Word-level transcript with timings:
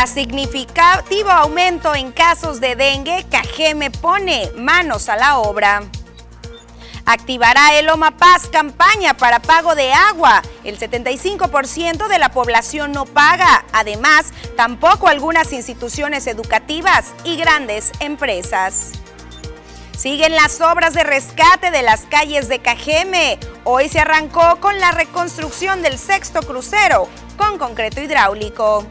Tras 0.00 0.14
significativo 0.14 1.28
aumento 1.28 1.94
en 1.94 2.10
casos 2.10 2.58
de 2.58 2.74
dengue, 2.74 3.26
Cajeme 3.30 3.90
pone 3.90 4.50
manos 4.56 5.10
a 5.10 5.16
la 5.16 5.40
obra. 5.40 5.82
Activará 7.04 7.78
el 7.78 7.90
OMA 7.90 8.16
Paz 8.16 8.48
campaña 8.50 9.12
para 9.12 9.40
pago 9.40 9.74
de 9.74 9.92
agua. 9.92 10.40
El 10.64 10.78
75% 10.78 12.08
de 12.08 12.18
la 12.18 12.30
población 12.30 12.92
no 12.92 13.04
paga. 13.04 13.66
Además, 13.74 14.32
tampoco 14.56 15.06
algunas 15.06 15.52
instituciones 15.52 16.26
educativas 16.26 17.12
y 17.24 17.36
grandes 17.36 17.92
empresas. 18.00 18.92
Siguen 19.94 20.34
las 20.34 20.62
obras 20.62 20.94
de 20.94 21.04
rescate 21.04 21.70
de 21.70 21.82
las 21.82 22.06
calles 22.06 22.48
de 22.48 22.60
Cajeme. 22.60 23.38
Hoy 23.64 23.90
se 23.90 24.00
arrancó 24.00 24.60
con 24.60 24.80
la 24.80 24.92
reconstrucción 24.92 25.82
del 25.82 25.98
sexto 25.98 26.40
crucero 26.40 27.06
con 27.36 27.58
concreto 27.58 28.00
hidráulico. 28.00 28.86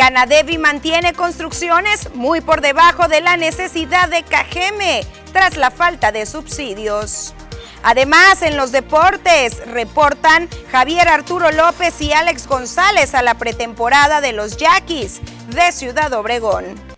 Canadevi 0.00 0.56
mantiene 0.56 1.12
construcciones 1.12 2.08
muy 2.14 2.40
por 2.40 2.62
debajo 2.62 3.06
de 3.06 3.20
la 3.20 3.36
necesidad 3.36 4.08
de 4.08 4.22
Cajeme 4.22 5.04
tras 5.34 5.58
la 5.58 5.70
falta 5.70 6.10
de 6.10 6.24
subsidios. 6.24 7.34
Además, 7.82 8.40
en 8.40 8.56
los 8.56 8.72
deportes 8.72 9.60
reportan 9.66 10.48
Javier 10.72 11.06
Arturo 11.06 11.50
López 11.50 12.00
y 12.00 12.14
Alex 12.14 12.46
González 12.46 13.14
a 13.14 13.20
la 13.20 13.34
pretemporada 13.34 14.22
de 14.22 14.32
los 14.32 14.56
Yaquis 14.56 15.20
de 15.48 15.70
Ciudad 15.70 16.10
Obregón. 16.14 16.89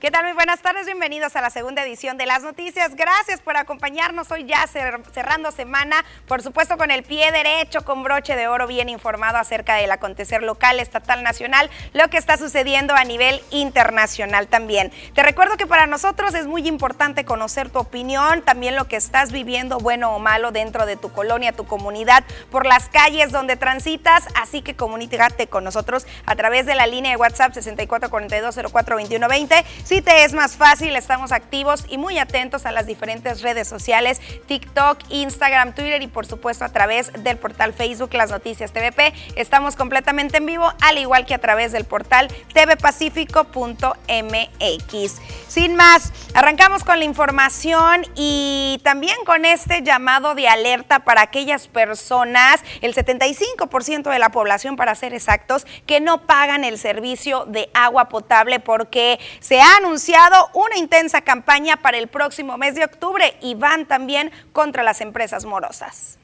¿Qué 0.00 0.12
tal? 0.12 0.26
Muy 0.26 0.34
buenas 0.34 0.62
tardes, 0.62 0.86
bienvenidos 0.86 1.34
a 1.34 1.40
la 1.40 1.50
segunda 1.50 1.82
edición 1.82 2.18
de 2.18 2.26
las 2.26 2.44
noticias. 2.44 2.94
Gracias 2.94 3.40
por 3.40 3.56
acompañarnos 3.56 4.30
hoy 4.30 4.44
ya 4.44 4.64
cerrando 4.68 5.50
semana, 5.50 6.04
por 6.28 6.40
supuesto 6.40 6.76
con 6.76 6.92
el 6.92 7.02
pie 7.02 7.32
derecho, 7.32 7.84
con 7.84 8.04
broche 8.04 8.36
de 8.36 8.46
oro, 8.46 8.68
bien 8.68 8.88
informado 8.88 9.38
acerca 9.38 9.74
del 9.74 9.90
acontecer 9.90 10.44
local, 10.44 10.78
estatal, 10.78 11.24
nacional, 11.24 11.68
lo 11.94 12.08
que 12.10 12.16
está 12.16 12.36
sucediendo 12.36 12.94
a 12.94 13.02
nivel 13.02 13.42
internacional 13.50 14.46
también. 14.46 14.92
Te 15.14 15.24
recuerdo 15.24 15.56
que 15.56 15.66
para 15.66 15.88
nosotros 15.88 16.32
es 16.34 16.46
muy 16.46 16.68
importante 16.68 17.24
conocer 17.24 17.68
tu 17.68 17.80
opinión, 17.80 18.42
también 18.42 18.76
lo 18.76 18.86
que 18.86 18.94
estás 18.94 19.32
viviendo, 19.32 19.78
bueno 19.78 20.14
o 20.14 20.20
malo, 20.20 20.52
dentro 20.52 20.86
de 20.86 20.94
tu 20.94 21.10
colonia, 21.10 21.50
tu 21.50 21.66
comunidad, 21.66 22.22
por 22.52 22.66
las 22.66 22.88
calles 22.88 23.32
donde 23.32 23.56
transitas, 23.56 24.28
así 24.36 24.62
que 24.62 24.76
comunícate 24.76 25.48
con 25.48 25.64
nosotros 25.64 26.06
a 26.24 26.36
través 26.36 26.66
de 26.66 26.76
la 26.76 26.86
línea 26.86 27.10
de 27.10 27.16
WhatsApp 27.16 27.52
6442042120 27.54 29.64
si 29.88 30.02
te 30.02 30.24
es 30.24 30.34
más 30.34 30.54
fácil, 30.54 30.94
estamos 30.96 31.32
activos 31.32 31.86
y 31.88 31.96
muy 31.96 32.18
atentos 32.18 32.66
a 32.66 32.72
las 32.72 32.86
diferentes 32.86 33.40
redes 33.40 33.66
sociales, 33.66 34.20
TikTok, 34.46 34.98
Instagram, 35.08 35.74
Twitter 35.74 36.02
y 36.02 36.08
por 36.08 36.26
supuesto 36.26 36.66
a 36.66 36.68
través 36.68 37.10
del 37.24 37.38
portal 37.38 37.72
Facebook 37.72 38.12
Las 38.12 38.30
Noticias 38.30 38.70
TVP. 38.70 39.14
Estamos 39.34 39.76
completamente 39.76 40.36
en 40.36 40.44
vivo, 40.44 40.70
al 40.82 40.98
igual 40.98 41.24
que 41.24 41.32
a 41.32 41.38
través 41.38 41.72
del 41.72 41.86
portal 41.86 42.28
tvpacífico.mx. 42.52 45.16
Sin 45.48 45.74
más, 45.74 46.12
arrancamos 46.34 46.84
con 46.84 46.98
la 46.98 47.06
información 47.06 48.04
y 48.14 48.82
también 48.84 49.16
con 49.24 49.46
este 49.46 49.82
llamado 49.82 50.34
de 50.34 50.48
alerta 50.48 50.98
para 50.98 51.22
aquellas 51.22 51.66
personas, 51.66 52.60
el 52.82 52.94
75% 52.94 54.10
de 54.10 54.18
la 54.18 54.28
población 54.28 54.76
para 54.76 54.94
ser 54.94 55.14
exactos, 55.14 55.66
que 55.86 56.00
no 56.00 56.26
pagan 56.26 56.64
el 56.64 56.76
servicio 56.76 57.46
de 57.46 57.70
agua 57.72 58.10
potable 58.10 58.60
porque 58.60 59.18
se 59.40 59.62
ha 59.62 59.77
anunciado 59.78 60.50
una 60.54 60.76
intensa 60.76 61.22
campaña 61.22 61.76
para 61.76 61.98
el 61.98 62.08
próximo 62.08 62.58
mes 62.58 62.74
de 62.74 62.84
octubre 62.84 63.36
y 63.40 63.54
van 63.54 63.86
también 63.86 64.30
contra 64.52 64.82
las 64.82 65.00
empresas 65.00 65.44
morosas. 65.44 66.18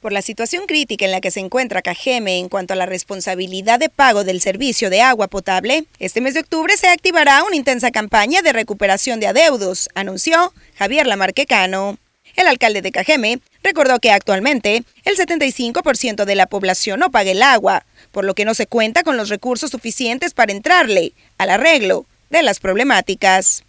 Por 0.00 0.12
la 0.12 0.22
situación 0.22 0.66
crítica 0.66 1.04
en 1.04 1.10
la 1.10 1.20
que 1.20 1.32
se 1.32 1.40
encuentra 1.40 1.82
Cajeme 1.82 2.38
en 2.38 2.48
cuanto 2.48 2.72
a 2.72 2.76
la 2.76 2.86
responsabilidad 2.86 3.80
de 3.80 3.88
pago 3.88 4.22
del 4.22 4.40
servicio 4.40 4.90
de 4.90 5.00
agua 5.00 5.26
potable, 5.26 5.86
este 5.98 6.20
mes 6.20 6.34
de 6.34 6.40
octubre 6.40 6.76
se 6.76 6.88
activará 6.88 7.42
una 7.42 7.56
intensa 7.56 7.90
campaña 7.90 8.40
de 8.42 8.52
recuperación 8.52 9.18
de 9.18 9.26
adeudos, 9.26 9.88
anunció 9.96 10.52
Javier 10.76 11.08
Lamarquecano. 11.08 11.98
El 12.36 12.46
alcalde 12.46 12.82
de 12.82 12.92
Cajeme 12.92 13.40
recordó 13.64 13.98
que 13.98 14.12
actualmente 14.12 14.84
el 15.04 15.16
75% 15.16 16.24
de 16.24 16.34
la 16.36 16.46
población 16.46 17.00
no 17.00 17.10
paga 17.10 17.32
el 17.32 17.42
agua, 17.42 17.84
por 18.12 18.24
lo 18.24 18.34
que 18.34 18.44
no 18.44 18.54
se 18.54 18.68
cuenta 18.68 19.02
con 19.02 19.16
los 19.16 19.30
recursos 19.30 19.72
suficientes 19.72 20.32
para 20.34 20.52
entrarle 20.52 21.12
al 21.38 21.50
arreglo 21.50 22.06
de 22.30 22.42
las 22.42 22.60
problemáticas. 22.60 23.64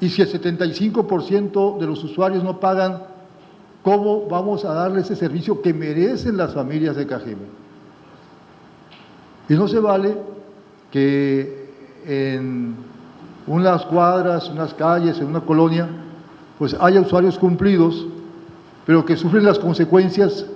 Y 0.00 0.08
si 0.08 0.22
el 0.22 0.32
75% 0.32 1.78
de 1.78 1.86
los 1.86 2.02
usuarios 2.02 2.42
no 2.42 2.58
pagan, 2.58 3.02
¿cómo 3.82 4.26
vamos 4.26 4.64
a 4.64 4.72
darle 4.72 5.02
ese 5.02 5.14
servicio 5.14 5.60
que 5.60 5.74
merecen 5.74 6.36
las 6.36 6.54
familias 6.54 6.96
de 6.96 7.06
Cajeme? 7.06 7.60
Y 9.48 9.54
no 9.54 9.68
se 9.68 9.78
vale 9.78 10.16
que 10.90 11.70
en 12.06 12.76
unas 13.46 13.84
cuadras, 13.86 14.48
unas 14.48 14.72
calles, 14.74 15.18
en 15.18 15.26
una 15.26 15.40
colonia, 15.40 15.88
pues 16.58 16.74
haya 16.80 17.00
usuarios 17.00 17.38
cumplidos, 17.38 18.06
pero 18.86 19.04
que 19.04 19.16
sufren 19.16 19.44
las 19.44 19.58
consecuencias 19.58 20.46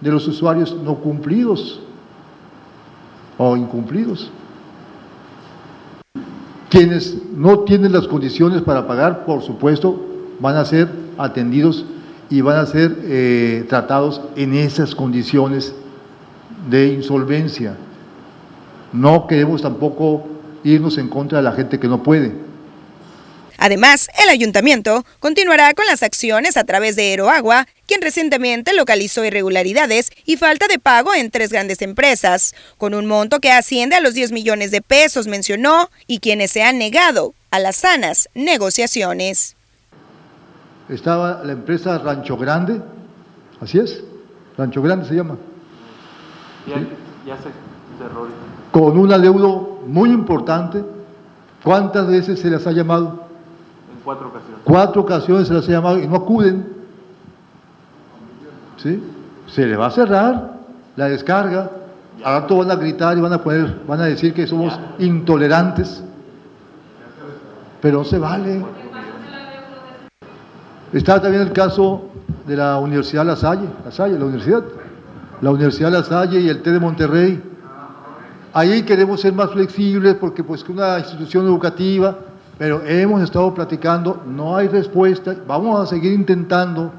de 0.00 0.10
los 0.10 0.26
usuarios 0.28 0.74
no 0.84 0.96
cumplidos 0.96 1.80
o 3.38 3.56
incumplidos. 3.56 4.30
Quienes 6.72 7.18
no 7.36 7.58
tienen 7.64 7.92
las 7.92 8.08
condiciones 8.08 8.62
para 8.62 8.86
pagar, 8.86 9.26
por 9.26 9.42
supuesto, 9.42 10.06
van 10.40 10.56
a 10.56 10.64
ser 10.64 10.88
atendidos 11.18 11.84
y 12.30 12.40
van 12.40 12.56
a 12.56 12.64
ser 12.64 12.96
eh, 13.02 13.66
tratados 13.68 14.22
en 14.36 14.54
esas 14.54 14.94
condiciones 14.94 15.74
de 16.70 16.94
insolvencia. 16.94 17.76
No 18.90 19.26
queremos 19.26 19.60
tampoco 19.60 20.24
irnos 20.64 20.96
en 20.96 21.08
contra 21.08 21.40
de 21.40 21.44
la 21.44 21.52
gente 21.52 21.78
que 21.78 21.88
no 21.88 22.02
puede. 22.02 22.32
Además, 23.64 24.08
el 24.20 24.28
ayuntamiento 24.28 25.04
continuará 25.20 25.72
con 25.72 25.86
las 25.86 26.02
acciones 26.02 26.56
a 26.56 26.64
través 26.64 26.96
de 26.96 27.10
Aeroagua, 27.10 27.68
quien 27.86 28.02
recientemente 28.02 28.74
localizó 28.74 29.24
irregularidades 29.24 30.10
y 30.24 30.36
falta 30.36 30.66
de 30.66 30.80
pago 30.80 31.14
en 31.14 31.30
tres 31.30 31.52
grandes 31.52 31.80
empresas, 31.80 32.56
con 32.76 32.92
un 32.92 33.06
monto 33.06 33.38
que 33.38 33.52
asciende 33.52 33.94
a 33.94 34.00
los 34.00 34.14
10 34.14 34.32
millones 34.32 34.72
de 34.72 34.82
pesos, 34.82 35.28
mencionó, 35.28 35.90
y 36.08 36.18
quienes 36.18 36.50
se 36.50 36.64
han 36.64 36.76
negado 36.76 37.34
a 37.52 37.60
las 37.60 37.76
sanas 37.76 38.28
negociaciones. 38.34 39.54
Estaba 40.88 41.44
la 41.44 41.52
empresa 41.52 41.98
Rancho 41.98 42.36
Grande, 42.36 42.82
así 43.60 43.78
es, 43.78 44.02
Rancho 44.58 44.82
Grande 44.82 45.06
se 45.06 45.14
llama. 45.14 45.38
Ya, 46.66 47.36
se 47.36 47.42
cerró. 47.96 48.26
Con 48.72 48.98
un 48.98 49.12
adeudo 49.12 49.82
muy 49.86 50.10
importante. 50.10 50.82
¿Cuántas 51.62 52.08
veces 52.08 52.40
se 52.40 52.50
les 52.50 52.66
ha 52.66 52.72
llamado? 52.72 53.21
Cuatro 54.04 54.28
ocasiones. 54.28 54.60
Cuatro 54.64 55.02
ocasiones 55.02 55.48
se 55.48 55.54
les 55.54 55.68
ha 55.68 55.72
llamado 55.72 55.98
y 55.98 56.06
no 56.06 56.16
acuden. 56.16 56.66
¿Sí? 58.76 59.02
Se 59.46 59.66
les 59.66 59.78
va 59.78 59.86
a 59.86 59.90
cerrar 59.90 60.52
la 60.96 61.08
descarga. 61.08 61.70
Ahora 62.24 62.46
todos 62.46 62.66
van 62.66 62.76
a 62.76 62.80
gritar 62.80 63.16
y 63.16 63.20
van 63.20 63.32
a 63.32 63.42
poner, 63.42 63.80
van 63.86 64.00
a 64.00 64.04
decir 64.04 64.34
que 64.34 64.46
somos 64.46 64.78
intolerantes. 64.98 66.02
Pero 67.80 67.98
no 67.98 68.04
se 68.04 68.18
vale. 68.18 68.64
Está 70.92 71.20
también 71.20 71.42
el 71.42 71.52
caso 71.52 72.10
de 72.46 72.56
la 72.56 72.78
Universidad 72.78 73.24
La 73.24 73.36
Salle, 73.36 73.66
La 73.84 73.90
Salle, 73.90 74.18
la 74.18 74.24
universidad. 74.26 74.62
La 75.40 75.50
Universidad 75.50 75.90
La 75.90 76.04
Salle 76.04 76.40
y 76.40 76.48
el 76.48 76.62
T 76.62 76.70
de 76.70 76.78
Monterrey. 76.78 77.42
Ahí 78.52 78.82
queremos 78.82 79.20
ser 79.20 79.32
más 79.32 79.50
flexibles 79.50 80.14
porque 80.14 80.44
pues 80.44 80.62
que 80.62 80.70
una 80.70 80.98
institución 80.98 81.46
educativa 81.46 82.16
pero 82.62 82.80
hemos 82.86 83.20
estado 83.24 83.52
platicando, 83.52 84.22
no 84.24 84.56
hay 84.56 84.68
respuesta, 84.68 85.34
vamos 85.48 85.80
a 85.80 85.84
seguir 85.84 86.12
intentando 86.12 86.92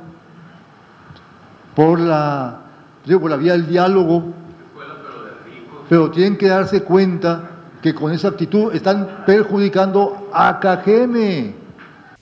por 1.74 2.02
la, 2.02 2.64
por 3.08 3.30
la 3.30 3.38
vía 3.38 3.54
del 3.54 3.70
diálogo, 3.70 4.34
pero 5.88 6.12
tienen 6.12 6.38
que 6.38 6.50
darse 6.50 6.84
cuenta 6.84 7.50
que 7.82 7.96
con 7.96 8.12
esa 8.12 8.28
actitud 8.28 8.76
están 8.76 9.24
perjudicando 9.26 10.30
a 10.34 10.60
Cajeme. 10.60 11.56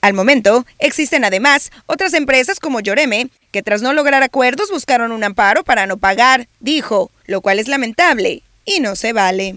Al 0.01 0.13
momento, 0.13 0.63
existen 0.77 1.25
además 1.25 1.71
otras 1.87 2.13
empresas 2.13 2.59
como 2.59 2.79
Lloreme, 2.79 3.31
que 3.49 3.63
tras 3.63 3.81
no 3.81 3.93
lograr 3.93 4.21
acuerdos 4.21 4.69
buscaron 4.69 5.11
un 5.11 5.23
amparo 5.23 5.63
para 5.63 5.87
no 5.87 5.97
pagar, 5.97 6.47
dijo, 6.59 7.09
lo 7.25 7.41
cual 7.41 7.57
es 7.57 7.67
lamentable 7.67 8.43
y 8.65 8.81
no 8.81 8.95
se 8.95 9.13
vale. 9.13 9.55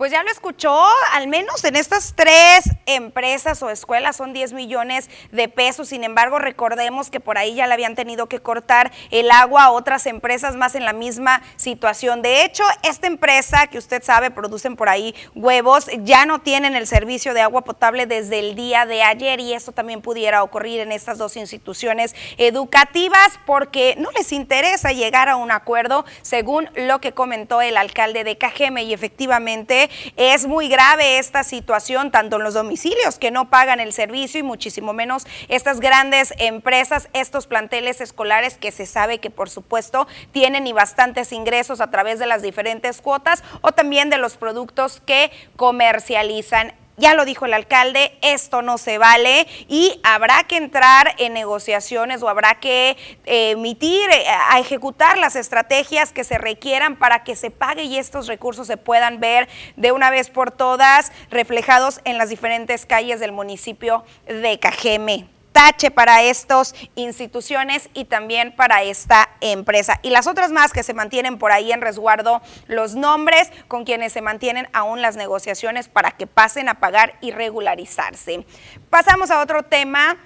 Pues 0.00 0.12
ya 0.12 0.22
lo 0.22 0.30
escuchó, 0.30 0.82
al 1.12 1.28
menos 1.28 1.62
en 1.62 1.76
estas 1.76 2.14
tres 2.16 2.64
empresas 2.86 3.62
o 3.62 3.68
escuelas 3.68 4.16
son 4.16 4.32
10 4.32 4.54
millones 4.54 5.10
de 5.30 5.46
pesos. 5.46 5.88
Sin 5.88 6.04
embargo, 6.04 6.38
recordemos 6.38 7.10
que 7.10 7.20
por 7.20 7.36
ahí 7.36 7.54
ya 7.54 7.66
le 7.66 7.74
habían 7.74 7.94
tenido 7.94 8.26
que 8.26 8.40
cortar 8.40 8.92
el 9.10 9.30
agua 9.30 9.64
a 9.64 9.70
otras 9.72 10.06
empresas 10.06 10.56
más 10.56 10.74
en 10.74 10.86
la 10.86 10.94
misma 10.94 11.42
situación. 11.56 12.22
De 12.22 12.44
hecho, 12.44 12.64
esta 12.82 13.08
empresa 13.08 13.66
que 13.66 13.76
usted 13.76 14.02
sabe 14.02 14.30
producen 14.30 14.74
por 14.74 14.88
ahí 14.88 15.14
huevos, 15.34 15.88
ya 15.98 16.24
no 16.24 16.38
tienen 16.40 16.76
el 16.76 16.86
servicio 16.86 17.34
de 17.34 17.42
agua 17.42 17.60
potable 17.60 18.06
desde 18.06 18.38
el 18.38 18.54
día 18.54 18.86
de 18.86 19.02
ayer 19.02 19.38
y 19.38 19.52
eso 19.52 19.72
también 19.72 20.00
pudiera 20.00 20.42
ocurrir 20.42 20.80
en 20.80 20.92
estas 20.92 21.18
dos 21.18 21.36
instituciones 21.36 22.14
educativas 22.38 23.38
porque 23.44 23.96
no 23.98 24.10
les 24.12 24.32
interesa 24.32 24.92
llegar 24.92 25.28
a 25.28 25.36
un 25.36 25.50
acuerdo, 25.50 26.06
según 26.22 26.70
lo 26.74 27.02
que 27.02 27.12
comentó 27.12 27.60
el 27.60 27.76
alcalde 27.76 28.24
de 28.24 28.38
Cajeme 28.38 28.84
y 28.84 28.94
efectivamente 28.94 29.89
es 30.16 30.46
muy 30.46 30.68
grave 30.68 31.18
esta 31.18 31.44
situación, 31.44 32.10
tanto 32.10 32.36
en 32.36 32.42
los 32.42 32.54
domicilios 32.54 33.18
que 33.18 33.30
no 33.30 33.50
pagan 33.50 33.80
el 33.80 33.92
servicio 33.92 34.40
y 34.40 34.42
muchísimo 34.42 34.92
menos 34.92 35.26
estas 35.48 35.80
grandes 35.80 36.32
empresas, 36.38 37.08
estos 37.12 37.46
planteles 37.46 38.00
escolares 38.00 38.56
que 38.56 38.72
se 38.72 38.86
sabe 38.86 39.18
que 39.18 39.30
por 39.30 39.50
supuesto 39.50 40.06
tienen 40.32 40.66
y 40.66 40.72
bastantes 40.72 41.32
ingresos 41.32 41.80
a 41.80 41.90
través 41.90 42.18
de 42.18 42.26
las 42.26 42.42
diferentes 42.42 43.00
cuotas 43.00 43.42
o 43.60 43.72
también 43.72 44.10
de 44.10 44.18
los 44.18 44.36
productos 44.36 45.00
que 45.04 45.30
comercializan. 45.56 46.74
Ya 46.96 47.14
lo 47.14 47.24
dijo 47.24 47.46
el 47.46 47.54
alcalde, 47.54 48.18
esto 48.20 48.60
no 48.60 48.76
se 48.76 48.98
vale 48.98 49.46
y 49.68 49.98
habrá 50.02 50.44
que 50.44 50.56
entrar 50.56 51.14
en 51.18 51.32
negociaciones 51.32 52.22
o 52.22 52.28
habrá 52.28 52.56
que 52.56 52.96
eh, 53.24 53.52
emitir, 53.52 54.10
eh, 54.10 54.24
a 54.28 54.58
ejecutar 54.60 55.16
las 55.16 55.34
estrategias 55.34 56.12
que 56.12 56.24
se 56.24 56.36
requieran 56.36 56.96
para 56.96 57.24
que 57.24 57.36
se 57.36 57.50
pague 57.50 57.84
y 57.84 57.96
estos 57.96 58.26
recursos 58.26 58.66
se 58.66 58.76
puedan 58.76 59.18
ver 59.18 59.48
de 59.76 59.92
una 59.92 60.10
vez 60.10 60.28
por 60.28 60.50
todas 60.50 61.10
reflejados 61.30 62.00
en 62.04 62.18
las 62.18 62.28
diferentes 62.28 62.84
calles 62.84 63.18
del 63.18 63.32
municipio 63.32 64.04
de 64.26 64.58
Cajeme 64.58 65.39
tache 65.52 65.90
para 65.90 66.22
estas 66.22 66.74
instituciones 66.94 67.88
y 67.94 68.04
también 68.04 68.54
para 68.54 68.82
esta 68.82 69.30
empresa. 69.40 69.98
Y 70.02 70.10
las 70.10 70.26
otras 70.26 70.50
más 70.50 70.72
que 70.72 70.82
se 70.82 70.94
mantienen 70.94 71.38
por 71.38 71.52
ahí 71.52 71.72
en 71.72 71.80
resguardo, 71.80 72.40
los 72.66 72.94
nombres 72.94 73.50
con 73.68 73.84
quienes 73.84 74.12
se 74.12 74.22
mantienen 74.22 74.68
aún 74.72 75.02
las 75.02 75.16
negociaciones 75.16 75.88
para 75.88 76.12
que 76.12 76.26
pasen 76.26 76.68
a 76.68 76.80
pagar 76.80 77.14
y 77.20 77.30
regularizarse. 77.30 78.46
Pasamos 78.90 79.30
a 79.30 79.40
otro 79.40 79.62
tema 79.62 80.16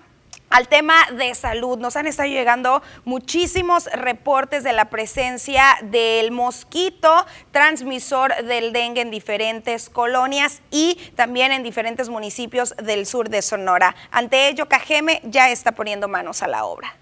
al 0.50 0.69
tema 0.69 0.94
de 1.17 1.35
salud. 1.35 1.79
Nos 1.79 1.96
han 1.96 2.06
estado 2.06 2.29
llegando 2.29 2.82
muchísimos 3.05 3.87
reportes 3.87 4.62
de 4.64 4.73
la 4.73 4.87
presencia 4.87 5.64
del 5.82 6.31
mosquito 6.31 7.26
transmisor 7.52 8.35
del 8.44 8.73
dengue 8.73 9.00
en 9.00 9.11
diferentes 9.11 9.88
colonias 9.88 10.61
y 10.70 10.96
también 11.17 11.52
en 11.52 11.62
diferentes 11.62 12.08
municipios 12.08 12.75
del 12.76 13.06
sur 13.06 13.29
de 13.29 13.43
Sonora. 13.43 13.94
Ante 14.11 14.49
ello, 14.49 14.67
Cajeme 14.69 15.20
ya 15.25 15.50
está 15.50 15.73
poniendo 15.73 16.08
manos 16.08 16.43
a 16.43 16.49
la 16.49 16.64
obra. 16.64 16.97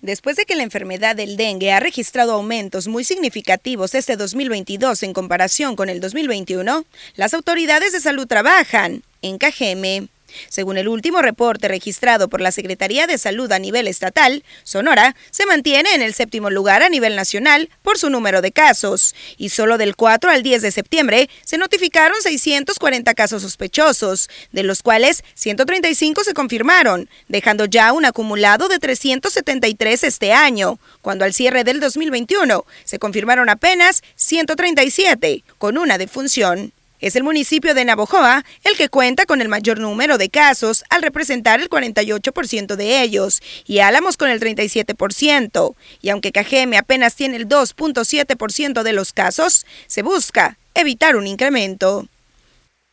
Después 0.00 0.36
de 0.36 0.44
que 0.44 0.54
la 0.54 0.62
enfermedad 0.62 1.16
del 1.16 1.36
dengue 1.36 1.72
ha 1.72 1.80
registrado 1.80 2.34
aumentos 2.34 2.86
muy 2.86 3.02
significativos 3.02 3.94
este 3.94 4.16
2022 4.16 5.02
en 5.02 5.12
comparación 5.12 5.74
con 5.74 5.88
el 5.88 6.00
2021, 6.00 6.84
las 7.16 7.34
autoridades 7.34 7.92
de 7.92 8.00
salud 8.00 8.26
trabajan 8.28 9.02
en 9.22 9.38
Cajeme. 9.38 10.08
Según 10.48 10.78
el 10.78 10.88
último 10.88 11.22
reporte 11.22 11.68
registrado 11.68 12.28
por 12.28 12.40
la 12.40 12.52
Secretaría 12.52 13.06
de 13.06 13.18
Salud 13.18 13.50
a 13.52 13.58
nivel 13.58 13.88
estatal, 13.88 14.44
Sonora 14.64 15.16
se 15.30 15.46
mantiene 15.46 15.94
en 15.94 16.02
el 16.02 16.14
séptimo 16.14 16.50
lugar 16.50 16.82
a 16.82 16.88
nivel 16.88 17.16
nacional 17.16 17.70
por 17.82 17.98
su 17.98 18.10
número 18.10 18.40
de 18.40 18.52
casos, 18.52 19.14
y 19.36 19.48
solo 19.48 19.78
del 19.78 19.96
4 19.96 20.30
al 20.30 20.42
10 20.42 20.62
de 20.62 20.70
septiembre 20.70 21.30
se 21.44 21.58
notificaron 21.58 22.20
640 22.20 23.14
casos 23.14 23.42
sospechosos, 23.42 24.28
de 24.52 24.62
los 24.62 24.82
cuales 24.82 25.24
135 25.34 26.24
se 26.24 26.34
confirmaron, 26.34 27.08
dejando 27.28 27.64
ya 27.64 27.92
un 27.92 28.04
acumulado 28.04 28.68
de 28.68 28.78
373 28.78 30.04
este 30.04 30.32
año, 30.32 30.78
cuando 31.02 31.24
al 31.24 31.34
cierre 31.34 31.64
del 31.64 31.80
2021 31.80 32.64
se 32.84 32.98
confirmaron 32.98 33.48
apenas 33.48 34.02
137, 34.16 35.44
con 35.58 35.78
una 35.78 35.98
defunción. 35.98 36.72
Es 37.00 37.14
el 37.14 37.22
municipio 37.22 37.74
de 37.74 37.84
Navojoa 37.84 38.44
el 38.64 38.76
que 38.76 38.88
cuenta 38.88 39.24
con 39.24 39.40
el 39.40 39.48
mayor 39.48 39.78
número 39.78 40.18
de 40.18 40.30
casos 40.30 40.84
al 40.90 41.02
representar 41.02 41.60
el 41.60 41.70
48% 41.70 42.74
de 42.74 43.02
ellos 43.02 43.40
y 43.66 43.78
Álamos 43.78 44.16
con 44.16 44.30
el 44.30 44.40
37%. 44.40 45.74
Y 46.02 46.08
aunque 46.08 46.32
Cajeme 46.32 46.76
apenas 46.76 47.14
tiene 47.14 47.36
el 47.36 47.48
2.7% 47.48 48.82
de 48.82 48.92
los 48.92 49.12
casos, 49.12 49.64
se 49.86 50.02
busca 50.02 50.58
evitar 50.74 51.16
un 51.16 51.26
incremento. 51.26 52.08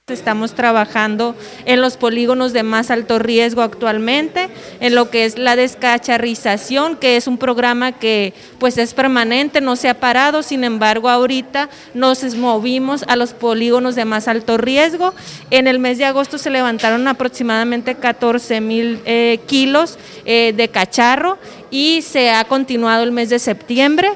Estamos 0.07 0.53
trabajando 0.53 1.35
en 1.65 1.81
los 1.81 1.97
polígonos 1.97 2.53
de 2.53 2.61
más 2.61 2.91
alto 2.91 3.17
riesgo 3.17 3.63
actualmente, 3.63 4.49
en 4.79 4.93
lo 4.93 5.09
que 5.09 5.25
es 5.25 5.39
la 5.39 5.55
descacharrización, 5.55 6.95
que 6.97 7.17
es 7.17 7.25
un 7.25 7.39
programa 7.39 7.91
que 7.91 8.35
pues 8.59 8.77
es 8.77 8.93
permanente, 8.93 9.61
no 9.61 9.75
se 9.75 9.89
ha 9.89 9.99
parado, 9.99 10.43
sin 10.43 10.63
embargo 10.63 11.09
ahorita 11.09 11.71
nos 11.95 12.35
movimos 12.35 13.01
a 13.07 13.15
los 13.15 13.33
polígonos 13.33 13.95
de 13.95 14.05
más 14.05 14.27
alto 14.27 14.59
riesgo. 14.59 15.11
En 15.49 15.65
el 15.65 15.79
mes 15.79 15.97
de 15.97 16.05
agosto 16.05 16.37
se 16.37 16.51
levantaron 16.51 17.07
aproximadamente 17.07 17.95
14 17.95 18.61
mil 18.61 19.01
eh, 19.07 19.39
kilos 19.47 19.97
eh, 20.23 20.53
de 20.55 20.67
cacharro 20.67 21.39
y 21.71 22.03
se 22.03 22.29
ha 22.29 22.43
continuado 22.43 23.01
el 23.01 23.11
mes 23.11 23.31
de 23.31 23.39
septiembre. 23.39 24.09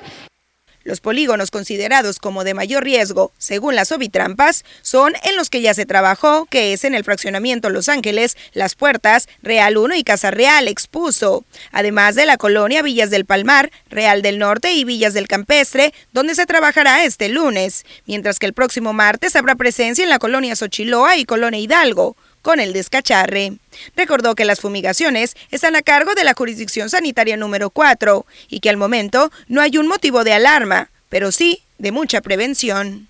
Los 0.89 1.01
polígonos 1.01 1.51
considerados 1.51 2.17
como 2.17 2.43
de 2.43 2.55
mayor 2.55 2.83
riesgo, 2.83 3.31
según 3.37 3.75
las 3.75 3.91
Ovitrampas, 3.91 4.65
son 4.81 5.13
en 5.23 5.35
los 5.35 5.51
que 5.51 5.61
ya 5.61 5.75
se 5.75 5.85
trabajó, 5.85 6.47
que 6.47 6.73
es 6.73 6.83
en 6.83 6.95
el 6.95 7.03
fraccionamiento 7.03 7.69
Los 7.69 7.89
Ángeles, 7.89 8.35
Las 8.53 8.73
Puertas, 8.73 9.29
Real 9.43 9.77
1 9.77 9.93
y 9.93 10.03
Casa 10.03 10.31
Real 10.31 10.67
expuso, 10.67 11.45
además 11.71 12.15
de 12.15 12.25
la 12.25 12.37
colonia 12.37 12.81
Villas 12.81 13.11
del 13.11 13.25
Palmar, 13.25 13.69
Real 13.91 14.23
del 14.23 14.39
Norte 14.39 14.73
y 14.73 14.83
Villas 14.83 15.13
del 15.13 15.27
Campestre, 15.27 15.93
donde 16.11 16.33
se 16.33 16.47
trabajará 16.47 17.03
este 17.03 17.29
lunes, 17.29 17.85
mientras 18.07 18.39
que 18.39 18.47
el 18.47 18.53
próximo 18.53 18.91
martes 18.91 19.35
habrá 19.35 19.53
presencia 19.53 20.03
en 20.03 20.09
la 20.09 20.17
colonia 20.17 20.55
Xochiloa 20.55 21.17
y 21.17 21.25
colonia 21.25 21.59
Hidalgo 21.59 22.17
con 22.41 22.59
el 22.59 22.73
descacharre. 22.73 23.53
Recordó 23.95 24.35
que 24.35 24.45
las 24.45 24.59
fumigaciones 24.59 25.35
están 25.51 25.75
a 25.75 25.81
cargo 25.81 26.15
de 26.15 26.23
la 26.23 26.33
jurisdicción 26.33 26.89
sanitaria 26.89 27.37
número 27.37 27.69
4 27.69 28.25
y 28.49 28.59
que 28.59 28.69
al 28.69 28.77
momento 28.77 29.31
no 29.47 29.61
hay 29.61 29.77
un 29.77 29.87
motivo 29.87 30.23
de 30.23 30.33
alarma, 30.33 30.89
pero 31.09 31.31
sí 31.31 31.63
de 31.77 31.91
mucha 31.91 32.21
prevención. 32.21 33.07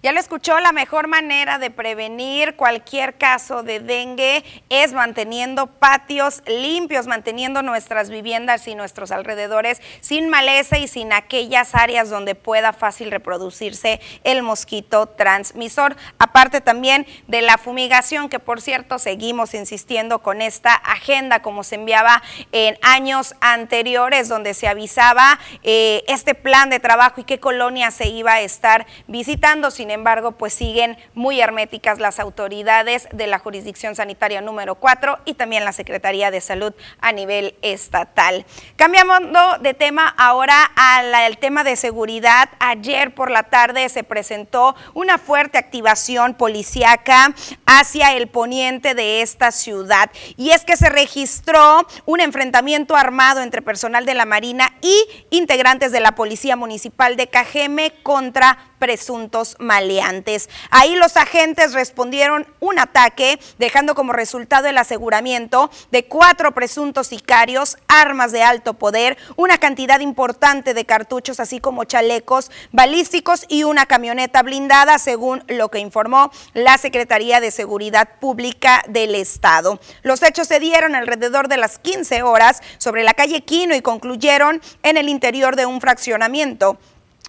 Ya 0.00 0.12
lo 0.12 0.20
escuchó, 0.20 0.60
la 0.60 0.70
mejor 0.70 1.08
manera 1.08 1.58
de 1.58 1.72
prevenir 1.72 2.54
cualquier 2.54 3.18
caso 3.18 3.64
de 3.64 3.80
dengue 3.80 4.44
es 4.68 4.92
manteniendo 4.92 5.66
patios 5.66 6.40
limpios, 6.46 7.08
manteniendo 7.08 7.62
nuestras 7.62 8.08
viviendas 8.08 8.68
y 8.68 8.76
nuestros 8.76 9.10
alrededores 9.10 9.82
sin 10.00 10.28
maleza 10.28 10.78
y 10.78 10.86
sin 10.86 11.12
aquellas 11.12 11.74
áreas 11.74 12.10
donde 12.10 12.36
pueda 12.36 12.72
fácil 12.72 13.10
reproducirse 13.10 14.00
el 14.22 14.42
mosquito 14.44 15.08
transmisor. 15.08 15.96
Aparte 16.20 16.60
también 16.60 17.04
de 17.26 17.42
la 17.42 17.58
fumigación, 17.58 18.28
que 18.28 18.38
por 18.38 18.60
cierto 18.60 19.00
seguimos 19.00 19.52
insistiendo 19.52 20.20
con 20.20 20.42
esta 20.42 20.74
agenda 20.74 21.42
como 21.42 21.64
se 21.64 21.74
enviaba 21.74 22.22
en 22.52 22.78
años 22.82 23.34
anteriores, 23.40 24.28
donde 24.28 24.54
se 24.54 24.68
avisaba 24.68 25.40
eh, 25.64 26.04
este 26.06 26.36
plan 26.36 26.70
de 26.70 26.78
trabajo 26.78 27.20
y 27.20 27.24
qué 27.24 27.40
colonia 27.40 27.90
se 27.90 28.06
iba 28.06 28.34
a 28.34 28.42
estar 28.42 28.86
visitando. 29.08 29.72
Embargo, 29.90 30.32
pues 30.32 30.52
siguen 30.52 30.96
muy 31.14 31.40
herméticas 31.40 31.98
las 31.98 32.18
autoridades 32.18 33.08
de 33.12 33.26
la 33.26 33.38
jurisdicción 33.38 33.94
sanitaria 33.94 34.40
número 34.40 34.74
4 34.76 35.18
y 35.24 35.34
también 35.34 35.64
la 35.64 35.72
Secretaría 35.72 36.30
de 36.30 36.40
Salud 36.40 36.72
a 37.00 37.12
nivel 37.12 37.54
estatal. 37.62 38.44
Cambiamos 38.76 39.20
de 39.60 39.74
tema 39.74 40.14
ahora 40.16 40.70
al 40.76 41.38
tema 41.38 41.64
de 41.64 41.76
seguridad. 41.76 42.48
Ayer 42.58 43.14
por 43.14 43.30
la 43.30 43.44
tarde 43.44 43.88
se 43.88 44.04
presentó 44.04 44.74
una 44.94 45.18
fuerte 45.18 45.58
activación 45.58 46.34
policíaca 46.34 47.34
hacia 47.66 48.14
el 48.14 48.28
poniente 48.28 48.94
de 48.94 49.22
esta 49.22 49.52
ciudad 49.52 50.10
y 50.36 50.50
es 50.50 50.64
que 50.64 50.76
se 50.76 50.88
registró 50.88 51.86
un 52.06 52.20
enfrentamiento 52.20 52.96
armado 52.96 53.42
entre 53.42 53.62
personal 53.62 54.06
de 54.06 54.14
la 54.14 54.24
Marina 54.24 54.74
y 54.80 54.94
integrantes 55.30 55.92
de 55.92 56.00
la 56.00 56.12
Policía 56.12 56.56
Municipal 56.56 57.16
de 57.16 57.28
Cajeme 57.28 57.92
contra 58.02 58.58
presuntos 58.78 59.56
maleantes. 59.58 60.48
Ahí 60.70 60.96
los 60.96 61.16
agentes 61.16 61.72
respondieron 61.72 62.46
un 62.60 62.78
ataque, 62.78 63.38
dejando 63.58 63.94
como 63.94 64.12
resultado 64.12 64.68
el 64.68 64.78
aseguramiento 64.78 65.70
de 65.90 66.04
cuatro 66.04 66.52
presuntos 66.52 67.08
sicarios, 67.08 67.76
armas 67.88 68.32
de 68.32 68.42
alto 68.42 68.74
poder, 68.74 69.16
una 69.36 69.58
cantidad 69.58 70.00
importante 70.00 70.74
de 70.74 70.84
cartuchos, 70.84 71.40
así 71.40 71.60
como 71.60 71.84
chalecos 71.84 72.50
balísticos 72.72 73.44
y 73.48 73.64
una 73.64 73.86
camioneta 73.86 74.42
blindada, 74.42 74.98
según 74.98 75.42
lo 75.48 75.70
que 75.70 75.78
informó 75.78 76.30
la 76.54 76.78
Secretaría 76.78 77.40
de 77.40 77.50
Seguridad 77.50 78.08
Pública 78.20 78.82
del 78.88 79.14
Estado. 79.14 79.80
Los 80.02 80.22
hechos 80.22 80.48
se 80.48 80.60
dieron 80.60 80.94
alrededor 80.94 81.48
de 81.48 81.56
las 81.56 81.78
15 81.78 82.22
horas 82.22 82.62
sobre 82.78 83.04
la 83.04 83.14
calle 83.14 83.42
Quino 83.42 83.74
y 83.74 83.82
concluyeron 83.82 84.60
en 84.82 84.96
el 84.96 85.08
interior 85.08 85.56
de 85.56 85.66
un 85.66 85.80
fraccionamiento. 85.80 86.78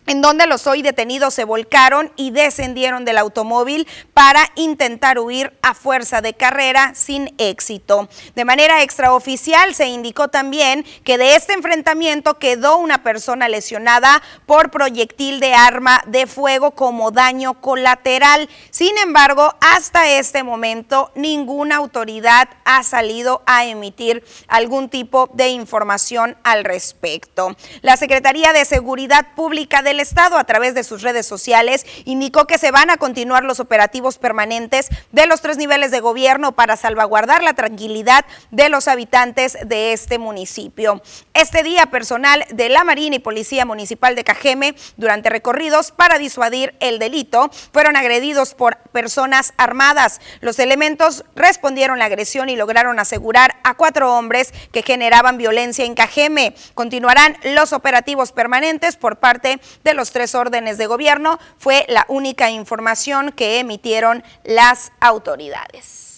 En 0.10 0.24
donde 0.24 0.48
los 0.48 0.66
hoy 0.66 0.82
detenidos 0.82 1.36
se 1.36 1.44
volcaron 1.44 2.12
y 2.16 2.32
descendieron 2.32 3.06
del 3.06 3.20
automóvil 3.20 3.88
para 4.16 4.52
intentar 4.56 5.20
huir 5.20 5.56
a 5.62 5.76
fuerza 5.76 6.22
de 6.22 6.34
carrera 6.34 6.94
sin 6.96 7.36
éxito. 7.38 8.10
De 8.34 8.44
manera 8.44 8.82
extraoficial 8.82 9.76
se 9.76 9.86
indicó 9.86 10.30
también 10.30 10.84
que 11.04 11.20
de 11.20 11.36
este 11.36 11.54
enfrentamiento 11.54 12.40
quedó 12.40 12.78
una 12.78 13.04
persona 13.04 13.48
lesionada 13.50 14.24
por 14.48 14.72
proyectil 14.72 15.40
de 15.40 15.54
arma 15.54 16.02
de 16.08 16.26
fuego 16.26 16.72
como 16.72 17.12
daño 17.12 17.62
colateral. 17.62 18.50
Sin 18.72 18.98
embargo, 18.98 19.54
hasta 19.62 20.10
este 20.10 20.42
momento 20.42 21.12
ninguna 21.14 21.76
autoridad 21.76 22.50
ha 22.66 22.82
salido 22.82 23.44
a 23.46 23.66
emitir 23.66 24.24
algún 24.48 24.90
tipo 24.90 25.30
de 25.34 25.50
información 25.50 26.36
al 26.42 26.64
respecto. 26.64 27.56
La 27.82 27.96
Secretaría 27.96 28.54
de 28.54 28.66
Seguridad 28.66 29.36
Pública 29.36 29.79
del 29.82 30.00
Estado 30.00 30.38
a 30.38 30.44
través 30.44 30.74
de 30.74 30.84
sus 30.84 31.02
redes 31.02 31.26
sociales 31.26 31.86
indicó 32.06 32.46
que 32.46 32.58
se 32.58 32.72
van 32.72 32.90
a 32.90 32.98
continuar 32.98 33.44
los 33.44 33.60
operativos 33.60 34.18
permanentes 34.18 34.90
de 35.12 35.26
los 35.26 35.42
tres 35.42 35.58
niveles 35.58 35.92
de 35.92 36.00
gobierno 36.00 36.54
para 36.54 36.78
salvaguardar 36.78 37.44
la 37.44 37.54
tranquilidad 37.54 38.26
de 38.52 38.70
los 38.70 38.88
habitantes 38.88 39.58
de 39.66 39.94
este 39.94 40.18
municipio. 40.18 41.02
Este 41.34 41.64
día 41.64 41.88
personal 41.88 42.46
de 42.52 42.70
la 42.70 42.84
Marina 42.84 43.16
y 43.16 43.20
Policía 43.20 43.66
Municipal 43.66 44.16
de 44.16 44.24
Cajeme 44.24 44.76
durante 44.98 45.30
recorridos 45.30 45.92
para 45.92 46.18
disuadir 46.18 46.76
el 46.80 47.00
delito 47.00 47.50
fueron 47.72 47.96
agredidos 47.96 48.54
por 48.54 48.78
personas 48.78 49.54
armadas. 49.58 50.22
Los 50.42 50.60
elementos 50.60 51.24
respondieron 51.36 52.00
la 52.00 52.06
agresión 52.06 52.50
y 52.50 52.56
lograron 52.56 53.00
asegurar 53.00 53.58
a 53.64 53.76
cuatro 53.76 54.16
hombres 54.16 54.54
que 54.72 54.84
generaban 54.84 55.38
violencia 55.38 55.86
en 55.86 55.96
Cajeme. 55.96 56.56
Continuarán 56.74 57.38
los 57.44 57.74
operativos 57.74 58.32
permanentes 58.32 58.96
por 58.98 59.18
parte 59.18 59.60
de 59.84 59.94
los 59.94 60.12
tres 60.12 60.36
órdenes 60.36 60.78
de 60.78 60.88
gobierno 60.88 61.40
fue 61.58 61.86
la 61.90 62.06
única 62.08 62.50
información 62.50 63.32
que 63.32 63.60
emitieron 63.60 64.24
las 64.44 64.92
autoridades. 65.00 66.09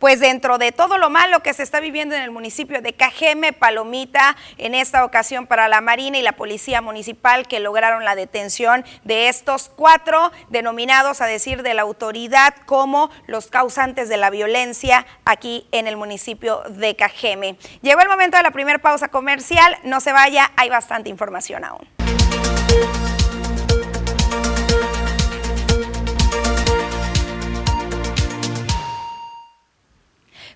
Pues 0.00 0.18
dentro 0.18 0.56
de 0.56 0.72
todo 0.72 0.96
lo 0.96 1.10
malo 1.10 1.40
que 1.40 1.52
se 1.52 1.62
está 1.62 1.78
viviendo 1.78 2.14
en 2.14 2.22
el 2.22 2.30
municipio 2.30 2.80
de 2.80 2.94
Cajeme, 2.94 3.52
Palomita, 3.52 4.34
en 4.56 4.74
esta 4.74 5.04
ocasión 5.04 5.46
para 5.46 5.68
la 5.68 5.82
Marina 5.82 6.16
y 6.16 6.22
la 6.22 6.32
Policía 6.32 6.80
Municipal 6.80 7.46
que 7.46 7.60
lograron 7.60 8.02
la 8.06 8.14
detención 8.14 8.82
de 9.04 9.28
estos 9.28 9.68
cuatro 9.68 10.32
denominados 10.48 11.20
a 11.20 11.26
decir 11.26 11.62
de 11.62 11.74
la 11.74 11.82
autoridad 11.82 12.54
como 12.64 13.10
los 13.26 13.48
causantes 13.48 14.08
de 14.08 14.16
la 14.16 14.30
violencia 14.30 15.04
aquí 15.26 15.68
en 15.70 15.86
el 15.86 15.98
municipio 15.98 16.62
de 16.70 16.96
Cajeme. 16.96 17.58
Llegó 17.82 18.00
el 18.00 18.08
momento 18.08 18.38
de 18.38 18.42
la 18.42 18.52
primera 18.52 18.78
pausa 18.78 19.08
comercial, 19.08 19.76
no 19.84 20.00
se 20.00 20.12
vaya, 20.12 20.50
hay 20.56 20.70
bastante 20.70 21.10
información 21.10 21.62
aún. 21.62 21.86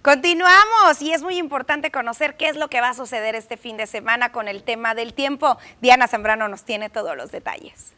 Continuamos 0.05 1.01
y 1.01 1.15
es 1.15 1.23
muy 1.23 1.39
importante 1.39 1.91
conocer 1.91 2.37
qué 2.37 2.51
es 2.51 2.57
lo 2.57 2.69
que 2.69 2.83
va 2.83 2.91
a 2.91 2.95
suceder 2.95 3.35
este 3.35 3.57
fin 3.57 3.79
de 3.79 3.87
semana 3.87 4.33
con 4.33 4.49
el 4.49 4.63
tema 4.63 4.95
del 4.95 5.15
tiempo. 5.15 5.57
Diana 5.81 6.09
Zambrano 6.09 6.47
nos 6.47 6.65
tiene 6.65 6.91
todos 6.91 7.17
los 7.17 7.33
detalles. 7.33 7.95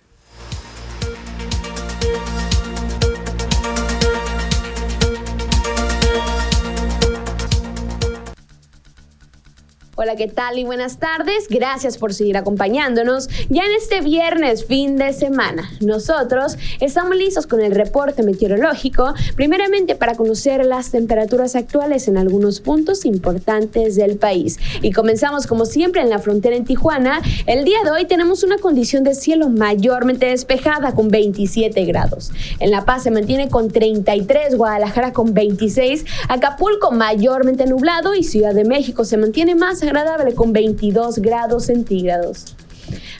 Hola, 9.98 10.14
¿qué 10.14 10.28
tal 10.28 10.58
y 10.58 10.64
buenas 10.64 10.98
tardes? 10.98 11.48
Gracias 11.48 11.96
por 11.96 12.12
seguir 12.12 12.36
acompañándonos 12.36 13.30
ya 13.48 13.64
en 13.64 13.72
este 13.72 14.02
viernes, 14.02 14.66
fin 14.66 14.98
de 14.98 15.14
semana. 15.14 15.70
Nosotros 15.80 16.58
estamos 16.80 17.16
listos 17.16 17.46
con 17.46 17.62
el 17.62 17.74
reporte 17.74 18.22
meteorológico, 18.22 19.14
primeramente 19.36 19.94
para 19.94 20.14
conocer 20.14 20.66
las 20.66 20.90
temperaturas 20.90 21.56
actuales 21.56 22.08
en 22.08 22.18
algunos 22.18 22.60
puntos 22.60 23.06
importantes 23.06 23.96
del 23.96 24.18
país. 24.18 24.58
Y 24.82 24.92
comenzamos 24.92 25.46
como 25.46 25.64
siempre 25.64 26.02
en 26.02 26.10
la 26.10 26.18
frontera 26.18 26.56
en 26.56 26.66
Tijuana. 26.66 27.22
El 27.46 27.64
día 27.64 27.78
de 27.82 27.90
hoy 27.90 28.04
tenemos 28.04 28.44
una 28.44 28.58
condición 28.58 29.02
de 29.02 29.14
cielo 29.14 29.48
mayormente 29.48 30.26
despejada 30.26 30.94
con 30.94 31.08
27 31.08 31.86
grados. 31.86 32.32
En 32.60 32.70
La 32.70 32.84
Paz 32.84 33.04
se 33.04 33.10
mantiene 33.10 33.48
con 33.48 33.70
33, 33.70 34.56
Guadalajara 34.56 35.14
con 35.14 35.32
26, 35.32 36.04
Acapulco 36.28 36.90
mayormente 36.90 37.64
nublado 37.64 38.14
y 38.14 38.24
Ciudad 38.24 38.52
de 38.52 38.66
México 38.66 39.06
se 39.06 39.16
mantiene 39.16 39.54
más 39.54 39.85
agradable 39.86 40.34
con 40.34 40.52
22 40.52 41.18
grados 41.18 41.66
centígrados. 41.66 42.55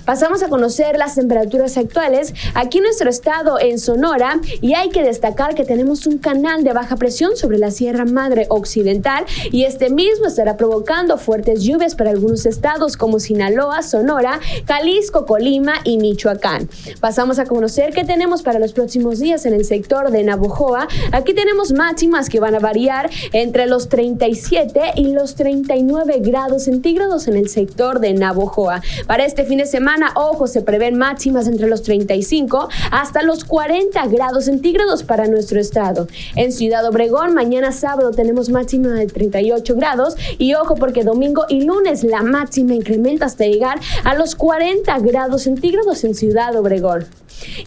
Pasamos 0.06 0.40
a 0.44 0.48
conocer 0.48 0.96
las 0.96 1.16
temperaturas 1.16 1.76
actuales 1.76 2.32
aquí 2.54 2.78
en 2.78 2.84
nuestro 2.84 3.10
estado 3.10 3.58
en 3.58 3.80
Sonora 3.80 4.40
y 4.60 4.74
hay 4.74 4.90
que 4.90 5.02
destacar 5.02 5.56
que 5.56 5.64
tenemos 5.64 6.06
un 6.06 6.18
canal 6.18 6.62
de 6.62 6.72
baja 6.72 6.94
presión 6.94 7.36
sobre 7.36 7.58
la 7.58 7.72
Sierra 7.72 8.04
Madre 8.04 8.46
Occidental 8.48 9.24
y 9.50 9.64
este 9.64 9.90
mismo 9.90 10.28
estará 10.28 10.56
provocando 10.56 11.18
fuertes 11.18 11.64
lluvias 11.64 11.96
para 11.96 12.10
algunos 12.10 12.46
estados 12.46 12.96
como 12.96 13.18
Sinaloa, 13.18 13.82
Sonora, 13.82 14.38
Jalisco, 14.68 15.26
Colima 15.26 15.74
y 15.82 15.98
Michoacán. 15.98 16.68
Pasamos 17.00 17.40
a 17.40 17.44
conocer 17.46 17.92
qué 17.92 18.04
tenemos 18.04 18.42
para 18.42 18.60
los 18.60 18.74
próximos 18.74 19.18
días 19.18 19.44
en 19.44 19.54
el 19.54 19.64
sector 19.64 20.12
de 20.12 20.22
Navojoa. 20.22 20.86
Aquí 21.10 21.34
tenemos 21.34 21.72
máximas 21.72 22.28
que 22.28 22.38
van 22.38 22.54
a 22.54 22.60
variar 22.60 23.10
entre 23.32 23.66
los 23.66 23.88
37 23.88 24.92
y 24.94 25.08
los 25.08 25.34
39 25.34 26.20
grados 26.20 26.62
centígrados 26.62 27.26
en 27.26 27.36
el 27.36 27.48
sector 27.48 27.98
de 27.98 28.14
Navojoa. 28.14 28.82
Para 29.08 29.24
este 29.24 29.44
fin 29.44 29.58
de 29.58 29.66
semana 29.66 29.95
ojo, 30.14 30.46
se 30.46 30.62
prevén 30.62 30.96
máximas 30.98 31.46
entre 31.46 31.68
los 31.68 31.82
35 31.82 32.68
hasta 32.90 33.22
los 33.22 33.44
40 33.44 34.06
grados 34.06 34.44
centígrados 34.44 35.02
para 35.02 35.26
nuestro 35.26 35.60
estado. 35.60 36.06
En 36.34 36.52
Ciudad 36.52 36.86
Obregón, 36.86 37.34
mañana 37.34 37.72
sábado 37.72 38.10
tenemos 38.10 38.48
máxima 38.48 38.90
de 38.90 39.06
38 39.06 39.74
grados 39.76 40.16
y 40.38 40.54
ojo 40.54 40.74
porque 40.74 41.04
domingo 41.04 41.44
y 41.48 41.64
lunes 41.64 42.04
la 42.04 42.22
máxima 42.22 42.74
incrementa 42.74 43.26
hasta 43.26 43.44
llegar 43.44 43.80
a 44.04 44.14
los 44.14 44.34
40 44.34 44.98
grados 45.00 45.42
centígrados 45.42 46.04
en 46.04 46.14
Ciudad 46.14 46.54
Obregón. 46.56 47.06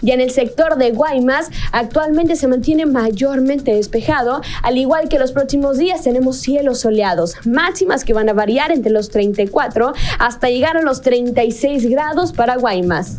Y 0.02 0.12
en 0.12 0.22
el 0.22 0.32
sector 0.32 0.78
de 0.78 0.92
Guaymas, 0.92 1.50
actualmente 1.72 2.36
se 2.36 2.48
mantiene 2.48 2.86
mayormente 2.86 3.74
despejado, 3.74 4.42
al 4.64 4.78
igual 4.78 5.10
que 5.10 5.20
los 5.20 5.32
próximos 5.32 5.78
días 5.78 6.04
tenemos 6.04 6.38
cielos 6.38 6.80
soleados, 6.80 7.36
máximas 7.46 8.04
que 8.04 8.14
van 8.14 8.30
a 8.30 8.34
variar 8.34 8.72
entre 8.72 8.92
los 8.92 9.10
34 9.10 9.94
hasta 10.20 10.50
llegar 10.50 10.78
a 10.78 10.82
los 10.82 11.02
36 11.02 11.90
grados 11.90 12.34
para 12.34 12.58
Guaymas. 12.58 13.18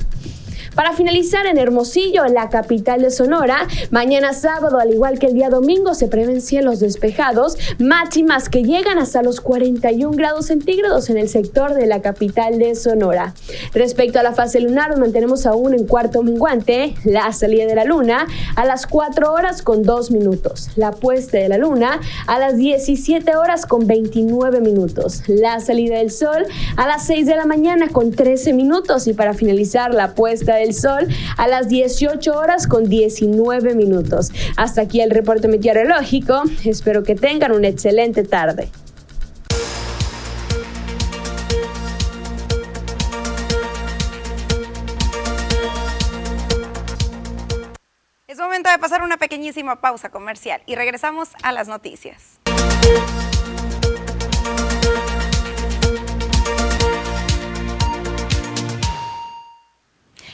Para 0.81 0.95
finalizar 0.95 1.45
en 1.45 1.59
Hermosillo, 1.59 2.25
la 2.25 2.49
capital 2.49 3.03
de 3.03 3.11
Sonora, 3.11 3.69
mañana 3.91 4.33
sábado, 4.33 4.79
al 4.79 4.91
igual 4.91 5.19
que 5.19 5.27
el 5.27 5.35
día 5.35 5.51
domingo, 5.51 5.93
se 5.93 6.09
prevén 6.09 6.41
cielos 6.41 6.81
despejados, 6.81 7.59
máximas 7.79 8.49
que 8.49 8.63
llegan 8.63 8.97
hasta 8.97 9.23
los 9.23 9.43
41 9.43 10.17
grados 10.17 10.47
centígrados 10.47 11.11
en 11.11 11.19
el 11.19 11.29
sector 11.29 11.75
de 11.75 11.85
la 11.87 12.01
capital 12.01 12.59
de 12.59 12.75
Sonora. 12.75 13.35
Respecto 13.75 14.21
a 14.21 14.23
la 14.23 14.33
fase 14.33 14.59
lunar, 14.59 14.97
mantenemos 14.99 15.45
aún 15.45 15.75
en 15.75 15.87
cuarto 15.87 16.23
menguante, 16.23 16.95
la 17.05 17.31
salida 17.35 17.67
de 17.67 17.75
la 17.75 17.85
luna 17.85 18.27
a 18.57 18.65
las 18.65 18.87
4 18.87 19.35
horas 19.35 19.61
con 19.61 19.83
2 19.83 20.11
minutos, 20.13 20.71
la 20.77 20.93
puesta 20.93 21.37
de 21.37 21.51
la 21.51 21.59
luna 21.59 22.01
a 22.27 22.39
las 22.39 22.57
17 22.57 23.37
horas 23.37 23.67
con 23.67 23.87
29 23.87 24.63
minutos, 24.63 25.25
la 25.27 25.61
salida 25.61 25.99
del 25.99 26.11
sol 26.11 26.47
a 26.79 26.87
las 26.89 27.05
6 27.05 27.27
de 27.27 27.37
la 27.37 27.45
mañana 27.45 27.89
con 27.89 28.13
13 28.13 28.55
minutos 28.55 29.07
y 29.09 29.13
para 29.13 29.35
finalizar 29.35 29.93
la 29.93 30.15
puesta 30.15 30.55
del 30.55 30.70
sol 30.73 31.09
a 31.37 31.49
las 31.49 31.69
18 31.69 32.33
horas 32.33 32.67
con 32.67 32.89
19 32.89 33.75
minutos. 33.75 34.33
Hasta 34.57 34.83
aquí 34.83 35.01
el 35.01 35.11
reporte 35.11 35.49
meteorológico. 35.49 36.43
Espero 36.65 37.03
que 37.03 37.15
tengan 37.15 37.53
una 37.53 37.69
excelente 37.69 38.25
tarde. 38.25 38.69
Es 48.29 48.39
momento 48.39 48.71
de 48.71 48.79
pasar 48.79 49.03
una 49.03 49.17
pequeñísima 49.17 49.81
pausa 49.81 50.11
comercial 50.11 50.63
y 50.67 50.77
regresamos 50.77 51.31
a 51.43 51.53
las 51.53 51.69
noticias. 51.69 52.39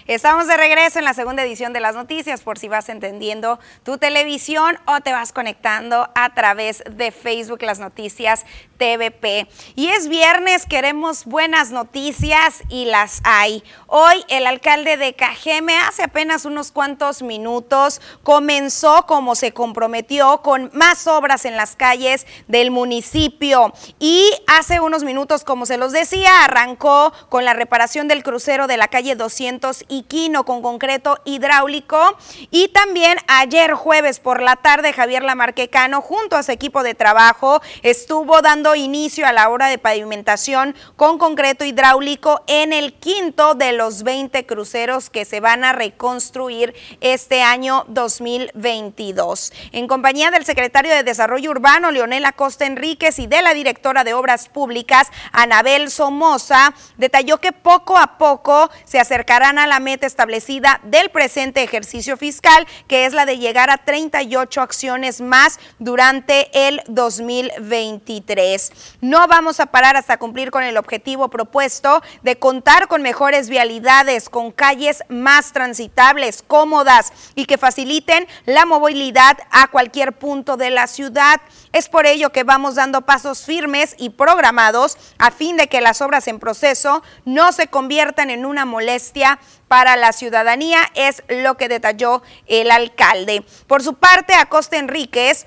Estamos 0.09 0.47
de 0.47 0.57
regreso 0.57 1.01
en 1.01 1.05
la 1.05 1.15
segunda 1.15 1.43
edición 1.43 1.73
de 1.73 1.81
las 1.81 1.97
noticias 1.97 2.43
por 2.43 2.61
si 2.61 2.69
vas 2.69 2.89
entendiendo 2.89 3.59
tu 3.83 3.99
televisión 3.99 4.79
o 4.87 5.01
te 5.01 5.11
vas 5.11 5.33
conectando 5.33 6.09
a 6.15 6.33
través 6.33 6.85
de 6.89 7.11
Facebook 7.11 7.63
Las 7.63 7.81
Noticias 7.81 8.47
TVP. 8.79 9.49
Y 9.75 9.89
es 9.89 10.07
viernes, 10.09 10.67
queremos 10.67 11.25
buenas 11.25 11.73
noticias 11.73 12.63
y 12.69 12.85
las 12.85 13.21
hay. 13.25 13.65
Hoy 13.89 14.25
el 14.29 14.47
alcalde 14.47 14.97
de 14.97 15.15
Cajeme 15.15 15.77
hace 15.77 16.05
apenas 16.05 16.45
unos 16.45 16.71
cuantos 16.71 17.23
minutos 17.23 18.01
comenzó 18.23 19.07
como 19.07 19.35
se 19.35 19.53
comprometió 19.53 20.41
con 20.43 20.71
más 20.73 21.09
obras 21.09 21.45
en 21.47 21.57
las 21.57 21.75
calles 21.75 22.29
del 22.47 22.71
municipio 22.71 23.73
y 23.99 24.31
hace 24.47 24.79
unos 24.79 25.03
minutos, 25.03 25.43
como 25.43 25.67
se 25.67 25.79
los 25.79 25.91
decía, 25.91 26.45
arrancó 26.45 27.13
con 27.29 27.45
la 27.45 27.55
reparación 27.55 28.07
del 28.07 28.23
crucero 28.23 28.69
de 28.69 28.77
la 28.77 28.87
calle 28.87 29.17
200 29.17 29.85
y 29.89 29.96
Quino 30.03 30.45
con 30.45 30.63
concreto 30.63 31.19
hidráulico 31.25 32.17
y 32.51 32.69
también 32.69 33.19
ayer 33.27 33.75
jueves 33.75 34.21
por 34.21 34.43
la 34.43 34.57
tarde 34.57 34.93
Javier 34.93 35.23
Lamarquecano 35.23 36.01
junto 36.01 36.37
a 36.37 36.43
su 36.43 36.53
equipo 36.53 36.83
de 36.83 36.95
trabajo 36.95 37.61
estuvo 37.83 38.43
dando 38.43 38.75
inicio 38.75 39.27
a 39.27 39.33
la 39.33 39.51
obra 39.51 39.69
de 39.69 39.79
pavimentación 39.79 40.75
con 40.97 41.19
concreto 41.19 41.65
hidráulico 41.65 42.43
en 42.47 42.73
el 42.73 42.95
quinto 42.95 43.55
de 43.55 43.73
los 43.73 44.03
20 44.03 44.47
cruceros 44.47 45.11
que 45.11 45.25
se 45.25 45.41
van 45.41 45.65
a 45.65 45.73
reconstruir 45.73 46.75
este 47.01 47.43
año 47.43 47.85
2022. 47.89 49.53
En 49.73 49.87
compañía 49.87 50.31
del 50.31 50.45
secretario 50.45 50.93
de 50.93 51.03
Desarrollo 51.03 51.51
Urbano, 51.51 51.91
Leonel 51.91 52.25
Acosta 52.25 52.67
Enríquez, 52.67 53.19
y 53.19 53.27
de 53.27 53.43
la 53.43 53.55
directora 53.55 54.05
de 54.05 54.15
Obras 54.15 54.49
Públicas, 54.49 55.09
Anabel 55.33 55.91
Somoza, 55.91 56.75
detalló 56.97 57.39
que 57.39 57.53
poco 57.53 57.97
a 57.97 58.19
poco 58.19 58.71
se 58.85 58.99
acercarán 58.99 59.59
a 59.59 59.67
la 59.67 59.81
establecida 59.95 60.81
del 60.85 61.11
presente 61.11 61.63
ejercicio 61.63 62.17
fiscal, 62.17 62.67
que 62.89 63.07
es 63.07 63.13
la 63.13 63.27
de 63.27 63.39
llegar 63.39 63.71
a 63.71 63.79
38 63.79 64.61
acciones 64.61 65.21
más 65.21 65.61
durante 65.79 66.49
el 66.69 66.83
2023. 66.89 68.73
No 69.01 69.27
vamos 69.29 69.61
a 69.61 69.67
parar 69.67 69.97
hasta 69.97 70.19
cumplir 70.19 70.51
con 70.51 70.65
el 70.65 70.77
objetivo 70.77 71.29
propuesto 71.31 72.03
de 72.23 72.39
contar 72.39 72.89
con 72.89 73.03
mejores 73.03 73.49
vialidades, 73.49 74.29
con 74.29 74.51
calles 74.51 75.05
más 75.09 75.53
transitables, 75.53 76.43
cómodas 76.47 77.13
y 77.35 77.47
que 77.47 77.59
faciliten 77.59 78.27
la 78.45 78.67
movilidad 78.67 79.39
a 79.51 79.69
cualquier 79.69 80.13
punto 80.13 80.57
de 80.57 80.71
la 80.71 80.87
ciudad. 80.87 81.41
Es 81.77 81.91
por 81.91 82.07
ello 82.07 82.33
que 82.33 82.43
vamos 82.43 82.77
dando 82.77 83.03
pasos 83.03 83.45
firmes 83.45 83.97
y 83.99 84.09
programados 84.09 84.97
a 85.19 85.31
fin 85.31 85.59
de 85.59 85.67
que 85.67 85.83
las 85.83 86.01
obras 86.01 86.27
en 86.27 86.39
proceso 86.39 87.03
no 87.27 87.53
se 87.53 87.67
conviertan 87.67 88.31
en 88.31 88.47
una 88.47 88.65
molestia 88.65 89.39
para 89.69 89.95
la 89.97 90.15
ciudadanía, 90.15 90.79
es 90.95 91.23
lo 91.29 91.59
que 91.59 91.69
detalló 91.69 92.23
el 92.47 92.71
alcalde. 92.71 93.45
Por 93.67 93.83
su 93.83 93.93
parte, 93.93 94.33
Acosta 94.33 94.79
Enríquez 94.79 95.45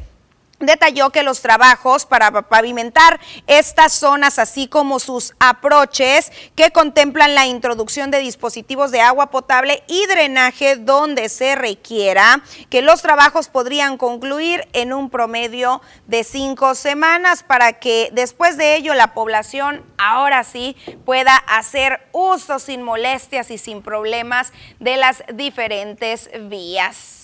detalló 0.60 1.10
que 1.10 1.24
los 1.24 1.42
trabajos 1.42 2.06
para 2.06 2.32
pavimentar 2.44 3.20
estas 3.48 3.94
zonas, 3.94 4.40
así 4.40 4.68
como 4.68 5.00
sus 5.00 5.34
aproches 5.40 6.32
que 6.56 6.72
contemplan 6.72 7.36
la 7.36 7.48
introducción 7.48 8.12
de 8.12 8.20
dispositivos 8.20 8.92
de 8.92 9.02
agua 9.02 9.32
potable 9.32 9.84
y 9.88 10.06
drenaje 10.08 10.76
donde 10.76 11.30
se 11.30 11.56
requiera, 11.56 12.44
que 12.70 12.82
los 12.82 13.02
trabajos 13.02 13.48
podrían 13.48 13.98
concluir 13.98 14.68
en 14.74 14.94
un 14.94 15.10
promedio 15.10 15.82
de 16.08 16.24
cinco 16.24 16.76
semanas 16.76 17.44
para 17.44 17.74
que 17.74 18.10
después 18.14 18.58
de 18.58 18.76
ello 18.76 18.94
la 18.94 19.14
población 19.14 19.84
ahora 19.98 20.44
sí 20.44 20.76
pueda 21.06 21.36
hacer 21.36 22.08
uso 22.12 22.60
sin 22.60 22.84
molestias 22.84 23.52
y 23.52 23.58
sin 23.58 23.82
problemas 23.82 24.52
de 24.80 24.98
las 24.98 25.24
diferentes 25.34 26.30
vías. 26.50 27.19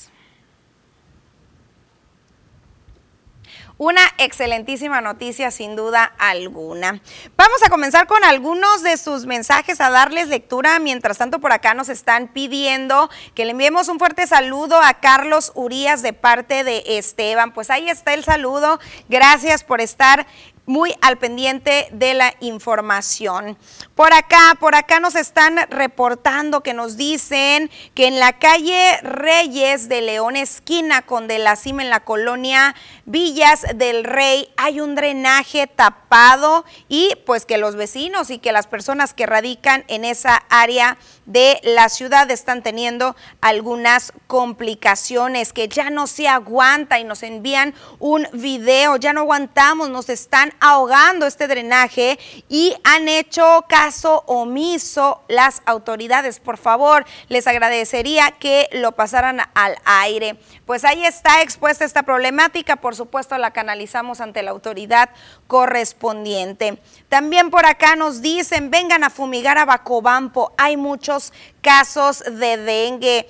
Una 3.77 4.01
excelentísima 4.19 5.01
noticia 5.01 5.51
sin 5.51 5.75
duda 5.75 6.05
alguna. 6.17 7.01
Vamos 7.35 7.61
a 7.61 7.69
comenzar 7.69 8.07
con 8.07 8.23
algunos 8.23 8.83
de 8.83 8.95
sus 8.95 9.25
mensajes 9.25 9.81
a 9.81 9.89
darles 9.89 10.29
lectura. 10.29 10.79
Mientras 10.79 11.17
tanto, 11.17 11.39
por 11.39 11.51
acá 11.51 11.73
nos 11.73 11.89
están 11.89 12.29
pidiendo 12.29 13.09
que 13.33 13.43
le 13.43 13.51
enviemos 13.51 13.89
un 13.89 13.99
fuerte 13.99 14.27
saludo 14.27 14.79
a 14.81 14.93
Carlos 14.93 15.51
Urías 15.55 16.01
de 16.01 16.13
parte 16.13 16.63
de 16.63 16.83
Esteban. 16.87 17.53
Pues 17.53 17.69
ahí 17.69 17.89
está 17.89 18.13
el 18.13 18.23
saludo. 18.23 18.79
Gracias 19.09 19.65
por 19.65 19.81
estar 19.81 20.25
muy 20.65 20.95
al 21.01 21.17
pendiente 21.17 21.87
de 21.91 22.13
la 22.13 22.33
información. 22.39 23.57
Por 23.95 24.13
acá, 24.13 24.57
por 24.59 24.75
acá 24.75 24.99
nos 24.99 25.15
están 25.15 25.55
reportando 25.69 26.61
que 26.61 26.73
nos 26.73 26.97
dicen 26.97 27.71
que 27.93 28.07
en 28.07 28.19
la 28.19 28.33
calle 28.33 28.97
Reyes 29.03 29.87
de 29.87 30.01
León, 30.01 30.35
esquina 30.35 31.03
con 31.03 31.29
de 31.29 31.39
la 31.39 31.55
Cima 31.55 31.81
en 31.81 31.89
la 31.89 32.01
colonia 32.01 32.75
Villas 33.05 33.65
del 33.73 34.03
Rey, 34.03 34.49
hay 34.57 34.81
un 34.81 34.95
drenaje 34.95 35.67
tapado 35.67 36.65
y 36.89 37.15
pues 37.25 37.45
que 37.45 37.57
los 37.57 37.77
vecinos 37.77 38.31
y 38.31 38.39
que 38.39 38.51
las 38.51 38.67
personas 38.67 39.13
que 39.13 39.27
radican 39.27 39.85
en 39.87 40.03
esa 40.03 40.43
área 40.49 40.97
de 41.25 41.61
la 41.63 41.87
ciudad 41.87 42.29
están 42.29 42.63
teniendo 42.63 43.15
algunas 43.39 44.11
complicaciones 44.27 45.53
que 45.53 45.69
ya 45.69 45.89
no 45.89 46.07
se 46.07 46.27
aguanta 46.27 46.99
y 46.99 47.05
nos 47.05 47.23
envían 47.23 47.73
un 47.99 48.27
video, 48.33 48.97
ya 48.97 49.13
no 49.13 49.21
aguantamos, 49.21 49.89
nos 49.89 50.09
están 50.09 50.53
ahogando 50.59 51.25
este 51.25 51.47
drenaje 51.47 52.19
y 52.49 52.75
han 52.83 53.07
hecho 53.07 53.63
caso 53.85 54.23
omiso 54.25 55.21
las 55.27 55.61
autoridades. 55.67 56.39
Por 56.39 56.57
favor, 56.57 57.05
les 57.29 57.45
agradecería 57.45 58.31
que 58.31 58.67
lo 58.71 58.93
pasaran 58.93 59.41
al 59.53 59.75
aire. 59.85 60.39
Pues 60.65 60.83
ahí 60.83 61.05
está 61.05 61.43
expuesta 61.43 61.85
esta 61.85 62.01
problemática, 62.01 62.77
por 62.77 62.95
supuesto 62.95 63.37
la 63.37 63.51
canalizamos 63.51 64.21
ante 64.21 64.41
la 64.41 64.49
autoridad 64.49 65.11
correspondiente. 65.45 66.81
También 67.09 67.51
por 67.51 67.67
acá 67.67 67.95
nos 67.95 68.23
dicen, 68.23 68.71
vengan 68.71 69.03
a 69.03 69.11
fumigar 69.11 69.59
a 69.59 69.65
Bacobampo, 69.65 70.51
hay 70.57 70.77
muchos 70.77 71.31
casos 71.61 72.23
de 72.23 72.57
dengue. 72.57 73.27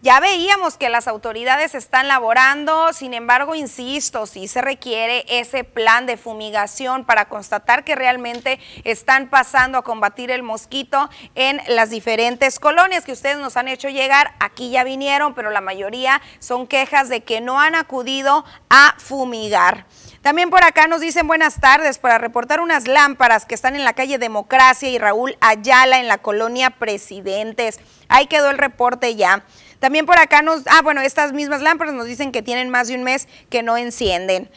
Ya 0.00 0.20
veíamos 0.20 0.76
que 0.76 0.90
las 0.90 1.08
autoridades 1.08 1.74
están 1.74 2.06
laborando, 2.06 2.92
sin 2.92 3.14
embargo, 3.14 3.56
insisto, 3.56 4.26
sí 4.26 4.46
se 4.46 4.60
requiere 4.60 5.24
ese 5.28 5.64
plan 5.64 6.06
de 6.06 6.16
fumigación 6.16 7.04
para 7.04 7.28
constatar 7.28 7.82
que 7.82 7.96
realmente 7.96 8.60
están 8.84 9.28
pasando 9.28 9.76
a 9.76 9.82
combatir 9.82 10.30
el 10.30 10.44
mosquito 10.44 11.10
en 11.34 11.60
las 11.66 11.90
diferentes 11.90 12.60
colonias 12.60 13.04
que 13.04 13.10
ustedes 13.10 13.38
nos 13.38 13.56
han 13.56 13.66
hecho 13.66 13.88
llegar. 13.88 14.34
Aquí 14.38 14.70
ya 14.70 14.84
vinieron, 14.84 15.34
pero 15.34 15.50
la 15.50 15.60
mayoría 15.60 16.22
son 16.38 16.68
quejas 16.68 17.08
de 17.08 17.24
que 17.24 17.40
no 17.40 17.58
han 17.58 17.74
acudido 17.74 18.44
a 18.70 18.94
fumigar. 18.98 19.84
También 20.22 20.50
por 20.50 20.62
acá 20.62 20.86
nos 20.86 21.00
dicen 21.00 21.26
buenas 21.26 21.60
tardes 21.60 21.98
para 21.98 22.18
reportar 22.18 22.60
unas 22.60 22.86
lámparas 22.86 23.46
que 23.46 23.54
están 23.54 23.74
en 23.74 23.84
la 23.84 23.94
calle 23.94 24.18
Democracia 24.18 24.88
y 24.88 24.98
Raúl 24.98 25.36
Ayala 25.40 25.98
en 25.98 26.06
la 26.06 26.18
colonia 26.18 26.70
Presidentes. 26.70 27.80
Ahí 28.08 28.26
quedó 28.26 28.50
el 28.50 28.58
reporte 28.58 29.16
ya. 29.16 29.44
También 29.80 30.06
por 30.06 30.18
acá 30.18 30.42
nos, 30.42 30.62
ah, 30.66 30.82
bueno, 30.82 31.00
estas 31.00 31.32
mismas 31.32 31.62
lámparas 31.62 31.94
nos 31.94 32.06
dicen 32.06 32.32
que 32.32 32.42
tienen 32.42 32.70
más 32.70 32.88
de 32.88 32.94
un 32.94 33.04
mes 33.04 33.28
que 33.48 33.62
no 33.62 33.76
encienden. 33.76 34.50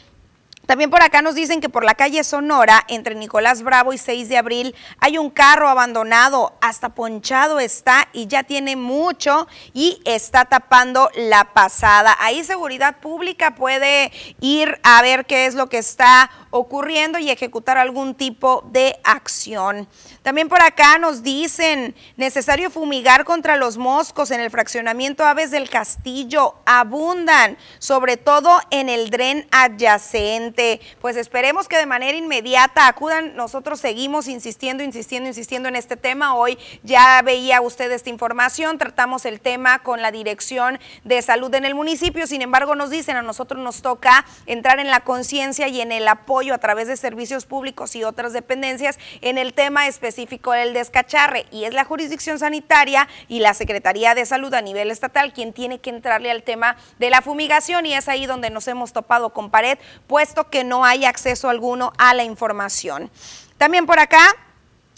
También 0.66 0.90
por 0.90 1.02
acá 1.02 1.22
nos 1.22 1.34
dicen 1.34 1.60
que 1.60 1.68
por 1.68 1.84
la 1.84 1.94
calle 1.94 2.22
Sonora, 2.22 2.84
entre 2.88 3.16
Nicolás 3.16 3.62
Bravo 3.62 3.92
y 3.92 3.98
6 3.98 4.28
de 4.28 4.38
abril, 4.38 4.74
hay 5.00 5.18
un 5.18 5.28
carro 5.28 5.68
abandonado, 5.68 6.54
hasta 6.60 6.90
ponchado 6.90 7.58
está 7.58 8.08
y 8.12 8.28
ya 8.28 8.44
tiene 8.44 8.76
mucho 8.76 9.48
y 9.74 10.00
está 10.04 10.44
tapando 10.44 11.10
la 11.16 11.52
pasada. 11.52 12.16
Ahí 12.20 12.44
seguridad 12.44 12.98
pública 13.00 13.56
puede 13.56 14.12
ir 14.40 14.78
a 14.84 15.02
ver 15.02 15.26
qué 15.26 15.46
es 15.46 15.56
lo 15.56 15.68
que 15.68 15.78
está 15.78 16.30
ocurriendo 16.52 17.18
y 17.18 17.30
ejecutar 17.30 17.78
algún 17.78 18.14
tipo 18.14 18.62
de 18.70 18.96
acción. 19.02 19.88
También 20.22 20.48
por 20.48 20.62
acá 20.62 20.98
nos 20.98 21.22
dicen, 21.22 21.96
necesario 22.16 22.70
fumigar 22.70 23.24
contra 23.24 23.56
los 23.56 23.78
moscos 23.78 24.30
en 24.30 24.40
el 24.40 24.50
fraccionamiento 24.50 25.24
Aves 25.24 25.50
del 25.50 25.68
Castillo, 25.68 26.54
abundan, 26.66 27.56
sobre 27.78 28.18
todo 28.18 28.60
en 28.70 28.88
el 28.88 29.10
dren 29.10 29.48
adyacente. 29.50 30.80
Pues 31.00 31.16
esperemos 31.16 31.68
que 31.68 31.78
de 31.78 31.86
manera 31.86 32.16
inmediata 32.16 32.86
acudan, 32.86 33.34
nosotros 33.34 33.80
seguimos 33.80 34.28
insistiendo, 34.28 34.84
insistiendo, 34.84 35.28
insistiendo 35.28 35.70
en 35.70 35.76
este 35.76 35.96
tema. 35.96 36.34
Hoy 36.34 36.58
ya 36.82 37.22
veía 37.22 37.62
usted 37.62 37.90
esta 37.90 38.10
información, 38.10 38.76
tratamos 38.76 39.24
el 39.24 39.40
tema 39.40 39.82
con 39.82 40.02
la 40.02 40.12
Dirección 40.12 40.78
de 41.04 41.22
Salud 41.22 41.52
en 41.54 41.64
el 41.64 41.74
municipio, 41.74 42.26
sin 42.26 42.42
embargo 42.42 42.74
nos 42.74 42.90
dicen, 42.90 43.16
a 43.16 43.22
nosotros 43.22 43.62
nos 43.62 43.80
toca 43.80 44.26
entrar 44.44 44.80
en 44.80 44.90
la 44.90 45.00
conciencia 45.00 45.66
y 45.68 45.80
en 45.80 45.92
el 45.92 46.06
apoyo 46.06 46.41
a 46.50 46.58
través 46.58 46.88
de 46.88 46.96
servicios 46.96 47.46
públicos 47.46 47.94
y 47.94 48.04
otras 48.04 48.32
dependencias 48.32 48.98
en 49.20 49.38
el 49.38 49.54
tema 49.54 49.86
específico 49.86 50.52
del 50.52 50.74
descacharre 50.74 51.46
y 51.52 51.64
es 51.64 51.72
la 51.72 51.84
jurisdicción 51.84 52.38
sanitaria 52.38 53.08
y 53.28 53.38
la 53.38 53.54
Secretaría 53.54 54.14
de 54.14 54.26
Salud 54.26 54.52
a 54.54 54.60
nivel 54.60 54.90
estatal 54.90 55.32
quien 55.32 55.52
tiene 55.52 55.80
que 55.80 55.90
entrarle 55.90 56.30
al 56.30 56.42
tema 56.42 56.76
de 56.98 57.10
la 57.10 57.22
fumigación 57.22 57.86
y 57.86 57.94
es 57.94 58.08
ahí 58.08 58.26
donde 58.26 58.50
nos 58.50 58.66
hemos 58.66 58.92
topado 58.92 59.32
con 59.32 59.50
pared, 59.50 59.78
puesto 60.06 60.50
que 60.50 60.64
no 60.64 60.84
hay 60.84 61.04
acceso 61.04 61.48
alguno 61.48 61.92
a 61.98 62.14
la 62.14 62.24
información. 62.24 63.10
También 63.58 63.86
por 63.86 64.00
acá 64.00 64.34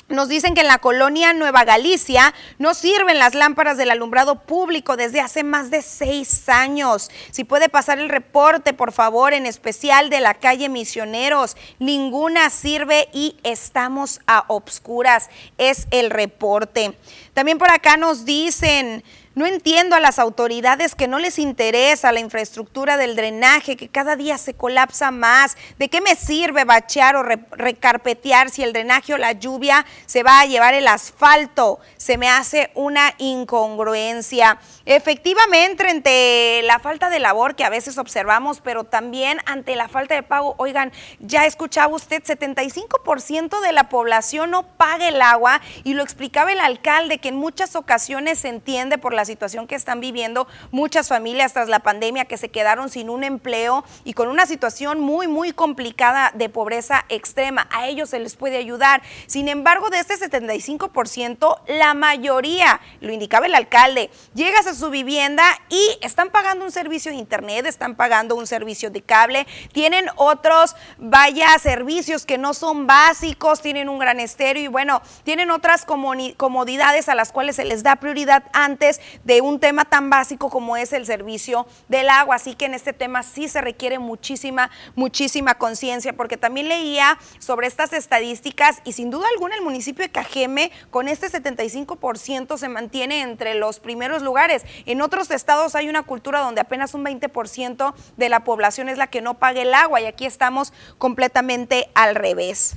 Nos 0.09 0.29
dicen 0.29 0.55
que 0.55 0.61
en 0.61 0.67
la 0.67 0.79
colonia 0.79 1.33
Nueva 1.33 1.65
Galicia 1.65 2.35
no 2.59 2.75
sirven 2.75 3.19
las 3.19 3.35
lámparas 3.35 3.79
del 3.79 3.91
alumbrado 3.91 4.41
público 4.41 4.99
desde 4.99 5.21
hace 5.21 5.45
más 5.45 5.71
de 5.71 5.81
seis 5.81 6.47
años. 6.51 7.11
Si 7.31 7.45
puede 7.45 7.71
pasar 7.71 7.99
el 7.99 8.11
reporte, 8.11 8.75
por 8.75 8.93
favor, 8.93 9.33
en 9.33 9.47
especial 9.47 10.11
de 10.11 10.21
la 10.21 10.35
calle 10.35 10.69
Misioneros. 10.69 11.57
Ninguna 11.79 12.51
sirve 12.51 13.09
y 13.15 13.37
estamos 13.45 14.21
a 14.27 14.45
obscuras. 14.49 15.31
Es 15.57 15.87
el 15.91 16.11
reporte. 16.11 16.99
También 17.33 17.59
por 17.59 17.71
acá 17.71 17.97
nos 17.97 18.25
dicen... 18.25 19.03
No 19.35 19.47
entiendo 19.47 19.97
a 19.97 20.01
las 20.01 20.21
autoridades 20.21 20.95
que 20.95 21.09
no 21.09 21.19
les 21.19 21.41
interesa 21.41 22.13
la 22.13 22.21
infraestructura 22.21 22.97
del 22.97 23.17
drenaje, 23.17 23.77
que 23.77 23.89
cada 23.89 24.15
día 24.15 24.39
se 24.39 24.55
colapsa 24.55 25.11
más. 25.11 25.57
¿De 25.77 25.89
qué 25.89 26.01
me 26.01 26.15
sirve 26.15 26.63
bachear 26.63 27.17
o 27.17 27.25
recarpetear 27.25 28.51
si 28.51 28.63
el 28.63 28.73
drenaje 28.73 29.13
o 29.13 29.19
la 29.19 29.33
lluvia 29.33 29.87
se 30.07 30.23
va 30.23 30.39
a 30.39 30.47
llevar 30.47 30.75
el 30.75 30.87
asfalto? 30.87 31.81
Se 31.97 32.17
me 32.17 32.29
hace 32.29 32.71
una 32.75 33.13
incongruencia. 33.19 34.59
Efectivamente, 34.87 35.89
ante 35.89 36.61
la 36.63 36.79
falta 36.79 37.11
de 37.11 37.19
labor 37.19 37.57
que 37.57 37.65
a 37.65 37.71
veces 37.71 37.99
observamos, 37.99 38.61
pero 38.61 38.85
también 38.85 39.39
ante 39.47 39.75
la 39.75 39.89
falta 39.89 40.15
de 40.15 40.23
pago, 40.23 40.55
oigan, 40.59 40.93
ya 41.19 41.45
escuchaba 41.45 41.93
usted, 41.93 42.23
75% 42.23 43.61
de 43.61 43.73
la 43.73 43.89
población 43.89 44.53
no 44.53 44.63
paga 44.63 45.09
el 45.09 45.21
agua 45.21 45.61
y 45.83 45.95
lo 45.95 46.05
explicaba 46.05 46.53
el 46.53 46.61
alcalde 46.61 47.19
que 47.19 47.31
en 47.31 47.37
muchas 47.37 47.75
ocasiones 47.75 48.39
se 48.39 48.49
entiende 48.49 48.97
por 48.97 49.13
la 49.13 49.24
situación 49.25 49.67
que 49.67 49.75
están 49.75 50.01
viviendo 50.01 50.47
muchas 50.71 51.09
familias 51.09 51.53
tras 51.53 51.69
la 51.69 51.81
pandemia 51.81 52.25
que 52.25 52.37
se 52.37 52.51
quedaron 52.51 52.91
sin 52.91 53.11
un 53.11 53.25
empleo 53.25 53.85
y 54.05 54.13
con 54.13 54.29
una 54.29 54.47
situación 54.47 55.01
muy, 55.01 55.29
muy 55.29 55.53
complicada 55.53 56.33
de 56.35 56.49
pobreza 56.49 57.05
extrema. 57.09 57.69
A 57.71 57.89
ellos 57.89 58.11
se 58.11 58.19
les 58.19 58.37
puede 58.37 58.57
ayudar. 58.57 59.03
Sin 59.27 59.49
embargo, 59.49 59.91
de 59.91 59.99
este 59.99 60.15
75%, 60.15 61.61
la 61.69 61.95
mayoría, 61.95 62.81
lo 63.01 63.13
indicaba 63.13 63.47
el 63.47 63.55
alcalde, 63.55 64.11
llegas 64.35 64.67
a 64.67 64.75
su 64.75 64.91
vivienda 64.91 65.45
y 65.69 65.99
están 66.01 66.31
pagando 66.31 66.65
un 66.65 66.73
servicio 66.73 67.11
de 67.11 67.19
internet, 67.19 67.67
están 67.67 67.95
pagando 67.95 68.35
un 68.37 68.47
servicio 68.47 68.91
de 68.91 69.03
cable, 69.03 69.47
tienen 69.73 70.07
otros, 70.17 70.77
vaya, 70.99 71.59
servicios 71.59 72.27
que 72.27 72.39
no 72.39 72.55
son 72.55 72.87
básicos, 72.87 73.61
tienen 73.61 73.89
un 73.89 73.99
gran 73.99 74.21
estéreo 74.21 74.65
y 74.65 74.69
bueno, 74.69 75.03
tienen 75.25 75.51
otras 75.51 75.85
comodidades 75.85 77.09
a 77.09 77.15
las 77.15 77.33
cuales 77.33 77.57
se 77.57 77.65
les 77.65 77.83
da 77.83 77.97
prioridad 77.97 78.45
antes 78.53 79.01
de 79.23 79.41
un 79.41 79.61
tema 79.61 79.85
tan 79.85 80.11
básico 80.11 80.51
como 80.51 80.77
es 80.77 80.93
el 80.93 81.07
servicio 81.07 81.67
del 81.89 82.09
agua. 82.09 82.37
Así 82.37 82.55
que 82.55 82.67
en 82.67 82.75
este 82.75 82.93
tema 82.93 83.23
sí 83.23 83.49
se 83.49 83.61
requiere 83.61 83.99
muchísima, 83.99 84.71
muchísima 84.95 85.55
conciencia, 85.55 86.13
porque 86.13 86.37
también 86.37 86.69
leía 86.69 87.19
sobre 87.39 87.67
estas 87.67 87.93
estadísticas 87.93 88.81
y 88.85 88.93
sin 88.93 89.11
duda 89.11 89.27
alguna 89.33 89.55
el 89.55 89.63
municipio 89.63 90.05
de 90.05 90.11
Cajeme 90.11 90.71
con 90.91 91.09
este 91.09 91.29
75% 91.29 92.57
se 92.57 92.69
mantiene 92.69 93.23
entre 93.23 93.55
los 93.55 93.81
primeros 93.81 94.23
lugares. 94.23 94.65
En 94.87 95.01
otros 95.01 95.31
estados 95.31 95.75
hay 95.75 95.89
una 95.89 96.03
cultura 96.03 96.41
donde 96.41 96.61
apenas 96.61 96.95
un 96.95 97.05
20% 97.05 97.95
de 98.17 98.29
la 98.29 98.45
población 98.45 98.89
es 98.89 98.99
la 98.99 99.07
que 99.07 99.21
no 99.21 99.35
paga 99.35 99.63
el 99.63 99.75
agua 99.75 100.01
y 100.01 100.07
aquí 100.07 100.27
estamos 100.27 100.73
completamente 100.99 101.89
al 101.95 102.15
revés. 102.15 102.77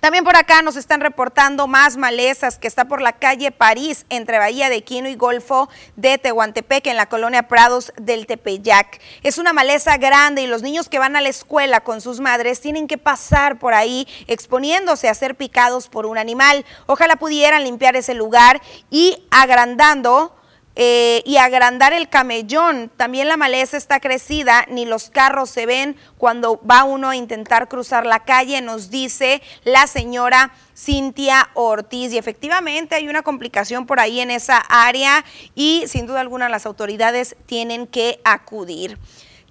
También 0.00 0.24
por 0.24 0.34
acá 0.34 0.62
nos 0.62 0.76
están 0.76 1.02
reportando 1.02 1.66
más 1.66 1.98
malezas 1.98 2.58
que 2.58 2.66
está 2.66 2.86
por 2.86 3.02
la 3.02 3.12
calle 3.12 3.50
París 3.50 4.06
entre 4.08 4.38
Bahía 4.38 4.70
de 4.70 4.82
Quino 4.82 5.10
y 5.10 5.14
Golfo 5.14 5.68
de 5.94 6.16
Tehuantepec 6.16 6.86
en 6.86 6.96
la 6.96 7.04
colonia 7.04 7.48
Prados 7.48 7.92
del 7.98 8.26
Tepeyac. 8.26 8.98
Es 9.22 9.36
una 9.36 9.52
maleza 9.52 9.98
grande 9.98 10.40
y 10.40 10.46
los 10.46 10.62
niños 10.62 10.88
que 10.88 10.98
van 10.98 11.16
a 11.16 11.20
la 11.20 11.28
escuela 11.28 11.80
con 11.80 12.00
sus 12.00 12.18
madres 12.18 12.62
tienen 12.62 12.88
que 12.88 12.96
pasar 12.96 13.58
por 13.58 13.74
ahí 13.74 14.08
exponiéndose 14.26 15.10
a 15.10 15.14
ser 15.14 15.34
picados 15.34 15.88
por 15.88 16.06
un 16.06 16.16
animal. 16.16 16.64
Ojalá 16.86 17.16
pudieran 17.16 17.64
limpiar 17.64 17.94
ese 17.94 18.14
lugar 18.14 18.62
y 18.88 19.26
agrandando 19.30 20.34
eh, 20.82 21.20
y 21.26 21.36
agrandar 21.36 21.92
el 21.92 22.08
camellón. 22.08 22.90
También 22.96 23.28
la 23.28 23.36
maleza 23.36 23.76
está 23.76 24.00
crecida, 24.00 24.64
ni 24.70 24.86
los 24.86 25.10
carros 25.10 25.50
se 25.50 25.66
ven 25.66 25.94
cuando 26.16 26.58
va 26.62 26.84
uno 26.84 27.10
a 27.10 27.16
intentar 27.16 27.68
cruzar 27.68 28.06
la 28.06 28.20
calle, 28.20 28.62
nos 28.62 28.88
dice 28.88 29.42
la 29.64 29.86
señora 29.86 30.54
Cintia 30.74 31.50
Ortiz. 31.52 32.14
Y 32.14 32.16
efectivamente 32.16 32.94
hay 32.94 33.10
una 33.10 33.20
complicación 33.20 33.84
por 33.84 34.00
ahí 34.00 34.20
en 34.20 34.30
esa 34.30 34.56
área 34.56 35.22
y 35.54 35.84
sin 35.86 36.06
duda 36.06 36.22
alguna 36.22 36.48
las 36.48 36.64
autoridades 36.64 37.36
tienen 37.44 37.86
que 37.86 38.18
acudir. 38.24 38.96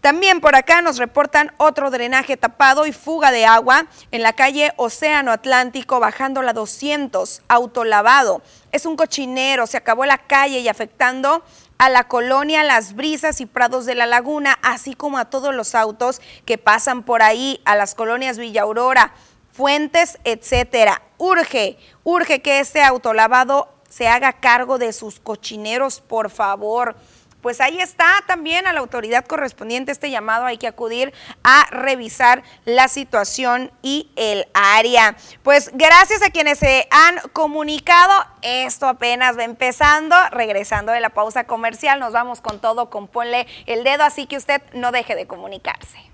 También 0.02 0.40
por 0.40 0.56
acá 0.56 0.82
nos 0.82 0.98
reportan 0.98 1.52
otro 1.58 1.92
drenaje 1.92 2.38
tapado 2.38 2.86
y 2.86 2.94
fuga 2.94 3.32
de 3.32 3.46
agua 3.46 3.86
en 4.12 4.22
la 4.22 4.32
calle 4.32 4.72
Océano 4.78 5.32
Atlántico 5.32 6.00
bajando 6.00 6.42
la 6.42 6.54
200, 6.54 7.42
autolavado. 7.50 8.42
Es 8.72 8.86
un 8.86 8.96
cochinero, 8.96 9.68
se 9.68 9.76
acabó 9.76 10.06
la 10.06 10.18
calle 10.18 10.60
y 10.60 10.70
afectando 10.70 11.44
a 11.78 11.90
la 11.90 12.06
colonia 12.06 12.64
Las 12.64 12.94
Brisas 12.94 13.42
y 13.42 13.46
Prados 13.46 13.86
de 13.86 13.96
la 13.96 14.06
Laguna, 14.06 14.58
así 14.62 14.94
como 14.94 15.18
a 15.18 15.26
todos 15.26 15.54
los 15.54 15.76
autos 15.76 16.22
que 16.46 16.58
pasan 16.58 17.04
por 17.04 17.22
ahí, 17.22 17.62
a 17.66 17.76
las 17.76 17.94
colonias 17.94 18.38
Villa 18.38 18.62
Aurora, 18.62 19.14
Fuentes, 19.52 20.18
etcétera. 20.24 21.02
Urge, 21.18 21.78
urge 22.06 22.42
que 22.42 22.62
este 22.62 22.82
autolavado 22.84 23.68
se 23.90 24.08
haga 24.08 24.32
cargo 24.32 24.78
de 24.78 24.94
sus 24.94 25.20
cochineros, 25.20 26.00
por 26.00 26.30
favor 26.30 26.96
pues 27.42 27.62
ahí 27.62 27.80
está 27.80 28.24
también 28.28 28.68
a 28.68 28.74
la 28.74 28.80
autoridad 28.80 29.26
correspondiente 29.26 29.92
este 29.92 30.10
llamado, 30.10 30.46
hay 30.46 30.58
que 30.58 30.68
acudir 30.68 31.14
a 31.44 31.68
revisar 31.72 32.44
la 32.66 32.88
situación 32.88 33.72
y 33.82 34.10
el 34.16 34.48
área. 34.54 35.16
Pues 35.44 35.72
gracias 35.74 36.22
a 36.22 36.30
quienes 36.30 36.60
se 36.60 36.88
han 36.92 37.20
comunicado, 37.34 38.26
esto 38.42 38.88
apenas 38.88 39.38
va 39.38 39.44
empezando, 39.44 40.16
regresando 40.32 40.92
de 40.92 41.00
la 41.00 41.10
pausa 41.10 41.46
comercial, 41.46 42.00
nos 42.00 42.14
vamos 42.14 42.42
con 42.42 42.60
todo, 42.60 42.90
con 42.90 43.08
ponle 43.08 43.48
el 43.66 43.84
dedo, 43.84 44.04
así 44.04 44.26
que 44.26 44.38
usted 44.38 44.62
no 44.74 44.92
deje 44.92 45.16
de 45.16 45.28
comunicarse. 45.28 46.09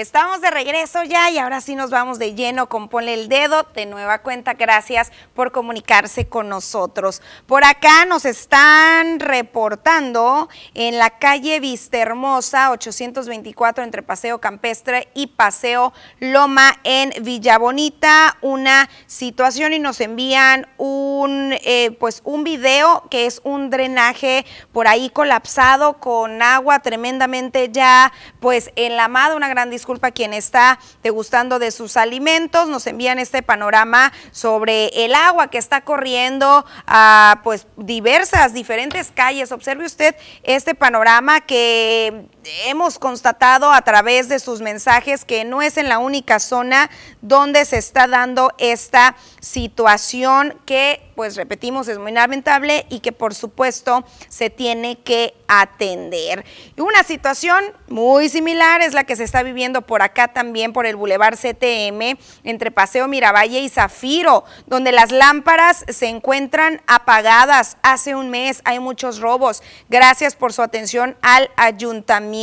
Estamos 0.00 0.40
de 0.40 0.52
regreso 0.52 1.02
ya 1.02 1.28
y 1.28 1.38
ahora 1.38 1.60
sí 1.60 1.74
nos 1.74 1.90
vamos 1.90 2.20
de 2.20 2.36
lleno 2.36 2.68
con 2.68 2.88
Ponle 2.88 3.14
el 3.14 3.28
Dedo. 3.28 3.66
De 3.74 3.84
nueva 3.84 4.20
cuenta, 4.20 4.54
gracias 4.54 5.10
por 5.34 5.50
comunicarse 5.50 6.28
con 6.28 6.48
nosotros. 6.48 7.20
Por 7.46 7.64
acá 7.64 8.04
nos 8.04 8.24
están 8.24 9.18
reportando 9.18 10.48
en 10.74 10.98
la 10.98 11.10
calle 11.18 11.58
Vistahermosa 11.58 12.70
824 12.70 13.82
entre 13.82 14.04
Paseo 14.04 14.40
Campestre 14.40 15.08
y 15.14 15.26
Paseo 15.26 15.92
Loma 16.20 16.78
en 16.84 17.12
Villa 17.24 17.58
Bonita 17.58 18.38
una 18.40 18.88
situación 19.08 19.72
y 19.72 19.80
nos 19.80 20.00
envían 20.00 20.68
un, 20.76 21.56
eh, 21.64 21.90
pues 21.98 22.20
un 22.22 22.44
video 22.44 23.02
que 23.10 23.26
es 23.26 23.40
un 23.42 23.68
drenaje 23.68 24.46
por 24.70 24.86
ahí 24.86 25.10
colapsado 25.10 25.94
con 25.94 26.40
agua 26.40 26.78
tremendamente 26.78 27.70
ya 27.72 28.12
pues 28.38 28.70
enlamada, 28.76 29.34
una 29.34 29.48
gran 29.48 29.70
discusión 29.70 29.87
disculpa 29.88 30.10
quien 30.10 30.34
está 30.34 30.78
degustando 31.02 31.58
de 31.58 31.70
sus 31.70 31.96
alimentos. 31.96 32.68
Nos 32.68 32.86
envían 32.86 33.18
este 33.18 33.42
panorama 33.42 34.12
sobre 34.32 34.88
el 34.88 35.14
agua 35.14 35.48
que 35.48 35.56
está 35.56 35.80
corriendo 35.80 36.66
a 36.86 37.40
pues 37.42 37.66
diversas, 37.78 38.52
diferentes 38.52 39.10
calles. 39.14 39.50
Observe 39.50 39.86
usted 39.86 40.14
este 40.42 40.74
panorama 40.74 41.40
que 41.40 42.26
hemos 42.66 42.98
constatado 42.98 43.72
a 43.72 43.82
través 43.82 44.28
de 44.28 44.38
sus 44.38 44.60
mensajes 44.60 45.24
que 45.24 45.44
no 45.44 45.62
es 45.62 45.76
en 45.76 45.88
la 45.88 45.98
única 45.98 46.38
zona 46.38 46.90
donde 47.20 47.64
se 47.64 47.78
está 47.78 48.06
dando 48.06 48.52
esta 48.58 49.16
situación 49.40 50.58
que, 50.64 51.10
pues 51.14 51.36
repetimos, 51.36 51.88
es 51.88 51.98
muy 51.98 52.12
lamentable 52.12 52.86
y 52.88 53.00
que 53.00 53.12
por 53.12 53.34
supuesto 53.34 54.04
se 54.28 54.50
tiene 54.50 54.98
que 54.98 55.34
atender. 55.48 56.44
Una 56.76 57.02
situación 57.02 57.64
muy 57.88 58.28
similar 58.28 58.82
es 58.82 58.94
la 58.94 59.04
que 59.04 59.16
se 59.16 59.24
está 59.24 59.42
viviendo 59.42 59.82
por 59.82 60.02
acá 60.02 60.28
también 60.28 60.72
por 60.72 60.86
el 60.86 60.96
Boulevard 60.96 61.36
CTM 61.36 62.18
entre 62.44 62.70
Paseo 62.70 63.08
Miravalle 63.08 63.60
y 63.60 63.68
Zafiro, 63.68 64.44
donde 64.66 64.92
las 64.92 65.10
lámparas 65.10 65.84
se 65.88 66.06
encuentran 66.06 66.82
apagadas. 66.86 67.76
Hace 67.82 68.14
un 68.14 68.30
mes 68.30 68.60
hay 68.64 68.78
muchos 68.78 69.20
robos. 69.20 69.62
Gracias 69.88 70.36
por 70.36 70.52
su 70.52 70.62
atención 70.62 71.16
al 71.22 71.50
ayuntamiento. 71.56 72.37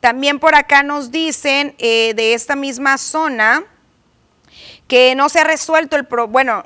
También 0.00 0.38
por 0.38 0.54
acá 0.54 0.82
nos 0.82 1.10
dicen 1.10 1.74
eh, 1.78 2.14
de 2.14 2.34
esta 2.34 2.54
misma 2.54 2.98
zona 2.98 3.64
que 4.88 5.14
no 5.14 5.28
se 5.28 5.40
ha 5.40 5.44
resuelto 5.44 5.96
el 5.96 6.04
pro, 6.04 6.28
bueno, 6.28 6.64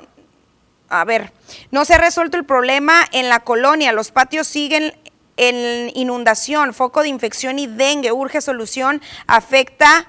a 0.89 1.05
ver, 1.05 1.31
no 1.71 1.85
se 1.85 1.95
ha 1.95 1.97
resuelto 1.97 2.37
el 2.37 2.45
problema 2.45 3.05
en 3.11 3.29
la 3.29 3.39
colonia, 3.39 3.93
los 3.93 4.11
patios 4.11 4.47
siguen 4.47 4.93
en 5.37 5.91
inundación, 5.95 6.73
foco 6.73 7.01
de 7.01 7.07
infección 7.09 7.57
y 7.57 7.65
dengue, 7.65 8.11
urge 8.11 8.41
solución, 8.41 9.01
afecta 9.25 10.05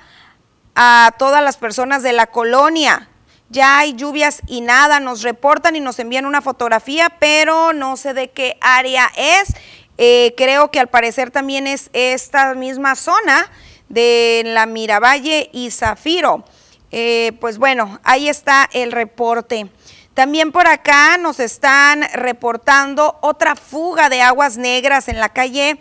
a 0.74 1.14
todas 1.18 1.42
las 1.42 1.56
personas 1.56 2.02
de 2.02 2.12
la 2.12 2.26
colonia. 2.26 3.08
Ya 3.48 3.78
hay 3.78 3.94
lluvias 3.94 4.40
y 4.46 4.62
nada, 4.62 4.98
nos 4.98 5.22
reportan 5.22 5.76
y 5.76 5.80
nos 5.80 5.98
envían 5.98 6.26
una 6.26 6.40
fotografía, 6.40 7.10
pero 7.18 7.72
no 7.72 7.96
sé 7.96 8.14
de 8.14 8.30
qué 8.30 8.56
área 8.60 9.10
es 9.16 9.54
Eh, 9.98 10.34
creo 10.36 10.70
que 10.70 10.80
al 10.80 10.88
parecer 10.88 11.30
también 11.30 11.66
es 11.66 11.90
esta 11.92 12.54
misma 12.54 12.94
zona 12.96 13.50
de 13.88 14.42
la 14.46 14.66
Miravalle 14.66 15.50
y 15.52 15.70
Zafiro. 15.70 16.44
Eh, 16.90 17.32
pues 17.40 17.58
bueno, 17.58 18.00
ahí 18.02 18.28
está 18.28 18.68
el 18.72 18.92
reporte. 18.92 19.70
También 20.14 20.52
por 20.52 20.66
acá 20.66 21.16
nos 21.16 21.40
están 21.40 22.02
reportando 22.12 23.18
otra 23.22 23.56
fuga 23.56 24.08
de 24.08 24.20
aguas 24.20 24.58
negras 24.58 25.08
en 25.08 25.18
la 25.18 25.30
calle 25.30 25.78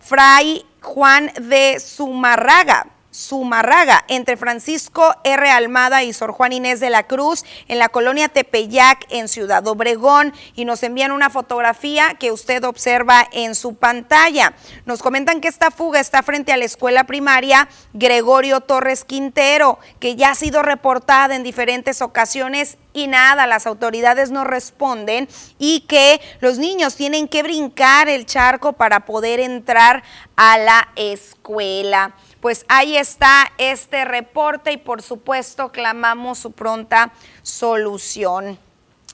Fray 0.00 0.66
Juan 0.82 1.32
de 1.40 1.80
Zumarraga. 1.80 2.93
Zumarraga, 3.14 4.04
entre 4.08 4.36
Francisco 4.36 5.14
R. 5.22 5.48
Almada 5.48 6.02
y 6.02 6.12
Sor 6.12 6.32
Juan 6.32 6.52
Inés 6.52 6.80
de 6.80 6.90
la 6.90 7.04
Cruz, 7.04 7.44
en 7.68 7.78
la 7.78 7.88
colonia 7.88 8.28
Tepeyac, 8.28 9.06
en 9.10 9.28
Ciudad 9.28 9.66
Obregón, 9.68 10.34
y 10.56 10.64
nos 10.64 10.82
envían 10.82 11.12
una 11.12 11.30
fotografía 11.30 12.14
que 12.18 12.32
usted 12.32 12.64
observa 12.64 13.26
en 13.30 13.54
su 13.54 13.76
pantalla. 13.76 14.54
Nos 14.84 15.00
comentan 15.00 15.40
que 15.40 15.46
esta 15.46 15.70
fuga 15.70 16.00
está 16.00 16.24
frente 16.24 16.52
a 16.52 16.56
la 16.56 16.64
escuela 16.64 17.04
primaria 17.04 17.68
Gregorio 17.92 18.60
Torres 18.60 19.04
Quintero, 19.04 19.78
que 20.00 20.16
ya 20.16 20.30
ha 20.30 20.34
sido 20.34 20.62
reportada 20.62 21.36
en 21.36 21.44
diferentes 21.44 22.02
ocasiones 22.02 22.78
y 22.92 23.06
nada, 23.08 23.46
las 23.46 23.66
autoridades 23.66 24.30
no 24.30 24.44
responden 24.44 25.28
y 25.58 25.80
que 25.80 26.20
los 26.40 26.58
niños 26.58 26.94
tienen 26.96 27.28
que 27.28 27.42
brincar 27.42 28.08
el 28.08 28.24
charco 28.24 28.72
para 28.72 29.04
poder 29.04 29.40
entrar 29.40 30.02
a 30.36 30.58
la 30.58 30.88
escuela 30.96 32.14
pues 32.44 32.66
ahí 32.68 32.98
está 32.98 33.50
este 33.56 34.04
reporte 34.04 34.70
y 34.70 34.76
por 34.76 35.00
supuesto 35.00 35.72
clamamos 35.72 36.40
su 36.40 36.52
pronta 36.52 37.10
solución. 37.42 38.58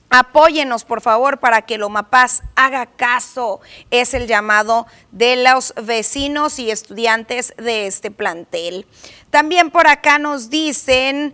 Apóyenos, 0.09 0.83
por 0.83 0.99
favor, 0.99 1.39
para 1.39 1.61
que 1.61 1.77
Loma 1.77 2.09
Paz 2.09 2.43
haga 2.57 2.87
caso. 2.87 3.61
Es 3.89 4.13
el 4.13 4.27
llamado 4.27 4.85
de 5.13 5.37
los 5.37 5.73
vecinos 5.81 6.59
y 6.59 6.71
estudiantes 6.71 7.53
de 7.55 7.87
este 7.87 8.11
plantel. 8.11 8.85
También 9.29 9.71
por 9.71 9.87
acá 9.87 10.19
nos 10.19 10.49
dicen 10.49 11.33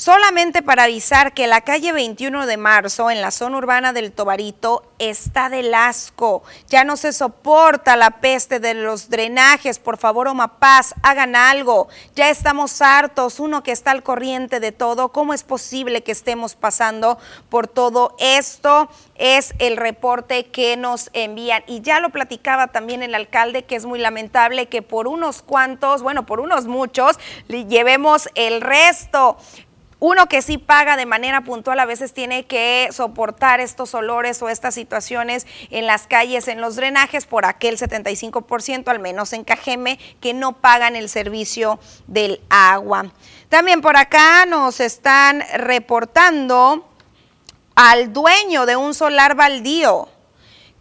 Solamente 0.00 0.62
para 0.62 0.84
avisar 0.84 1.34
que 1.34 1.46
la 1.46 1.60
calle 1.60 1.92
21 1.92 2.46
de 2.46 2.56
marzo 2.56 3.10
en 3.10 3.20
la 3.20 3.30
zona 3.30 3.58
urbana 3.58 3.92
del 3.92 4.12
Tobarito 4.12 4.82
está 4.98 5.50
del 5.50 5.74
asco. 5.74 6.42
Ya 6.68 6.84
no 6.84 6.96
se 6.96 7.12
soporta 7.12 7.96
la 7.96 8.12
peste 8.12 8.60
de 8.60 8.72
los 8.72 9.10
drenajes. 9.10 9.78
Por 9.78 9.98
favor, 9.98 10.26
Omapaz, 10.26 10.94
hagan 11.02 11.36
algo. 11.36 11.88
Ya 12.14 12.30
estamos 12.30 12.80
hartos, 12.80 13.40
uno 13.40 13.62
que 13.62 13.72
está 13.72 13.90
al 13.90 14.02
corriente 14.02 14.58
de 14.58 14.72
todo. 14.72 15.12
¿Cómo 15.12 15.34
es 15.34 15.44
posible 15.44 16.02
que 16.02 16.12
estemos 16.12 16.54
pasando 16.54 17.18
por 17.50 17.68
todo 17.68 18.16
esto? 18.18 18.88
Es 19.16 19.52
el 19.58 19.76
reporte 19.76 20.46
que 20.46 20.78
nos 20.78 21.10
envían. 21.12 21.62
Y 21.66 21.82
ya 21.82 22.00
lo 22.00 22.08
platicaba 22.08 22.68
también 22.68 23.02
el 23.02 23.14
alcalde, 23.14 23.64
que 23.64 23.76
es 23.76 23.84
muy 23.84 23.98
lamentable 23.98 24.64
que 24.64 24.80
por 24.80 25.06
unos 25.08 25.42
cuantos, 25.42 26.02
bueno, 26.02 26.24
por 26.24 26.40
unos 26.40 26.66
muchos, 26.66 27.18
le 27.48 27.66
llevemos 27.66 28.30
el 28.34 28.62
resto. 28.62 29.36
Uno 30.00 30.28
que 30.28 30.40
sí 30.40 30.56
paga 30.56 30.96
de 30.96 31.04
manera 31.04 31.42
puntual 31.42 31.78
a 31.78 31.84
veces 31.84 32.14
tiene 32.14 32.46
que 32.46 32.88
soportar 32.90 33.60
estos 33.60 33.94
olores 33.94 34.40
o 34.40 34.48
estas 34.48 34.74
situaciones 34.74 35.46
en 35.70 35.86
las 35.86 36.06
calles, 36.06 36.48
en 36.48 36.62
los 36.62 36.74
drenajes, 36.74 37.26
por 37.26 37.44
aquel 37.44 37.76
75%, 37.76 38.88
al 38.88 38.98
menos 38.98 39.34
en 39.34 39.44
Cajeme, 39.44 39.98
que 40.20 40.32
no 40.32 40.54
pagan 40.54 40.96
el 40.96 41.10
servicio 41.10 41.78
del 42.06 42.40
agua. 42.48 43.12
También 43.50 43.82
por 43.82 43.98
acá 43.98 44.46
nos 44.46 44.80
están 44.80 45.44
reportando 45.54 46.88
al 47.74 48.12
dueño 48.14 48.64
de 48.64 48.76
un 48.76 48.94
solar 48.94 49.34
baldío 49.34 50.08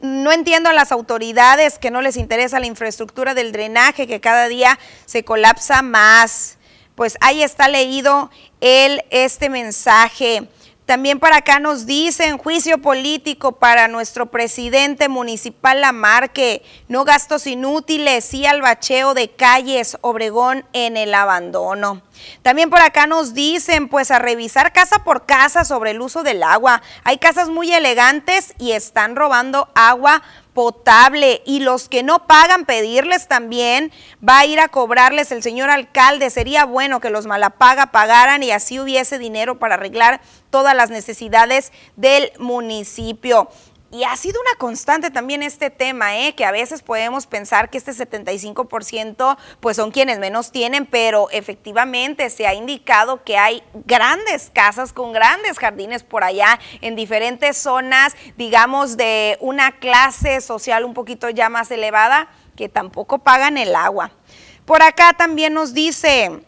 no 0.00 0.30
entiendo 0.30 0.70
a 0.70 0.72
las 0.72 0.92
autoridades 0.92 1.80
que 1.80 1.90
no 1.90 2.02
les 2.02 2.16
interesa 2.16 2.60
la 2.60 2.66
infraestructura 2.66 3.34
del 3.34 3.50
drenaje, 3.50 4.06
que 4.06 4.20
cada 4.20 4.46
día 4.46 4.78
se 5.06 5.24
colapsa 5.24 5.82
más. 5.82 6.56
Pues 6.94 7.18
ahí 7.20 7.42
está 7.42 7.66
leído 7.66 8.30
el, 8.60 9.02
este 9.10 9.50
mensaje. 9.50 10.48
También 10.86 11.18
para 11.18 11.38
acá 11.38 11.58
nos 11.58 11.84
dicen 11.84 12.38
juicio 12.38 12.78
político 12.78 13.50
para 13.50 13.88
nuestro 13.88 14.26
presidente 14.26 15.08
municipal 15.08 15.80
Lamarque, 15.80 16.62
no 16.86 17.04
gastos 17.04 17.48
inútiles, 17.48 18.24
sí 18.24 18.46
al 18.46 18.62
bacheo 18.62 19.12
de 19.12 19.28
calles, 19.28 19.98
Obregón 20.00 20.64
en 20.72 20.96
el 20.96 21.12
abandono. 21.12 22.02
También 22.42 22.70
por 22.70 22.80
acá 22.80 23.08
nos 23.08 23.34
dicen, 23.34 23.88
pues 23.88 24.12
a 24.12 24.20
revisar 24.20 24.72
casa 24.72 25.02
por 25.02 25.26
casa 25.26 25.64
sobre 25.64 25.90
el 25.90 26.00
uso 26.00 26.22
del 26.22 26.44
agua. 26.44 26.80
Hay 27.02 27.18
casas 27.18 27.48
muy 27.48 27.72
elegantes 27.72 28.54
y 28.60 28.70
están 28.70 29.16
robando 29.16 29.68
agua 29.74 30.22
potable 30.56 31.42
y 31.44 31.60
los 31.60 31.90
que 31.90 32.02
no 32.02 32.26
pagan 32.26 32.64
pedirles 32.64 33.28
también 33.28 33.92
va 34.26 34.38
a 34.38 34.46
ir 34.46 34.58
a 34.58 34.68
cobrarles 34.68 35.30
el 35.30 35.42
señor 35.42 35.68
alcalde. 35.68 36.30
Sería 36.30 36.64
bueno 36.64 36.98
que 36.98 37.10
los 37.10 37.26
malapaga 37.26 37.92
pagaran 37.92 38.42
y 38.42 38.52
así 38.52 38.80
hubiese 38.80 39.18
dinero 39.18 39.58
para 39.58 39.74
arreglar 39.74 40.22
todas 40.48 40.74
las 40.74 40.88
necesidades 40.88 41.72
del 41.96 42.32
municipio. 42.38 43.50
Y 43.92 44.02
ha 44.02 44.16
sido 44.16 44.40
una 44.40 44.58
constante 44.58 45.10
también 45.10 45.44
este 45.44 45.70
tema, 45.70 46.18
¿eh? 46.18 46.34
que 46.34 46.44
a 46.44 46.50
veces 46.50 46.82
podemos 46.82 47.26
pensar 47.28 47.70
que 47.70 47.78
este 47.78 47.92
75% 47.92 49.36
pues 49.60 49.76
son 49.76 49.92
quienes 49.92 50.18
menos 50.18 50.50
tienen, 50.50 50.86
pero 50.86 51.30
efectivamente 51.30 52.28
se 52.30 52.48
ha 52.48 52.54
indicado 52.54 53.22
que 53.22 53.38
hay 53.38 53.62
grandes 53.86 54.50
casas 54.52 54.92
con 54.92 55.12
grandes 55.12 55.60
jardines 55.60 56.02
por 56.02 56.24
allá 56.24 56.58
en 56.80 56.96
diferentes 56.96 57.56
zonas, 57.56 58.16
digamos, 58.36 58.96
de 58.96 59.38
una 59.40 59.78
clase 59.78 60.40
social 60.40 60.84
un 60.84 60.92
poquito 60.92 61.30
ya 61.30 61.48
más 61.48 61.70
elevada, 61.70 62.28
que 62.56 62.68
tampoco 62.68 63.18
pagan 63.18 63.56
el 63.56 63.76
agua. 63.76 64.10
Por 64.64 64.82
acá 64.82 65.12
también 65.16 65.54
nos 65.54 65.74
dice... 65.74 66.42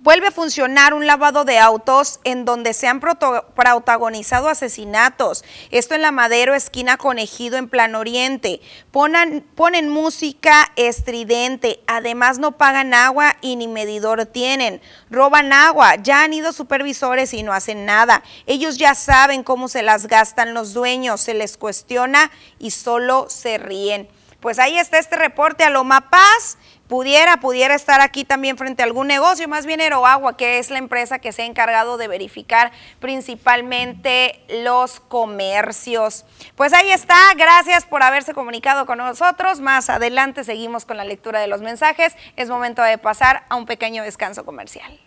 Vuelve 0.00 0.28
a 0.28 0.30
funcionar 0.30 0.94
un 0.94 1.08
lavado 1.08 1.44
de 1.44 1.58
autos 1.58 2.20
en 2.22 2.44
donde 2.44 2.72
se 2.72 2.86
han 2.86 3.00
protagonizado 3.00 4.48
asesinatos. 4.48 5.42
Esto 5.72 5.96
en 5.96 6.02
la 6.02 6.12
Madero, 6.12 6.54
esquina 6.54 6.96
Conejido, 6.96 7.56
en 7.56 7.68
Plan 7.68 7.96
Oriente. 7.96 8.60
Ponen, 8.92 9.88
música 9.88 10.70
estridente. 10.76 11.80
Además, 11.88 12.38
no 12.38 12.52
pagan 12.52 12.94
agua 12.94 13.38
y 13.40 13.56
ni 13.56 13.66
medidor 13.66 14.24
tienen. 14.26 14.80
Roban 15.10 15.52
agua. 15.52 15.96
Ya 15.96 16.22
han 16.22 16.32
ido 16.32 16.52
supervisores 16.52 17.34
y 17.34 17.42
no 17.42 17.52
hacen 17.52 17.84
nada. 17.84 18.22
Ellos 18.46 18.78
ya 18.78 18.94
saben 18.94 19.42
cómo 19.42 19.66
se 19.66 19.82
las 19.82 20.06
gastan 20.06 20.54
los 20.54 20.74
dueños. 20.74 21.22
Se 21.22 21.34
les 21.34 21.56
cuestiona 21.56 22.30
y 22.60 22.70
solo 22.70 23.26
se 23.28 23.58
ríen. 23.58 24.08
Pues 24.38 24.60
ahí 24.60 24.78
está 24.78 25.00
este 25.00 25.16
reporte 25.16 25.64
a 25.64 25.70
Loma 25.70 26.08
Paz 26.10 26.56
pudiera, 26.88 27.38
pudiera 27.38 27.74
estar 27.74 28.00
aquí 28.00 28.24
también 28.24 28.56
frente 28.56 28.82
a 28.82 28.86
algún 28.86 29.06
negocio, 29.06 29.46
más 29.48 29.66
bien 29.66 29.80
Aeroagua, 29.80 30.36
que 30.36 30.58
es 30.58 30.70
la 30.70 30.78
empresa 30.78 31.18
que 31.18 31.32
se 31.32 31.42
ha 31.42 31.44
encargado 31.44 31.96
de 31.96 32.08
verificar 32.08 32.72
principalmente 33.00 34.40
los 34.48 35.00
comercios. 35.00 36.24
Pues 36.56 36.72
ahí 36.72 36.90
está, 36.90 37.16
gracias 37.36 37.84
por 37.84 38.02
haberse 38.02 38.34
comunicado 38.34 38.86
con 38.86 38.98
nosotros. 38.98 39.60
Más 39.60 39.90
adelante 39.90 40.44
seguimos 40.44 40.84
con 40.84 40.96
la 40.96 41.04
lectura 41.04 41.40
de 41.40 41.46
los 41.46 41.60
mensajes. 41.60 42.14
Es 42.36 42.48
momento 42.48 42.82
de 42.82 42.98
pasar 42.98 43.44
a 43.48 43.56
un 43.56 43.66
pequeño 43.66 44.02
descanso 44.02 44.44
comercial. 44.44 44.98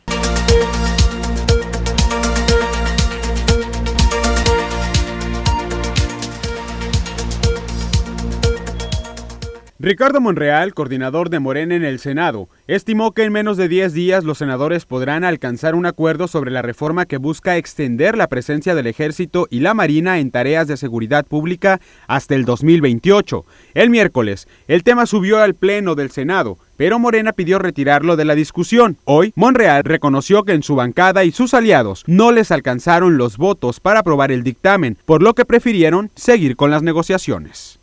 Ricardo 9.83 10.21
Monreal, 10.21 10.75
coordinador 10.75 11.31
de 11.31 11.39
Morena 11.39 11.75
en 11.75 11.83
el 11.83 11.97
Senado, 11.97 12.49
estimó 12.67 13.13
que 13.13 13.23
en 13.23 13.31
menos 13.31 13.57
de 13.57 13.67
10 13.67 13.93
días 13.93 14.23
los 14.23 14.37
senadores 14.37 14.85
podrán 14.85 15.23
alcanzar 15.23 15.73
un 15.73 15.87
acuerdo 15.87 16.27
sobre 16.27 16.51
la 16.51 16.61
reforma 16.61 17.07
que 17.07 17.17
busca 17.17 17.57
extender 17.57 18.15
la 18.15 18.27
presencia 18.27 18.75
del 18.75 18.85
ejército 18.85 19.47
y 19.49 19.61
la 19.61 19.73
marina 19.73 20.19
en 20.19 20.29
tareas 20.29 20.67
de 20.67 20.77
seguridad 20.77 21.25
pública 21.25 21.81
hasta 22.05 22.35
el 22.35 22.45
2028. 22.45 23.43
El 23.73 23.89
miércoles, 23.89 24.47
el 24.67 24.83
tema 24.83 25.07
subió 25.07 25.41
al 25.41 25.55
Pleno 25.55 25.95
del 25.95 26.11
Senado, 26.11 26.59
pero 26.77 26.99
Morena 26.99 27.33
pidió 27.33 27.57
retirarlo 27.57 28.17
de 28.17 28.25
la 28.25 28.35
discusión. 28.35 28.97
Hoy, 29.05 29.33
Monreal 29.35 29.83
reconoció 29.83 30.43
que 30.43 30.53
en 30.53 30.61
su 30.61 30.75
bancada 30.75 31.23
y 31.23 31.31
sus 31.31 31.55
aliados 31.55 32.03
no 32.05 32.31
les 32.31 32.51
alcanzaron 32.51 33.17
los 33.17 33.37
votos 33.37 33.79
para 33.79 34.01
aprobar 34.01 34.31
el 34.31 34.43
dictamen, 34.43 34.99
por 35.07 35.23
lo 35.23 35.33
que 35.33 35.45
prefirieron 35.45 36.11
seguir 36.13 36.55
con 36.55 36.69
las 36.69 36.83
negociaciones. 36.83 37.79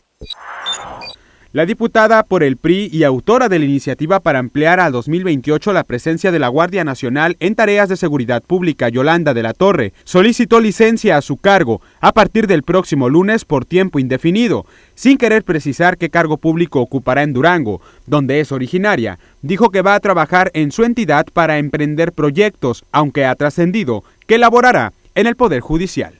La 1.50 1.64
diputada 1.64 2.24
por 2.24 2.42
el 2.42 2.58
PRI 2.58 2.90
y 2.92 3.04
autora 3.04 3.48
de 3.48 3.58
la 3.58 3.64
iniciativa 3.64 4.20
para 4.20 4.38
ampliar 4.38 4.80
a 4.80 4.90
2028 4.90 5.72
la 5.72 5.82
presencia 5.82 6.30
de 6.30 6.38
la 6.38 6.48
Guardia 6.48 6.84
Nacional 6.84 7.38
en 7.40 7.54
tareas 7.54 7.88
de 7.88 7.96
seguridad 7.96 8.42
pública, 8.42 8.90
Yolanda 8.90 9.32
de 9.32 9.42
la 9.42 9.54
Torre, 9.54 9.94
solicitó 10.04 10.60
licencia 10.60 11.16
a 11.16 11.22
su 11.22 11.38
cargo 11.38 11.80
a 12.02 12.12
partir 12.12 12.48
del 12.48 12.64
próximo 12.64 13.08
lunes 13.08 13.46
por 13.46 13.64
tiempo 13.64 13.98
indefinido, 13.98 14.66
sin 14.94 15.16
querer 15.16 15.42
precisar 15.42 15.96
qué 15.96 16.10
cargo 16.10 16.36
público 16.36 16.82
ocupará 16.82 17.22
en 17.22 17.32
Durango, 17.32 17.80
donde 18.04 18.40
es 18.40 18.52
originaria. 18.52 19.18
Dijo 19.40 19.70
que 19.70 19.80
va 19.80 19.94
a 19.94 20.00
trabajar 20.00 20.50
en 20.52 20.70
su 20.70 20.84
entidad 20.84 21.24
para 21.32 21.56
emprender 21.56 22.12
proyectos, 22.12 22.84
aunque 22.92 23.24
ha 23.24 23.34
trascendido 23.34 24.04
que 24.26 24.36
laborará 24.36 24.92
en 25.14 25.26
el 25.26 25.34
Poder 25.34 25.60
Judicial. 25.60 26.12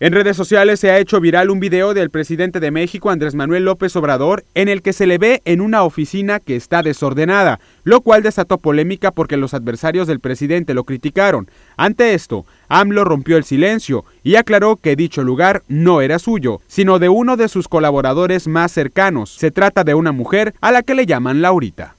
En 0.00 0.12
redes 0.12 0.36
sociales 0.36 0.80
se 0.80 0.90
ha 0.90 0.98
hecho 0.98 1.20
viral 1.20 1.50
un 1.50 1.60
video 1.60 1.94
del 1.94 2.10
presidente 2.10 2.58
de 2.58 2.72
México, 2.72 3.10
Andrés 3.10 3.36
Manuel 3.36 3.64
López 3.64 3.94
Obrador, 3.94 4.44
en 4.54 4.68
el 4.68 4.82
que 4.82 4.92
se 4.92 5.06
le 5.06 5.18
ve 5.18 5.40
en 5.44 5.60
una 5.60 5.84
oficina 5.84 6.40
que 6.40 6.56
está 6.56 6.82
desordenada, 6.82 7.60
lo 7.84 8.00
cual 8.00 8.24
desató 8.24 8.58
polémica 8.58 9.12
porque 9.12 9.36
los 9.36 9.54
adversarios 9.54 10.08
del 10.08 10.18
presidente 10.18 10.74
lo 10.74 10.82
criticaron. 10.82 11.48
Ante 11.76 12.14
esto, 12.14 12.44
AMLO 12.68 13.04
rompió 13.04 13.36
el 13.36 13.44
silencio 13.44 14.04
y 14.24 14.34
aclaró 14.34 14.74
que 14.76 14.96
dicho 14.96 15.22
lugar 15.22 15.62
no 15.68 16.00
era 16.00 16.18
suyo, 16.18 16.60
sino 16.66 16.98
de 16.98 17.08
uno 17.08 17.36
de 17.36 17.48
sus 17.48 17.68
colaboradores 17.68 18.48
más 18.48 18.72
cercanos. 18.72 19.30
Se 19.30 19.52
trata 19.52 19.84
de 19.84 19.94
una 19.94 20.10
mujer 20.10 20.54
a 20.60 20.72
la 20.72 20.82
que 20.82 20.96
le 20.96 21.06
llaman 21.06 21.40
Laurita. 21.40 21.94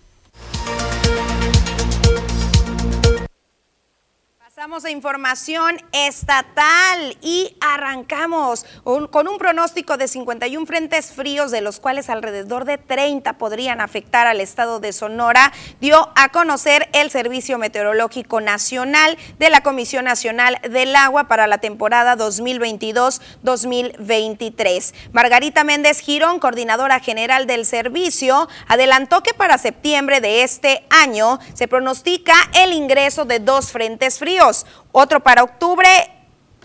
Pasamos 4.65 4.85
a 4.85 4.89
información 4.89 5.77
estatal 5.91 7.15
y 7.21 7.55
arrancamos 7.61 8.65
con 8.83 9.27
un 9.27 9.37
pronóstico 9.37 9.97
de 9.97 10.07
51 10.07 10.65
frentes 10.65 11.11
fríos, 11.11 11.51
de 11.51 11.61
los 11.61 11.79
cuales 11.79 12.09
alrededor 12.09 12.65
de 12.65 12.79
30 12.79 13.37
podrían 13.37 13.79
afectar 13.79 14.25
al 14.25 14.41
estado 14.41 14.79
de 14.79 14.91
Sonora, 14.91 15.53
dio 15.81 16.09
a 16.15 16.29
conocer 16.29 16.89
el 16.93 17.11
Servicio 17.11 17.59
Meteorológico 17.59 18.41
Nacional 18.41 19.19
de 19.37 19.51
la 19.51 19.61
Comisión 19.61 20.05
Nacional 20.05 20.57
del 20.67 20.95
Agua 20.95 21.27
para 21.27 21.45
la 21.45 21.59
temporada 21.59 22.17
2022-2023. 22.17 24.95
Margarita 25.11 25.63
Méndez 25.63 25.99
Girón, 25.99 26.39
coordinadora 26.39 26.99
general 26.99 27.45
del 27.45 27.67
servicio, 27.67 28.49
adelantó 28.67 29.21
que 29.21 29.35
para 29.35 29.59
septiembre 29.59 30.21
de 30.21 30.41
este 30.41 30.87
año 30.89 31.37
se 31.53 31.67
pronostica 31.67 32.33
el 32.55 32.73
ingreso 32.73 33.25
de 33.25 33.37
dos 33.37 33.71
frentes 33.71 34.17
fríos 34.17 34.54
otro 34.91 35.19
para 35.19 35.43
octubre 35.43 35.87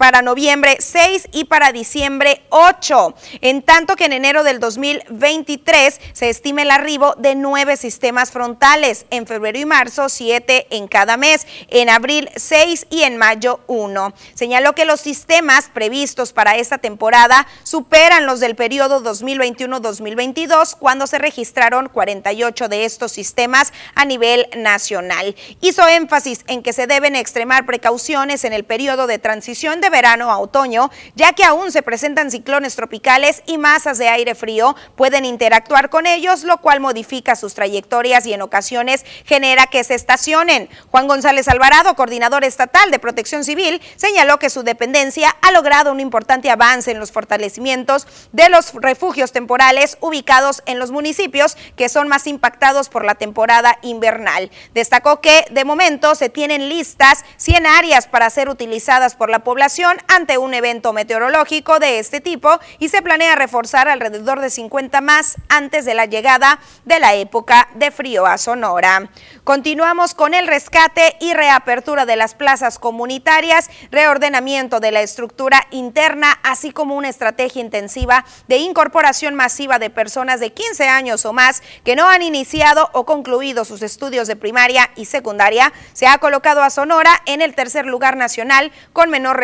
para 0.00 0.22
noviembre 0.22 0.78
6 0.80 1.28
y 1.30 1.44
para 1.44 1.72
diciembre 1.72 2.40
8. 2.48 3.14
En 3.42 3.60
tanto 3.60 3.96
que 3.96 4.06
en 4.06 4.14
enero 4.14 4.44
del 4.44 4.58
2023 4.58 6.00
se 6.14 6.30
estima 6.30 6.62
el 6.62 6.70
arribo 6.70 7.14
de 7.18 7.34
nueve 7.34 7.76
sistemas 7.76 8.30
frontales, 8.30 9.04
en 9.10 9.26
febrero 9.26 9.58
y 9.58 9.66
marzo 9.66 10.08
7 10.08 10.68
en 10.70 10.88
cada 10.88 11.18
mes, 11.18 11.46
en 11.68 11.90
abril 11.90 12.30
6 12.34 12.86
y 12.88 13.02
en 13.02 13.18
mayo 13.18 13.60
1. 13.66 14.14
Señaló 14.32 14.74
que 14.74 14.86
los 14.86 15.02
sistemas 15.02 15.68
previstos 15.68 16.32
para 16.32 16.56
esta 16.56 16.78
temporada 16.78 17.46
superan 17.62 18.24
los 18.24 18.40
del 18.40 18.56
periodo 18.56 19.04
2021-2022, 19.04 20.76
cuando 20.78 21.06
se 21.06 21.18
registraron 21.18 21.90
48 21.90 22.68
de 22.68 22.86
estos 22.86 23.12
sistemas 23.12 23.74
a 23.94 24.06
nivel 24.06 24.48
nacional. 24.56 25.36
Hizo 25.60 25.86
énfasis 25.86 26.40
en 26.46 26.62
que 26.62 26.72
se 26.72 26.86
deben 26.86 27.16
extremar 27.16 27.66
precauciones 27.66 28.44
en 28.44 28.54
el 28.54 28.64
periodo 28.64 29.06
de 29.06 29.18
transición 29.18 29.82
de 29.82 29.89
verano 29.90 30.31
a 30.31 30.38
otoño, 30.38 30.90
ya 31.14 31.33
que 31.33 31.44
aún 31.44 31.72
se 31.72 31.83
presentan 31.83 32.31
ciclones 32.31 32.76
tropicales 32.76 33.42
y 33.46 33.59
masas 33.59 33.98
de 33.98 34.09
aire 34.09 34.35
frío 34.35 34.76
pueden 34.96 35.24
interactuar 35.24 35.90
con 35.90 36.07
ellos, 36.07 36.44
lo 36.44 36.59
cual 36.59 36.81
modifica 36.81 37.37
sus 37.37 37.55
trayectorias 37.55 38.26
y 38.26 38.33
en 38.33 38.42
ocasiones 38.42 39.05
genera 39.24 39.66
que 39.66 39.85
se 39.85 39.94
estacionen. 39.94 40.68
Juan 40.90 41.09
González 41.09 41.48
Alvarado, 41.48 41.94
coordinador 41.94 42.44
estatal 42.44 42.90
de 42.90 42.98
Protección 42.98 43.44
Civil, 43.44 43.81
señaló 43.96 44.38
que 44.38 44.50
su 44.50 44.62
dependencia 44.62 45.37
ha 45.42 45.53
logrado 45.53 45.92
un 45.92 46.00
importante 46.00 46.50
avance 46.50 46.90
en 46.90 46.98
los 46.98 47.12
fortalecimientos 47.12 48.07
de 48.33 48.48
los 48.48 48.72
refugios 48.74 49.33
temporales 49.33 49.98
ubicados 50.00 50.62
en 50.66 50.79
los 50.79 50.90
municipios 50.90 51.57
que 51.76 51.88
son 51.88 52.09
más 52.09 52.26
impactados 52.26 52.88
por 52.88 53.05
la 53.05 53.14
temporada 53.14 53.79
invernal. 53.83 54.50
Destacó 54.74 55.20
que 55.20 55.44
de 55.50 55.64
momento 55.64 56.14
se 56.14 56.29
tienen 56.29 56.68
listas 56.68 57.24
100 57.37 57.66
áreas 57.66 58.07
para 58.07 58.31
ser 58.31 58.48
utilizadas 58.48 59.14
por 59.14 59.31
la 59.31 59.40
población 59.40 59.79
ante 60.08 60.36
un 60.36 60.52
evento 60.52 60.92
meteorológico 60.92 61.78
de 61.78 61.98
este 61.98 62.20
tipo 62.20 62.58
y 62.78 62.88
se 62.88 63.02
planea 63.02 63.34
reforzar 63.34 63.88
alrededor 63.88 64.40
de 64.40 64.50
50 64.50 65.00
más 65.00 65.36
antes 65.48 65.84
de 65.84 65.94
la 65.94 66.06
llegada 66.06 66.60
de 66.84 67.00
la 67.00 67.14
época 67.14 67.68
de 67.74 67.90
frío 67.90 68.26
a 68.26 68.36
Sonora. 68.36 69.10
Continuamos 69.44 70.14
con 70.14 70.34
el 70.34 70.46
rescate 70.46 71.16
y 71.20 71.32
reapertura 71.32 72.04
de 72.04 72.16
las 72.16 72.34
plazas 72.34 72.78
comunitarias, 72.78 73.70
reordenamiento 73.90 74.80
de 74.80 74.92
la 74.92 75.00
estructura 75.00 75.66
interna, 75.70 76.38
así 76.42 76.72
como 76.72 76.94
una 76.94 77.08
estrategia 77.08 77.62
intensiva 77.62 78.24
de 78.48 78.58
incorporación 78.58 79.34
masiva 79.34 79.78
de 79.78 79.88
personas 79.88 80.40
de 80.40 80.52
15 80.52 80.88
años 80.88 81.24
o 81.24 81.32
más 81.32 81.62
que 81.84 81.96
no 81.96 82.08
han 82.08 82.22
iniciado 82.22 82.90
o 82.92 83.06
concluido 83.06 83.64
sus 83.64 83.82
estudios 83.82 84.28
de 84.28 84.36
primaria 84.36 84.90
y 84.96 85.06
secundaria, 85.06 85.72
se 85.94 86.06
ha 86.06 86.18
colocado 86.18 86.62
a 86.62 86.70
Sonora 86.70 87.22
en 87.26 87.40
el 87.40 87.54
tercer 87.54 87.86
lugar 87.86 88.16
nacional 88.16 88.72
con 88.92 89.10
menor 89.10 89.38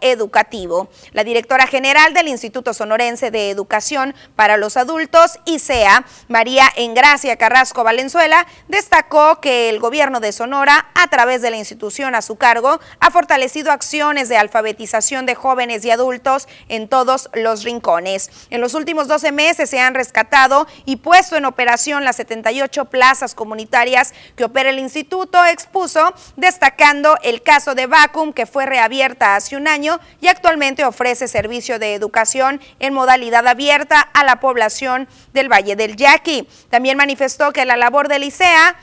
educativo. 0.00 0.88
La 1.12 1.22
directora 1.22 1.66
general 1.66 2.14
del 2.14 2.28
Instituto 2.28 2.72
Sonorense 2.72 3.30
de 3.30 3.50
Educación 3.50 4.14
para 4.34 4.56
los 4.56 4.78
Adultos, 4.78 5.38
ICEA, 5.44 6.04
María 6.28 6.66
Engracia 6.76 7.36
Carrasco 7.36 7.84
Valenzuela, 7.84 8.46
destacó 8.68 9.40
que 9.40 9.68
el 9.68 9.78
gobierno 9.78 10.20
de 10.20 10.32
Sonora, 10.32 10.86
a 10.94 11.08
través 11.08 11.42
de 11.42 11.50
la 11.50 11.58
institución 11.58 12.14
a 12.14 12.22
su 12.22 12.36
cargo, 12.36 12.80
ha 13.00 13.10
fortalecido 13.10 13.70
acciones 13.70 14.30
de 14.30 14.38
alfabetización 14.38 15.26
de 15.26 15.34
jóvenes 15.34 15.84
y 15.84 15.90
adultos 15.90 16.48
en 16.68 16.88
todos 16.88 17.28
los 17.34 17.62
rincones. 17.62 18.30
En 18.48 18.62
los 18.62 18.72
últimos 18.72 19.08
12 19.08 19.30
meses 19.32 19.68
se 19.68 19.80
han 19.80 19.94
rescatado 19.94 20.66
y 20.86 20.96
puesto 20.96 21.36
en 21.36 21.44
operación 21.44 22.04
las 22.04 22.16
78 22.16 22.86
plazas 22.86 23.34
comunitarias 23.34 24.14
que 24.36 24.44
opera 24.44 24.70
el 24.70 24.78
instituto, 24.78 25.44
expuso, 25.44 26.14
destacando 26.36 27.18
el 27.22 27.42
caso 27.42 27.74
de 27.74 27.86
Vacum, 27.86 28.32
que 28.32 28.46
fue 28.46 28.64
reabierta 28.64 29.34
un 29.56 29.68
año 29.68 30.00
y 30.20 30.28
actualmente 30.28 30.84
ofrece 30.84 31.28
servicio 31.28 31.78
de 31.78 31.94
educación 31.94 32.60
en 32.78 32.94
modalidad 32.94 33.46
abierta 33.46 34.00
a 34.00 34.24
la 34.24 34.40
población 34.40 35.08
del 35.32 35.50
Valle 35.50 35.76
del 35.76 35.96
Yaqui. 35.96 36.48
También 36.70 36.96
manifestó 36.96 37.52
que 37.52 37.64
la 37.64 37.76
labor 37.76 38.08
del 38.08 38.24
ICEA 38.24 38.76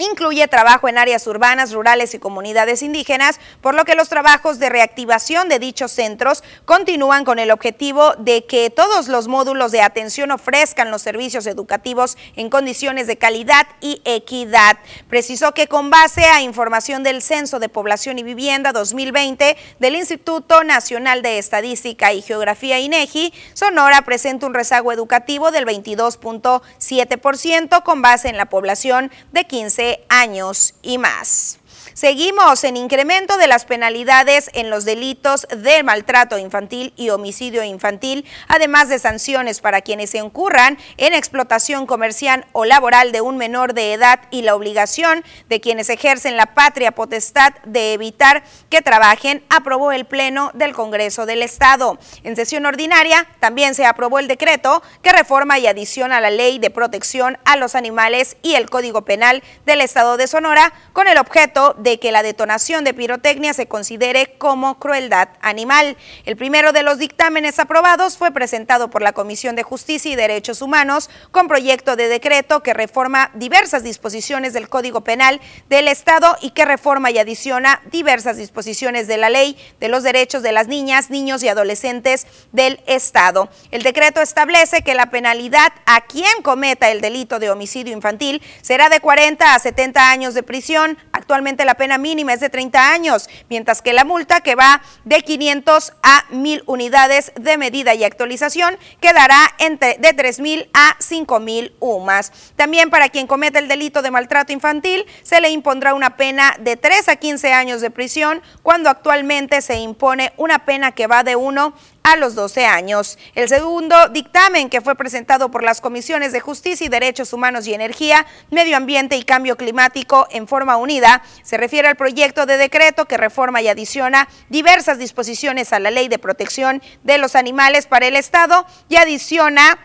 Incluye 0.00 0.48
trabajo 0.48 0.88
en 0.88 0.96
áreas 0.96 1.26
urbanas, 1.26 1.72
rurales 1.72 2.14
y 2.14 2.18
comunidades 2.18 2.82
indígenas, 2.82 3.38
por 3.60 3.74
lo 3.74 3.84
que 3.84 3.94
los 3.94 4.08
trabajos 4.08 4.58
de 4.58 4.70
reactivación 4.70 5.50
de 5.50 5.58
dichos 5.58 5.92
centros 5.92 6.42
continúan 6.64 7.26
con 7.26 7.38
el 7.38 7.50
objetivo 7.50 8.14
de 8.14 8.46
que 8.46 8.70
todos 8.70 9.08
los 9.08 9.28
módulos 9.28 9.72
de 9.72 9.82
atención 9.82 10.30
ofrezcan 10.30 10.90
los 10.90 11.02
servicios 11.02 11.46
educativos 11.46 12.16
en 12.34 12.48
condiciones 12.48 13.06
de 13.06 13.18
calidad 13.18 13.66
y 13.82 14.00
equidad. 14.06 14.78
Precisó 15.10 15.52
que 15.52 15.66
con 15.66 15.90
base 15.90 16.24
a 16.24 16.40
información 16.40 17.02
del 17.02 17.20
Censo 17.20 17.58
de 17.58 17.68
Población 17.68 18.18
y 18.18 18.22
Vivienda 18.22 18.72
2020 18.72 19.58
del 19.80 19.96
Instituto 19.96 20.64
Nacional 20.64 21.20
de 21.20 21.36
Estadística 21.36 22.14
y 22.14 22.22
Geografía 22.22 22.80
INEGI, 22.80 23.34
Sonora 23.52 24.00
presenta 24.02 24.46
un 24.46 24.54
rezago 24.54 24.92
educativo 24.92 25.50
del 25.50 25.66
22.7% 25.66 27.82
con 27.82 28.00
base 28.00 28.30
en 28.30 28.38
la 28.38 28.46
población 28.46 29.12
de 29.32 29.46
15 29.90 30.04
años 30.08 30.74
y 30.82 30.98
más. 30.98 31.59
Seguimos 31.94 32.62
en 32.64 32.76
incremento 32.76 33.36
de 33.36 33.48
las 33.48 33.64
penalidades 33.64 34.50
en 34.54 34.70
los 34.70 34.84
delitos 34.84 35.46
de 35.56 35.82
maltrato 35.82 36.38
infantil 36.38 36.92
y 36.96 37.10
homicidio 37.10 37.64
infantil, 37.64 38.24
además 38.48 38.88
de 38.88 38.98
sanciones 38.98 39.60
para 39.60 39.80
quienes 39.80 40.10
se 40.10 40.18
incurran 40.18 40.78
en 40.98 41.14
explotación 41.14 41.86
comercial 41.86 42.46
o 42.52 42.64
laboral 42.64 43.12
de 43.12 43.20
un 43.20 43.36
menor 43.36 43.74
de 43.74 43.92
edad 43.92 44.20
y 44.30 44.42
la 44.42 44.54
obligación 44.54 45.24
de 45.48 45.60
quienes 45.60 45.90
ejercen 45.90 46.36
la 46.36 46.54
patria 46.54 46.92
potestad 46.92 47.54
de 47.64 47.92
evitar 47.92 48.44
que 48.68 48.82
trabajen, 48.82 49.42
aprobó 49.48 49.92
el 49.92 50.04
Pleno 50.04 50.50
del 50.54 50.72
Congreso 50.72 51.26
del 51.26 51.42
Estado. 51.42 51.98
En 52.22 52.36
sesión 52.36 52.66
ordinaria 52.66 53.26
también 53.40 53.74
se 53.74 53.86
aprobó 53.86 54.18
el 54.18 54.28
decreto 54.28 54.82
que 55.02 55.12
reforma 55.12 55.58
y 55.58 55.66
adiciona 55.66 56.20
la 56.20 56.30
Ley 56.30 56.58
de 56.58 56.70
Protección 56.70 57.38
a 57.44 57.56
los 57.56 57.74
Animales 57.74 58.36
y 58.42 58.54
el 58.54 58.70
Código 58.70 59.02
Penal 59.02 59.42
del 59.66 59.80
Estado 59.80 60.16
de 60.16 60.26
Sonora 60.26 60.72
con 60.92 61.08
el 61.08 61.18
objeto 61.18 61.74
de 61.82 61.98
que 61.98 62.12
la 62.12 62.22
detonación 62.22 62.84
de 62.84 62.94
pirotecnia 62.94 63.54
se 63.54 63.66
considere 63.66 64.34
como 64.38 64.78
crueldad 64.78 65.28
animal. 65.40 65.96
El 66.24 66.36
primero 66.36 66.72
de 66.72 66.82
los 66.82 66.98
dictámenes 66.98 67.58
aprobados 67.58 68.16
fue 68.16 68.30
presentado 68.30 68.90
por 68.90 69.02
la 69.02 69.12
Comisión 69.12 69.56
de 69.56 69.62
Justicia 69.62 70.10
y 70.10 70.16
Derechos 70.16 70.62
Humanos 70.62 71.10
con 71.30 71.48
proyecto 71.48 71.96
de 71.96 72.08
decreto 72.08 72.62
que 72.62 72.74
reforma 72.74 73.30
diversas 73.34 73.82
disposiciones 73.82 74.52
del 74.52 74.68
Código 74.68 75.02
Penal 75.02 75.40
del 75.68 75.88
Estado 75.88 76.36
y 76.40 76.50
que 76.50 76.64
reforma 76.64 77.10
y 77.10 77.18
adiciona 77.18 77.80
diversas 77.90 78.36
disposiciones 78.36 79.06
de 79.06 79.16
la 79.16 79.30
Ley 79.30 79.56
de 79.80 79.88
los 79.88 80.02
Derechos 80.02 80.42
de 80.42 80.52
las 80.52 80.68
Niñas, 80.68 81.10
Niños 81.10 81.42
y 81.42 81.48
Adolescentes 81.48 82.26
del 82.52 82.80
Estado. 82.86 83.48
El 83.70 83.82
decreto 83.82 84.20
establece 84.20 84.82
que 84.82 84.94
la 84.94 85.10
penalidad 85.10 85.72
a 85.86 86.02
quien 86.02 86.42
cometa 86.42 86.90
el 86.90 87.00
delito 87.00 87.38
de 87.38 87.50
homicidio 87.50 87.92
infantil 87.92 88.42
será 88.62 88.88
de 88.88 89.00
40 89.00 89.54
a 89.54 89.58
70 89.58 90.10
años 90.10 90.34
de 90.34 90.42
prisión. 90.42 90.98
Actualmente 91.20 91.66
la 91.66 91.74
pena 91.74 91.98
mínima 91.98 92.32
es 92.32 92.40
de 92.40 92.48
30 92.48 92.94
años, 92.94 93.28
mientras 93.50 93.82
que 93.82 93.92
la 93.92 94.06
multa 94.06 94.40
que 94.40 94.54
va 94.54 94.80
de 95.04 95.20
500 95.20 95.92
a 96.02 96.24
1000 96.30 96.62
unidades 96.64 97.32
de 97.38 97.58
medida 97.58 97.94
y 97.94 98.04
actualización 98.04 98.78
quedará 99.02 99.54
entre 99.58 99.98
de 99.98 100.14
3000 100.14 100.70
a 100.72 100.96
5000 100.98 101.74
UMAS. 101.78 102.32
También 102.56 102.88
para 102.88 103.10
quien 103.10 103.26
cometa 103.26 103.58
el 103.58 103.68
delito 103.68 104.00
de 104.00 104.10
maltrato 104.10 104.54
infantil 104.54 105.04
se 105.22 105.42
le 105.42 105.50
impondrá 105.50 105.92
una 105.92 106.16
pena 106.16 106.56
de 106.58 106.78
3 106.78 107.10
a 107.10 107.16
15 107.16 107.52
años 107.52 107.82
de 107.82 107.90
prisión 107.90 108.40
cuando 108.62 108.88
actualmente 108.88 109.60
se 109.60 109.76
impone 109.76 110.32
una 110.38 110.64
pena 110.64 110.92
que 110.92 111.06
va 111.06 111.22
de 111.22 111.36
1 111.36 111.74
a 112.02 112.16
los 112.16 112.34
12 112.34 112.64
años. 112.66 113.18
El 113.34 113.48
segundo 113.48 114.08
dictamen 114.08 114.70
que 114.70 114.80
fue 114.80 114.94
presentado 114.94 115.50
por 115.50 115.62
las 115.62 115.80
comisiones 115.80 116.32
de 116.32 116.40
Justicia 116.40 116.86
y 116.86 116.88
Derechos 116.88 117.32
Humanos 117.32 117.66
y 117.66 117.74
Energía, 117.74 118.26
Medio 118.50 118.76
Ambiente 118.76 119.16
y 119.16 119.22
Cambio 119.22 119.56
Climático 119.56 120.26
en 120.30 120.48
forma 120.48 120.76
unida 120.76 121.22
se 121.42 121.56
refiere 121.56 121.88
al 121.88 121.96
proyecto 121.96 122.46
de 122.46 122.56
decreto 122.56 123.06
que 123.06 123.16
reforma 123.16 123.60
y 123.62 123.68
adiciona 123.68 124.28
diversas 124.48 124.98
disposiciones 124.98 125.72
a 125.72 125.78
la 125.78 125.90
Ley 125.90 126.08
de 126.08 126.18
Protección 126.18 126.82
de 127.04 127.18
los 127.18 127.36
Animales 127.36 127.86
para 127.86 128.06
el 128.06 128.16
Estado 128.16 128.66
y 128.88 128.96
adiciona 128.96 129.78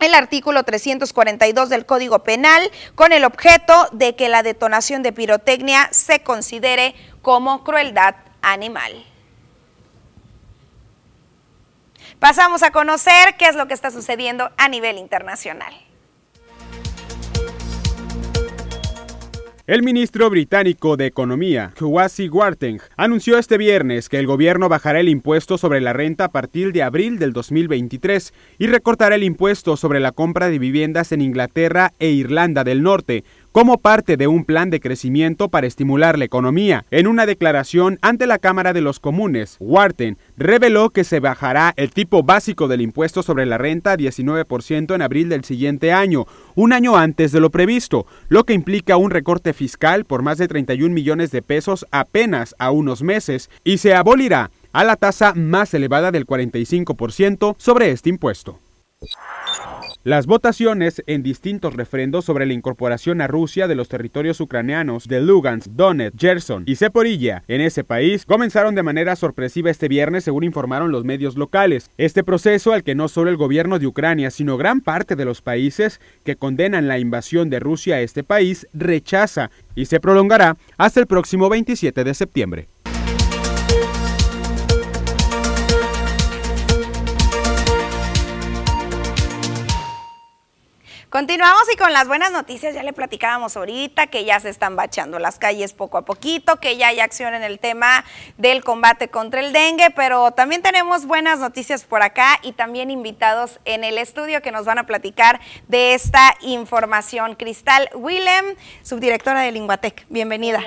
el 0.00 0.14
artículo 0.14 0.64
342 0.64 1.68
del 1.68 1.86
Código 1.86 2.24
Penal 2.24 2.70
con 2.94 3.12
el 3.12 3.24
objeto 3.24 3.88
de 3.92 4.16
que 4.16 4.28
la 4.28 4.42
detonación 4.42 5.02
de 5.02 5.12
pirotecnia 5.12 5.88
se 5.92 6.20
considere 6.20 6.94
como 7.22 7.64
crueldad 7.64 8.16
animal. 8.42 9.13
Pasamos 12.24 12.62
a 12.62 12.70
conocer 12.70 13.34
qué 13.38 13.48
es 13.48 13.54
lo 13.54 13.68
que 13.68 13.74
está 13.74 13.90
sucediendo 13.90 14.50
a 14.56 14.70
nivel 14.70 14.96
internacional. 14.96 15.74
El 19.66 19.82
ministro 19.82 20.30
británico 20.30 20.96
de 20.96 21.04
Economía, 21.04 21.74
Kwasi 21.78 22.30
Kwarteng, 22.30 22.80
anunció 22.96 23.38
este 23.38 23.58
viernes 23.58 24.08
que 24.08 24.18
el 24.18 24.26
gobierno 24.26 24.70
bajará 24.70 25.00
el 25.00 25.10
impuesto 25.10 25.58
sobre 25.58 25.82
la 25.82 25.92
renta 25.92 26.24
a 26.24 26.32
partir 26.32 26.72
de 26.72 26.82
abril 26.82 27.18
del 27.18 27.34
2023 27.34 28.32
y 28.58 28.66
recortará 28.68 29.16
el 29.16 29.22
impuesto 29.22 29.76
sobre 29.76 30.00
la 30.00 30.12
compra 30.12 30.48
de 30.48 30.58
viviendas 30.58 31.12
en 31.12 31.20
Inglaterra 31.20 31.92
e 31.98 32.08
Irlanda 32.08 32.64
del 32.64 32.82
Norte, 32.82 33.24
como 33.54 33.78
parte 33.78 34.16
de 34.16 34.26
un 34.26 34.44
plan 34.44 34.68
de 34.68 34.80
crecimiento 34.80 35.48
para 35.48 35.68
estimular 35.68 36.18
la 36.18 36.24
economía. 36.24 36.86
En 36.90 37.06
una 37.06 37.24
declaración 37.24 38.00
ante 38.02 38.26
la 38.26 38.40
Cámara 38.40 38.72
de 38.72 38.80
los 38.80 38.98
Comunes, 38.98 39.58
Wharton 39.60 40.18
reveló 40.36 40.90
que 40.90 41.04
se 41.04 41.20
bajará 41.20 41.72
el 41.76 41.92
tipo 41.92 42.24
básico 42.24 42.66
del 42.66 42.80
impuesto 42.80 43.22
sobre 43.22 43.46
la 43.46 43.56
renta 43.56 43.92
a 43.92 43.96
19% 43.96 44.92
en 44.92 45.02
abril 45.02 45.28
del 45.28 45.44
siguiente 45.44 45.92
año, 45.92 46.26
un 46.56 46.72
año 46.72 46.96
antes 46.96 47.30
de 47.30 47.38
lo 47.38 47.50
previsto, 47.50 48.06
lo 48.28 48.42
que 48.42 48.54
implica 48.54 48.96
un 48.96 49.12
recorte 49.12 49.52
fiscal 49.52 50.04
por 50.04 50.22
más 50.22 50.38
de 50.38 50.48
31 50.48 50.92
millones 50.92 51.30
de 51.30 51.40
pesos 51.40 51.86
apenas 51.92 52.56
a 52.58 52.72
unos 52.72 53.04
meses, 53.04 53.50
y 53.62 53.78
se 53.78 53.94
abolirá 53.94 54.50
a 54.72 54.82
la 54.82 54.96
tasa 54.96 55.32
más 55.36 55.72
elevada 55.74 56.10
del 56.10 56.26
45% 56.26 57.54
sobre 57.56 57.92
este 57.92 58.10
impuesto. 58.10 58.58
Las 60.04 60.26
votaciones 60.26 61.02
en 61.06 61.22
distintos 61.22 61.72
referendos 61.72 62.26
sobre 62.26 62.44
la 62.44 62.52
incorporación 62.52 63.22
a 63.22 63.26
Rusia 63.26 63.66
de 63.66 63.74
los 63.74 63.88
territorios 63.88 64.38
ucranianos 64.38 65.08
de 65.08 65.22
Lugansk, 65.22 65.68
Donetsk, 65.70 66.20
Gerson 66.20 66.64
y 66.66 66.76
Zeporilla 66.76 67.42
en 67.48 67.62
ese 67.62 67.84
país 67.84 68.26
comenzaron 68.26 68.74
de 68.74 68.82
manera 68.82 69.16
sorpresiva 69.16 69.70
este 69.70 69.88
viernes, 69.88 70.24
según 70.24 70.44
informaron 70.44 70.92
los 70.92 71.04
medios 71.04 71.38
locales. 71.38 71.88
Este 71.96 72.22
proceso, 72.22 72.74
al 72.74 72.84
que 72.84 72.94
no 72.94 73.08
solo 73.08 73.30
el 73.30 73.38
gobierno 73.38 73.78
de 73.78 73.86
Ucrania, 73.86 74.30
sino 74.30 74.58
gran 74.58 74.82
parte 74.82 75.16
de 75.16 75.24
los 75.24 75.40
países 75.40 76.02
que 76.22 76.36
condenan 76.36 76.86
la 76.86 76.98
invasión 76.98 77.48
de 77.48 77.60
Rusia 77.60 77.94
a 77.94 78.00
este 78.02 78.22
país, 78.22 78.66
rechaza 78.74 79.50
y 79.74 79.86
se 79.86 80.00
prolongará 80.00 80.58
hasta 80.76 81.00
el 81.00 81.06
próximo 81.06 81.48
27 81.48 82.04
de 82.04 82.12
septiembre. 82.12 82.68
Continuamos 91.14 91.62
y 91.72 91.76
con 91.76 91.92
las 91.92 92.08
buenas 92.08 92.32
noticias 92.32 92.74
ya 92.74 92.82
le 92.82 92.92
platicábamos 92.92 93.56
ahorita 93.56 94.08
que 94.08 94.24
ya 94.24 94.40
se 94.40 94.48
están 94.48 94.74
bachando 94.74 95.20
las 95.20 95.38
calles 95.38 95.72
poco 95.72 95.96
a 95.96 96.04
poquito, 96.04 96.56
que 96.56 96.76
ya 96.76 96.88
hay 96.88 96.98
acción 96.98 97.34
en 97.34 97.44
el 97.44 97.60
tema 97.60 98.04
del 98.36 98.64
combate 98.64 99.06
contra 99.06 99.38
el 99.38 99.52
dengue, 99.52 99.92
pero 99.94 100.32
también 100.32 100.60
tenemos 100.60 101.06
buenas 101.06 101.38
noticias 101.38 101.84
por 101.84 102.02
acá 102.02 102.40
y 102.42 102.50
también 102.50 102.90
invitados 102.90 103.60
en 103.64 103.84
el 103.84 103.98
estudio 103.98 104.42
que 104.42 104.50
nos 104.50 104.64
van 104.64 104.78
a 104.78 104.86
platicar 104.88 105.40
de 105.68 105.94
esta 105.94 106.34
información. 106.40 107.36
Cristal 107.36 107.90
Willem, 107.94 108.56
subdirectora 108.82 109.42
de 109.42 109.52
Linguatec, 109.52 110.06
bienvenida. 110.08 110.64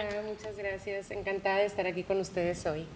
Muchas 0.58 0.72
gracias, 0.72 1.12
encantada 1.12 1.58
de 1.58 1.66
estar 1.66 1.86
aquí 1.86 2.03
con 2.03 2.20
ustedes 2.20 2.66
hoy. 2.66 2.88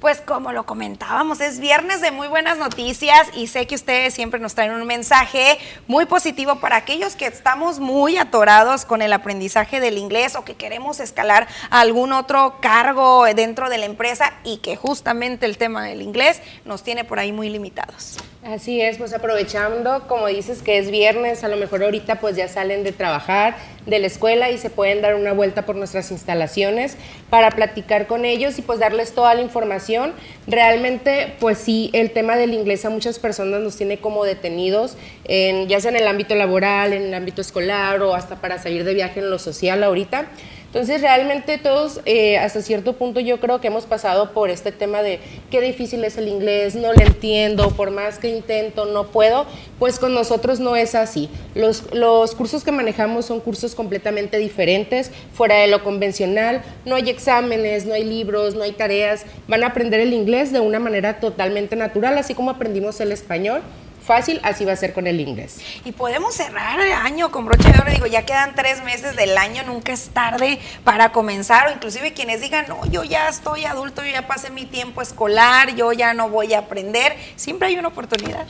Pues 0.00 0.20
como 0.20 0.52
lo 0.52 0.66
comentábamos, 0.66 1.40
es 1.40 1.58
viernes 1.58 2.00
de 2.00 2.10
muy 2.10 2.28
buenas 2.28 2.58
noticias 2.58 3.28
y 3.34 3.46
sé 3.46 3.66
que 3.66 3.74
ustedes 3.74 4.14
siempre 4.14 4.40
nos 4.40 4.54
traen 4.54 4.72
un 4.72 4.86
mensaje 4.86 5.58
muy 5.86 6.06
positivo 6.06 6.56
para 6.56 6.76
aquellos 6.76 7.16
que 7.16 7.26
estamos 7.26 7.80
muy 7.80 8.16
atorados 8.16 8.84
con 8.84 9.02
el 9.02 9.12
aprendizaje 9.12 9.80
del 9.80 9.98
inglés 9.98 10.36
o 10.36 10.44
que 10.44 10.54
queremos 10.54 11.00
escalar 11.00 11.48
algún 11.70 12.12
otro 12.12 12.56
cargo 12.60 13.24
dentro 13.34 13.68
de 13.68 13.78
la 13.78 13.86
empresa 13.86 14.32
y 14.44 14.58
que 14.58 14.76
justamente 14.76 15.46
el 15.46 15.56
tema 15.56 15.84
del 15.84 16.02
inglés 16.02 16.40
nos 16.64 16.82
tiene 16.82 17.04
por 17.04 17.18
ahí 17.18 17.32
muy 17.32 17.48
limitados. 17.48 18.16
Así 18.44 18.82
es, 18.82 18.98
pues 18.98 19.14
aprovechando, 19.14 20.06
como 20.06 20.26
dices 20.26 20.60
que 20.60 20.78
es 20.78 20.90
viernes, 20.90 21.44
a 21.44 21.48
lo 21.48 21.56
mejor 21.56 21.82
ahorita 21.82 22.16
pues 22.16 22.36
ya 22.36 22.46
salen 22.46 22.84
de 22.84 22.92
trabajar, 22.92 23.56
de 23.86 23.98
la 23.98 24.06
escuela 24.06 24.50
y 24.50 24.58
se 24.58 24.70
pueden 24.70 25.02
dar 25.02 25.14
una 25.14 25.32
vuelta 25.32 25.66
por 25.66 25.76
nuestras 25.76 26.10
instalaciones 26.10 26.96
para 27.30 27.50
platicar 27.50 28.06
con 28.06 28.24
ellos 28.24 28.58
y 28.58 28.62
pues 28.62 28.78
darles 28.78 29.12
toda 29.12 29.34
la 29.34 29.42
información. 29.42 30.12
Realmente 30.46 31.34
pues 31.40 31.58
sí, 31.58 31.90
el 31.92 32.10
tema 32.10 32.36
del 32.36 32.54
inglés 32.54 32.84
a 32.84 32.90
muchas 32.90 33.18
personas 33.18 33.60
nos 33.60 33.76
tiene 33.76 33.98
como 33.98 34.24
detenidos, 34.24 34.96
en, 35.24 35.68
ya 35.68 35.80
sea 35.80 35.90
en 35.90 35.96
el 35.96 36.08
ámbito 36.08 36.34
laboral, 36.34 36.92
en 36.92 37.02
el 37.02 37.14
ámbito 37.14 37.40
escolar 37.40 38.02
o 38.02 38.14
hasta 38.14 38.36
para 38.36 38.58
salir 38.58 38.84
de 38.84 38.94
viaje 38.94 39.20
en 39.20 39.30
lo 39.30 39.38
social 39.38 39.82
ahorita. 39.82 40.28
Entonces, 40.74 41.02
realmente 41.02 41.56
todos, 41.56 42.00
eh, 42.04 42.36
hasta 42.36 42.60
cierto 42.60 42.94
punto, 42.94 43.20
yo 43.20 43.38
creo 43.38 43.60
que 43.60 43.68
hemos 43.68 43.86
pasado 43.86 44.32
por 44.32 44.50
este 44.50 44.72
tema 44.72 45.02
de 45.02 45.20
qué 45.48 45.60
difícil 45.60 46.02
es 46.02 46.18
el 46.18 46.26
inglés, 46.26 46.74
no 46.74 46.92
lo 46.92 47.00
entiendo, 47.00 47.70
por 47.70 47.92
más 47.92 48.18
que 48.18 48.28
intento, 48.28 48.84
no 48.84 49.06
puedo. 49.06 49.46
Pues 49.78 50.00
con 50.00 50.14
nosotros 50.14 50.58
no 50.58 50.74
es 50.74 50.96
así. 50.96 51.30
Los, 51.54 51.94
los 51.94 52.34
cursos 52.34 52.64
que 52.64 52.72
manejamos 52.72 53.26
son 53.26 53.38
cursos 53.38 53.73
completamente 53.74 54.38
diferentes, 54.38 55.10
fuera 55.32 55.56
de 55.56 55.66
lo 55.66 55.82
convencional. 55.82 56.62
No 56.84 56.94
hay 56.96 57.10
exámenes, 57.10 57.86
no 57.86 57.94
hay 57.94 58.04
libros, 58.04 58.54
no 58.54 58.62
hay 58.62 58.72
tareas. 58.72 59.24
Van 59.48 59.62
a 59.64 59.68
aprender 59.68 60.00
el 60.00 60.12
inglés 60.12 60.52
de 60.52 60.60
una 60.60 60.78
manera 60.78 61.20
totalmente 61.20 61.76
natural, 61.76 62.16
así 62.18 62.34
como 62.34 62.50
aprendimos 62.50 63.00
el 63.00 63.12
español 63.12 63.62
fácil, 64.04 64.38
así 64.42 64.64
va 64.64 64.72
a 64.72 64.76
ser 64.76 64.92
con 64.92 65.06
el 65.06 65.18
inglés. 65.20 65.58
Y 65.84 65.92
podemos 65.92 66.34
cerrar 66.34 66.78
el 66.78 66.92
año 66.92 67.30
con 67.30 67.46
broche 67.46 67.72
de 67.72 67.78
oro. 67.78 67.90
Digo, 67.90 68.06
ya 68.06 68.24
quedan 68.24 68.54
tres 68.54 68.84
meses 68.84 69.16
del 69.16 69.36
año, 69.36 69.62
nunca 69.64 69.92
es 69.92 70.10
tarde 70.10 70.58
para 70.84 71.10
comenzar. 71.10 71.68
O 71.68 71.72
inclusive 71.72 72.12
quienes 72.12 72.40
digan, 72.40 72.66
no, 72.68 72.84
yo 72.86 73.02
ya 73.02 73.28
estoy 73.28 73.64
adulto, 73.64 74.04
yo 74.04 74.10
ya 74.10 74.26
pasé 74.26 74.50
mi 74.50 74.66
tiempo 74.66 75.02
escolar, 75.02 75.74
yo 75.74 75.92
ya 75.92 76.14
no 76.14 76.28
voy 76.28 76.54
a 76.54 76.58
aprender. 76.60 77.16
Siempre 77.36 77.68
hay 77.68 77.78
una 77.78 77.88
oportunidad. 77.88 78.46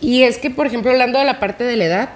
Y 0.00 0.24
es 0.24 0.38
que, 0.38 0.50
por 0.50 0.66
ejemplo, 0.66 0.90
hablando 0.90 1.18
de 1.18 1.24
la 1.24 1.38
parte 1.38 1.64
de 1.64 1.76
la 1.76 1.84
edad, 1.84 2.08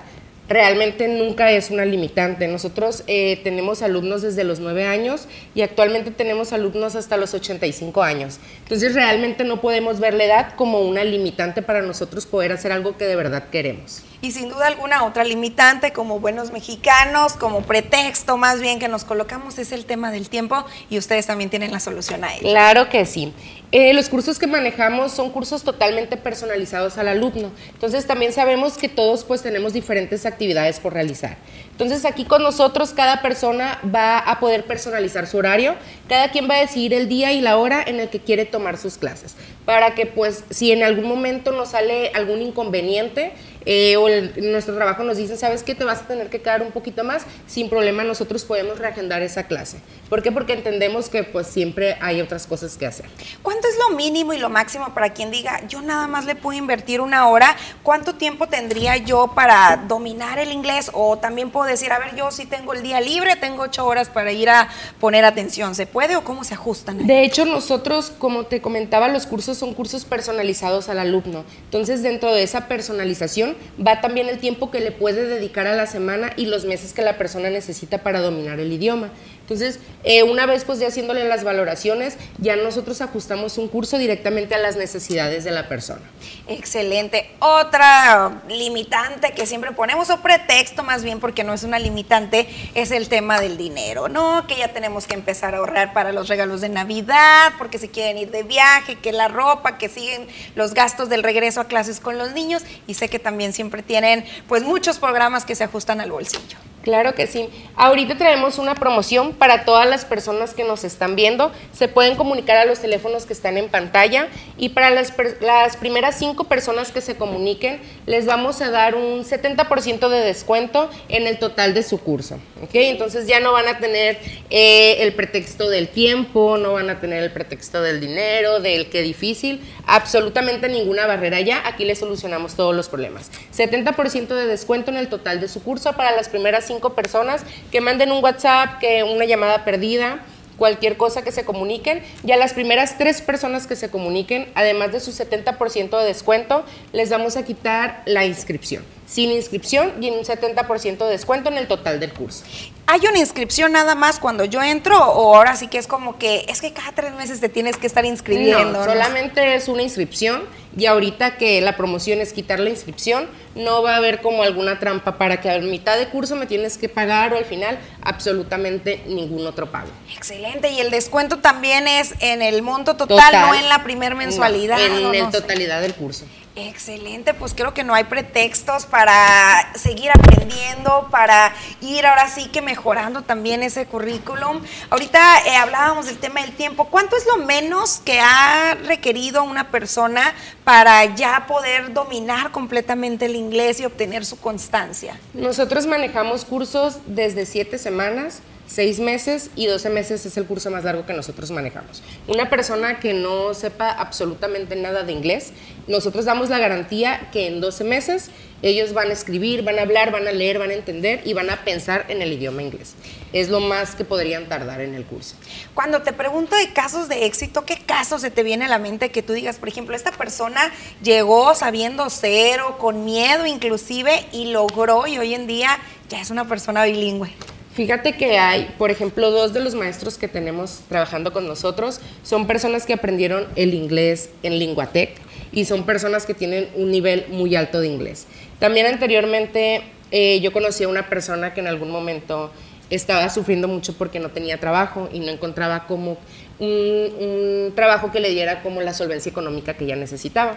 realmente 0.50 1.06
nunca 1.06 1.52
es 1.52 1.70
una 1.70 1.84
limitante. 1.84 2.48
Nosotros 2.48 3.04
eh, 3.06 3.40
tenemos 3.44 3.82
alumnos 3.82 4.20
desde 4.20 4.42
los 4.42 4.58
9 4.58 4.84
años 4.84 5.28
y 5.54 5.62
actualmente 5.62 6.10
tenemos 6.10 6.52
alumnos 6.52 6.96
hasta 6.96 7.16
los 7.16 7.32
85 7.32 8.02
años. 8.02 8.40
Entonces 8.64 8.94
realmente 8.94 9.44
no 9.44 9.60
podemos 9.60 10.00
ver 10.00 10.12
la 10.14 10.24
edad 10.24 10.54
como 10.56 10.80
una 10.80 11.04
limitante 11.04 11.62
para 11.62 11.82
nosotros 11.82 12.26
poder 12.26 12.50
hacer 12.50 12.72
algo 12.72 12.98
que 12.98 13.04
de 13.04 13.16
verdad 13.16 13.44
queremos. 13.50 14.02
Y 14.22 14.32
sin 14.32 14.50
duda 14.50 14.66
alguna 14.66 15.04
otra 15.04 15.24
limitante 15.24 15.92
como 15.92 16.20
buenos 16.20 16.52
mexicanos, 16.52 17.34
como 17.34 17.62
pretexto 17.62 18.36
más 18.36 18.60
bien 18.60 18.78
que 18.78 18.88
nos 18.88 19.04
colocamos 19.04 19.58
es 19.58 19.72
el 19.72 19.86
tema 19.86 20.10
del 20.10 20.28
tiempo 20.28 20.64
y 20.90 20.98
ustedes 20.98 21.26
también 21.26 21.48
tienen 21.48 21.72
la 21.72 21.80
solución 21.80 22.22
a 22.24 22.34
ello. 22.34 22.42
Claro 22.42 22.88
que 22.90 23.06
sí. 23.06 23.32
Eh, 23.72 23.94
los 23.94 24.08
cursos 24.08 24.38
que 24.38 24.46
manejamos 24.46 25.12
son 25.12 25.30
cursos 25.30 25.62
totalmente 25.62 26.16
personalizados 26.16 26.98
al 26.98 27.08
alumno. 27.08 27.50
Entonces 27.72 28.06
también 28.06 28.32
sabemos 28.32 28.76
que 28.76 28.88
todos 28.88 29.24
pues 29.24 29.42
tenemos 29.42 29.72
diferentes 29.72 30.26
actividades 30.26 30.80
por 30.80 30.92
realizar. 30.92 31.38
Entonces 31.80 32.04
aquí 32.04 32.26
con 32.26 32.42
nosotros 32.42 32.92
cada 32.92 33.22
persona 33.22 33.80
va 33.82 34.18
a 34.18 34.38
poder 34.38 34.64
personalizar 34.64 35.26
su 35.26 35.38
horario, 35.38 35.76
cada 36.10 36.30
quien 36.30 36.46
va 36.46 36.56
a 36.56 36.60
decidir 36.60 36.92
el 36.92 37.08
día 37.08 37.32
y 37.32 37.40
la 37.40 37.56
hora 37.56 37.82
en 37.82 38.00
el 38.00 38.10
que 38.10 38.20
quiere 38.20 38.44
tomar 38.44 38.76
sus 38.76 38.98
clases, 38.98 39.34
para 39.64 39.94
que 39.94 40.04
pues 40.04 40.44
si 40.50 40.72
en 40.72 40.82
algún 40.82 41.06
momento 41.06 41.52
nos 41.52 41.70
sale 41.70 42.10
algún 42.14 42.42
inconveniente, 42.42 43.32
eh, 43.66 43.96
o 43.96 44.08
nuestro 44.40 44.74
trabajo 44.74 45.04
nos 45.04 45.16
dice, 45.16 45.36
sabes 45.36 45.62
que 45.62 45.74
te 45.74 45.84
vas 45.84 46.00
a 46.00 46.06
tener 46.06 46.30
que 46.30 46.40
quedar 46.40 46.62
un 46.62 46.72
poquito 46.72 47.04
más, 47.04 47.24
sin 47.46 47.68
problema 47.68 48.04
nosotros 48.04 48.44
podemos 48.44 48.78
reagendar 48.78 49.22
esa 49.22 49.44
clase. 49.44 49.78
¿Por 50.08 50.22
qué? 50.22 50.32
Porque 50.32 50.54
entendemos 50.54 51.08
que 51.08 51.24
pues 51.24 51.46
siempre 51.46 51.96
hay 52.00 52.20
otras 52.20 52.46
cosas 52.46 52.76
que 52.76 52.86
hacer. 52.86 53.06
¿Cuánto 53.42 53.68
es 53.68 53.74
lo 53.78 53.96
mínimo 53.96 54.32
y 54.32 54.38
lo 54.38 54.48
máximo 54.48 54.94
para 54.94 55.12
quien 55.12 55.30
diga, 55.30 55.66
yo 55.68 55.82
nada 55.82 56.06
más 56.06 56.24
le 56.24 56.34
puedo 56.34 56.58
invertir 56.58 57.00
una 57.00 57.28
hora? 57.28 57.54
¿Cuánto 57.82 58.14
tiempo 58.14 58.48
tendría 58.48 58.96
yo 58.96 59.32
para 59.34 59.84
dominar 59.88 60.38
el 60.38 60.52
inglés? 60.52 60.90
O 60.94 61.18
también 61.18 61.50
puedo 61.50 61.66
decir, 61.70 61.92
a 61.92 61.98
ver, 61.98 62.16
yo 62.16 62.30
sí 62.30 62.46
tengo 62.46 62.72
el 62.72 62.82
día 62.82 63.00
libre, 63.00 63.36
tengo 63.36 63.62
ocho 63.62 63.86
horas 63.86 64.08
para 64.08 64.32
ir 64.32 64.48
a 64.48 64.68
poner 64.98 65.24
atención. 65.24 65.74
¿Se 65.74 65.86
puede 65.86 66.16
o 66.16 66.24
cómo 66.24 66.44
se 66.44 66.54
ajustan? 66.54 67.06
De 67.06 67.24
hecho, 67.24 67.44
nosotros, 67.44 68.12
como 68.18 68.46
te 68.46 68.60
comentaba, 68.60 69.08
los 69.08 69.26
cursos 69.26 69.58
son 69.58 69.74
cursos 69.74 70.04
personalizados 70.04 70.88
al 70.88 70.98
alumno. 70.98 71.44
Entonces, 71.64 72.02
dentro 72.02 72.34
de 72.34 72.42
esa 72.42 72.68
personalización, 72.68 73.56
va 73.84 74.00
también 74.00 74.28
el 74.28 74.38
tiempo 74.38 74.70
que 74.70 74.80
le 74.80 74.92
puede 74.92 75.26
dedicar 75.26 75.66
a 75.66 75.74
la 75.74 75.86
semana 75.86 76.32
y 76.36 76.46
los 76.46 76.64
meses 76.64 76.92
que 76.92 77.02
la 77.02 77.18
persona 77.18 77.50
necesita 77.50 77.98
para 77.98 78.20
dominar 78.20 78.60
el 78.60 78.72
idioma. 78.72 79.10
Entonces, 79.50 79.80
eh, 80.04 80.22
una 80.22 80.46
vez 80.46 80.62
pues 80.62 80.78
ya 80.78 80.86
haciéndole 80.86 81.24
las 81.24 81.42
valoraciones, 81.42 82.16
ya 82.38 82.54
nosotros 82.54 83.00
ajustamos 83.00 83.58
un 83.58 83.66
curso 83.66 83.98
directamente 83.98 84.54
a 84.54 84.58
las 84.58 84.76
necesidades 84.76 85.42
de 85.42 85.50
la 85.50 85.66
persona. 85.66 86.02
Excelente. 86.46 87.32
Otra 87.40 88.42
limitante 88.48 89.32
que 89.32 89.46
siempre 89.46 89.72
ponemos, 89.72 90.08
o 90.10 90.22
pretexto 90.22 90.84
más 90.84 91.02
bien, 91.02 91.18
porque 91.18 91.42
no 91.42 91.52
es 91.52 91.64
una 91.64 91.80
limitante, 91.80 92.46
es 92.76 92.92
el 92.92 93.08
tema 93.08 93.40
del 93.40 93.56
dinero, 93.56 94.08
¿no? 94.08 94.46
Que 94.46 94.56
ya 94.56 94.68
tenemos 94.68 95.08
que 95.08 95.14
empezar 95.14 95.56
a 95.56 95.58
ahorrar 95.58 95.94
para 95.94 96.12
los 96.12 96.28
regalos 96.28 96.60
de 96.60 96.68
Navidad, 96.68 97.54
porque 97.58 97.78
se 97.78 97.88
quieren 97.88 98.18
ir 98.18 98.30
de 98.30 98.44
viaje, 98.44 98.94
que 98.94 99.10
la 99.10 99.26
ropa, 99.26 99.78
que 99.78 99.88
siguen 99.88 100.28
los 100.54 100.74
gastos 100.74 101.08
del 101.08 101.24
regreso 101.24 101.60
a 101.60 101.64
clases 101.64 101.98
con 101.98 102.18
los 102.18 102.34
niños, 102.34 102.62
y 102.86 102.94
sé 102.94 103.08
que 103.08 103.18
también 103.18 103.52
siempre 103.52 103.82
tienen 103.82 104.24
pues 104.46 104.62
muchos 104.62 105.00
programas 105.00 105.44
que 105.44 105.56
se 105.56 105.64
ajustan 105.64 106.00
al 106.00 106.12
bolsillo. 106.12 106.56
Claro 106.82 107.14
que 107.14 107.26
sí. 107.26 107.48
Ahorita 107.76 108.16
traemos 108.16 108.58
una 108.58 108.74
promoción 108.74 109.34
para 109.34 109.64
todas 109.64 109.86
las 109.86 110.06
personas 110.06 110.54
que 110.54 110.64
nos 110.64 110.84
están 110.84 111.14
viendo. 111.14 111.52
Se 111.72 111.88
pueden 111.88 112.16
comunicar 112.16 112.56
a 112.56 112.64
los 112.64 112.80
teléfonos 112.80 113.26
que 113.26 113.34
están 113.34 113.58
en 113.58 113.68
pantalla 113.68 114.28
y 114.56 114.70
para 114.70 114.88
las, 114.88 115.12
las 115.40 115.76
primeras 115.76 116.18
cinco 116.18 116.44
personas 116.44 116.90
que 116.90 117.02
se 117.02 117.16
comuniquen 117.16 117.80
les 118.06 118.24
vamos 118.24 118.62
a 118.62 118.70
dar 118.70 118.94
un 118.94 119.24
70% 119.24 120.08
de 120.08 120.20
descuento 120.20 120.88
en 121.10 121.26
el 121.26 121.38
total 121.38 121.74
de 121.74 121.82
su 121.82 121.98
curso. 122.00 122.38
¿okay? 122.62 122.88
Entonces 122.88 123.26
ya 123.26 123.40
no 123.40 123.52
van 123.52 123.68
a 123.68 123.78
tener 123.78 124.18
eh, 124.48 125.02
el 125.02 125.12
pretexto 125.12 125.68
del 125.68 125.88
tiempo, 125.88 126.56
no 126.56 126.72
van 126.72 126.88
a 126.88 126.98
tener 126.98 127.22
el 127.22 127.30
pretexto 127.30 127.82
del 127.82 128.00
dinero, 128.00 128.60
del 128.60 128.88
qué 128.88 129.02
difícil, 129.02 129.60
absolutamente 129.86 130.68
ninguna 130.68 131.06
barrera 131.06 131.40
ya. 131.40 131.62
Aquí 131.66 131.84
les 131.84 131.98
solucionamos 131.98 132.54
todos 132.54 132.74
los 132.74 132.88
problemas. 132.88 133.30
70% 133.54 134.28
de 134.28 134.46
descuento 134.46 134.90
en 134.90 134.96
el 134.96 135.08
total 135.08 135.40
de 135.40 135.48
su 135.48 135.62
curso 135.62 135.92
para 135.92 136.12
las 136.12 136.30
primeras 136.30 136.69
cinco 136.70 136.94
personas 136.94 137.42
que 137.72 137.80
manden 137.80 138.12
un 138.12 138.22
WhatsApp, 138.22 138.78
que 138.78 139.02
una 139.02 139.24
llamada 139.24 139.64
perdida, 139.64 140.20
cualquier 140.56 140.96
cosa 140.96 141.24
que 141.24 141.32
se 141.32 141.44
comuniquen. 141.44 142.00
Y 142.24 142.30
a 142.30 142.36
las 142.36 142.52
primeras 142.52 142.96
tres 142.96 143.20
personas 143.22 143.66
que 143.66 143.74
se 143.74 143.90
comuniquen, 143.90 144.48
además 144.54 144.92
de 144.92 145.00
su 145.00 145.10
70% 145.10 145.98
de 145.98 146.04
descuento, 146.04 146.64
les 146.92 147.10
vamos 147.10 147.36
a 147.36 147.44
quitar 147.44 148.02
la 148.06 148.24
inscripción 148.24 148.84
sin 149.10 149.32
inscripción 149.32 149.92
y 150.00 150.10
un 150.10 150.20
70% 150.20 150.98
de 150.98 151.10
descuento 151.10 151.50
en 151.50 151.58
el 151.58 151.66
total 151.66 151.98
del 151.98 152.12
curso. 152.12 152.44
¿Hay 152.86 153.00
una 153.08 153.18
inscripción 153.18 153.72
nada 153.72 153.94
más 153.94 154.18
cuando 154.18 154.44
yo 154.44 154.62
entro 154.62 154.98
o 154.98 155.36
ahora 155.36 155.54
sí 155.54 155.68
que 155.68 155.78
es 155.78 155.86
como 155.86 156.18
que 156.18 156.44
es 156.48 156.60
que 156.60 156.72
cada 156.72 156.92
tres 156.92 157.14
meses 157.14 157.40
te 157.40 157.48
tienes 157.48 157.76
que 157.76 157.86
estar 157.86 158.04
inscribiendo? 158.04 158.78
No, 158.78 158.84
solamente 158.84 159.54
es 159.54 159.68
una 159.68 159.82
inscripción 159.82 160.42
y 160.76 160.86
ahorita 160.86 161.36
que 161.36 161.60
la 161.60 161.76
promoción 161.76 162.20
es 162.20 162.32
quitar 162.32 162.60
la 162.60 162.70
inscripción, 162.70 163.28
no 163.54 163.82
va 163.82 163.94
a 163.94 163.96
haber 163.96 164.20
como 164.20 164.42
alguna 164.42 164.78
trampa 164.78 165.18
para 165.18 165.40
que 165.40 165.50
a 165.50 165.58
mitad 165.58 165.98
de 165.98 166.08
curso 166.08 166.36
me 166.36 166.46
tienes 166.46 166.78
que 166.78 166.88
pagar 166.88 167.32
o 167.32 167.36
al 167.36 167.44
final 167.44 167.78
absolutamente 168.02 169.02
ningún 169.06 169.46
otro 169.46 169.70
pago. 169.70 169.88
Excelente, 170.16 170.70
y 170.70 170.80
el 170.80 170.90
descuento 170.90 171.38
también 171.38 171.88
es 171.88 172.14
en 172.20 172.42
el 172.42 172.62
monto 172.62 172.96
total, 172.96 173.32
no 173.32 173.54
en 173.54 173.68
la 173.68 173.82
primer 173.82 174.14
mensualidad. 174.14 174.80
en 174.80 175.12
la 175.12 175.30
totalidad 175.30 175.80
del 175.80 175.94
curso. 175.94 176.26
Excelente, 176.56 177.32
pues 177.32 177.54
creo 177.54 177.72
que 177.72 177.84
no 177.84 177.94
hay 177.94 178.04
pretextos 178.04 178.84
para 178.84 179.72
seguir 179.76 180.10
aprendiendo, 180.10 181.06
para 181.10 181.54
ir 181.80 182.04
ahora 182.04 182.28
sí 182.28 182.48
que 182.48 182.60
mejorando 182.60 183.22
también 183.22 183.62
ese 183.62 183.86
currículum. 183.86 184.60
Ahorita 184.90 185.20
eh, 185.46 185.54
hablábamos 185.54 186.06
del 186.06 186.18
tema 186.18 186.40
del 186.42 186.52
tiempo. 186.56 186.86
¿Cuánto 186.86 187.16
es 187.16 187.24
lo 187.26 187.44
menos 187.44 188.00
que 188.04 188.18
ha 188.20 188.74
requerido 188.84 189.44
una 189.44 189.70
persona 189.70 190.34
para 190.64 191.04
ya 191.14 191.46
poder 191.46 191.92
dominar 191.92 192.50
completamente 192.50 193.26
el 193.26 193.36
inglés 193.36 193.78
y 193.78 193.84
obtener 193.84 194.26
su 194.26 194.40
constancia? 194.40 195.18
Nosotros 195.34 195.86
manejamos 195.86 196.44
cursos 196.44 196.98
desde 197.06 197.46
siete 197.46 197.78
semanas 197.78 198.40
Seis 198.70 199.00
meses 199.00 199.50
y 199.56 199.66
12 199.66 199.90
meses 199.90 200.24
es 200.26 200.36
el 200.36 200.46
curso 200.46 200.70
más 200.70 200.84
largo 200.84 201.04
que 201.04 201.12
nosotros 201.12 201.50
manejamos. 201.50 202.04
Una 202.28 202.48
persona 202.48 203.00
que 203.00 203.14
no 203.14 203.52
sepa 203.52 203.90
absolutamente 203.90 204.76
nada 204.76 205.02
de 205.02 205.10
inglés, 205.10 205.52
nosotros 205.88 206.24
damos 206.24 206.50
la 206.50 206.60
garantía 206.60 207.30
que 207.32 207.48
en 207.48 207.60
12 207.60 207.82
meses 207.82 208.30
ellos 208.62 208.92
van 208.92 209.08
a 209.08 209.12
escribir, 209.12 209.64
van 209.64 209.80
a 209.80 209.82
hablar, 209.82 210.12
van 210.12 210.28
a 210.28 210.30
leer, 210.30 210.60
van 210.60 210.70
a 210.70 210.74
entender 210.74 211.20
y 211.24 211.32
van 211.32 211.50
a 211.50 211.64
pensar 211.64 212.04
en 212.10 212.22
el 212.22 212.32
idioma 212.32 212.62
inglés. 212.62 212.94
Es 213.32 213.48
lo 213.48 213.58
más 213.58 213.96
que 213.96 214.04
podrían 214.04 214.48
tardar 214.48 214.80
en 214.82 214.94
el 214.94 215.04
curso. 215.04 215.34
Cuando 215.74 216.02
te 216.02 216.12
pregunto 216.12 216.54
de 216.54 216.72
casos 216.72 217.08
de 217.08 217.26
éxito, 217.26 217.64
¿qué 217.64 217.76
casos 217.76 218.20
se 218.20 218.30
te 218.30 218.44
viene 218.44 218.66
a 218.66 218.68
la 218.68 218.78
mente 218.78 219.10
que 219.10 219.24
tú 219.24 219.32
digas, 219.32 219.56
por 219.56 219.68
ejemplo, 219.68 219.96
esta 219.96 220.12
persona 220.12 220.72
llegó 221.02 221.56
sabiendo 221.56 222.08
cero, 222.08 222.76
con 222.78 223.04
miedo 223.04 223.46
inclusive, 223.46 224.26
y 224.30 224.52
logró 224.52 225.08
y 225.08 225.18
hoy 225.18 225.34
en 225.34 225.48
día 225.48 225.76
ya 226.08 226.20
es 226.20 226.30
una 226.30 226.46
persona 226.46 226.84
bilingüe? 226.84 227.34
Fíjate 227.80 228.12
que 228.12 228.36
hay, 228.36 228.74
por 228.76 228.90
ejemplo, 228.90 229.30
dos 229.30 229.54
de 229.54 229.60
los 229.60 229.74
maestros 229.74 230.18
que 230.18 230.28
tenemos 230.28 230.80
trabajando 230.90 231.32
con 231.32 231.48
nosotros 231.48 231.98
son 232.22 232.46
personas 232.46 232.84
que 232.84 232.92
aprendieron 232.92 233.46
el 233.56 233.72
inglés 233.72 234.28
en 234.42 234.58
Linguatec 234.58 235.12
y 235.50 235.64
son 235.64 235.86
personas 235.86 236.26
que 236.26 236.34
tienen 236.34 236.68
un 236.74 236.90
nivel 236.90 237.24
muy 237.30 237.56
alto 237.56 237.80
de 237.80 237.88
inglés. 237.88 238.26
También 238.58 238.84
anteriormente 238.84 239.80
eh, 240.10 240.40
yo 240.40 240.52
conocí 240.52 240.84
a 240.84 240.88
una 240.88 241.08
persona 241.08 241.54
que 241.54 241.60
en 241.60 241.68
algún 241.68 241.90
momento 241.90 242.50
estaba 242.90 243.30
sufriendo 243.30 243.66
mucho 243.66 243.94
porque 243.96 244.20
no 244.20 244.28
tenía 244.28 244.60
trabajo 244.60 245.08
y 245.10 245.20
no 245.20 245.28
encontraba 245.28 245.86
como 245.86 246.18
un, 246.58 246.68
un 246.68 247.72
trabajo 247.74 248.12
que 248.12 248.20
le 248.20 248.28
diera 248.28 248.62
como 248.62 248.82
la 248.82 248.92
solvencia 248.92 249.30
económica 249.30 249.72
que 249.72 249.86
ella 249.86 249.96
necesitaba. 249.96 250.56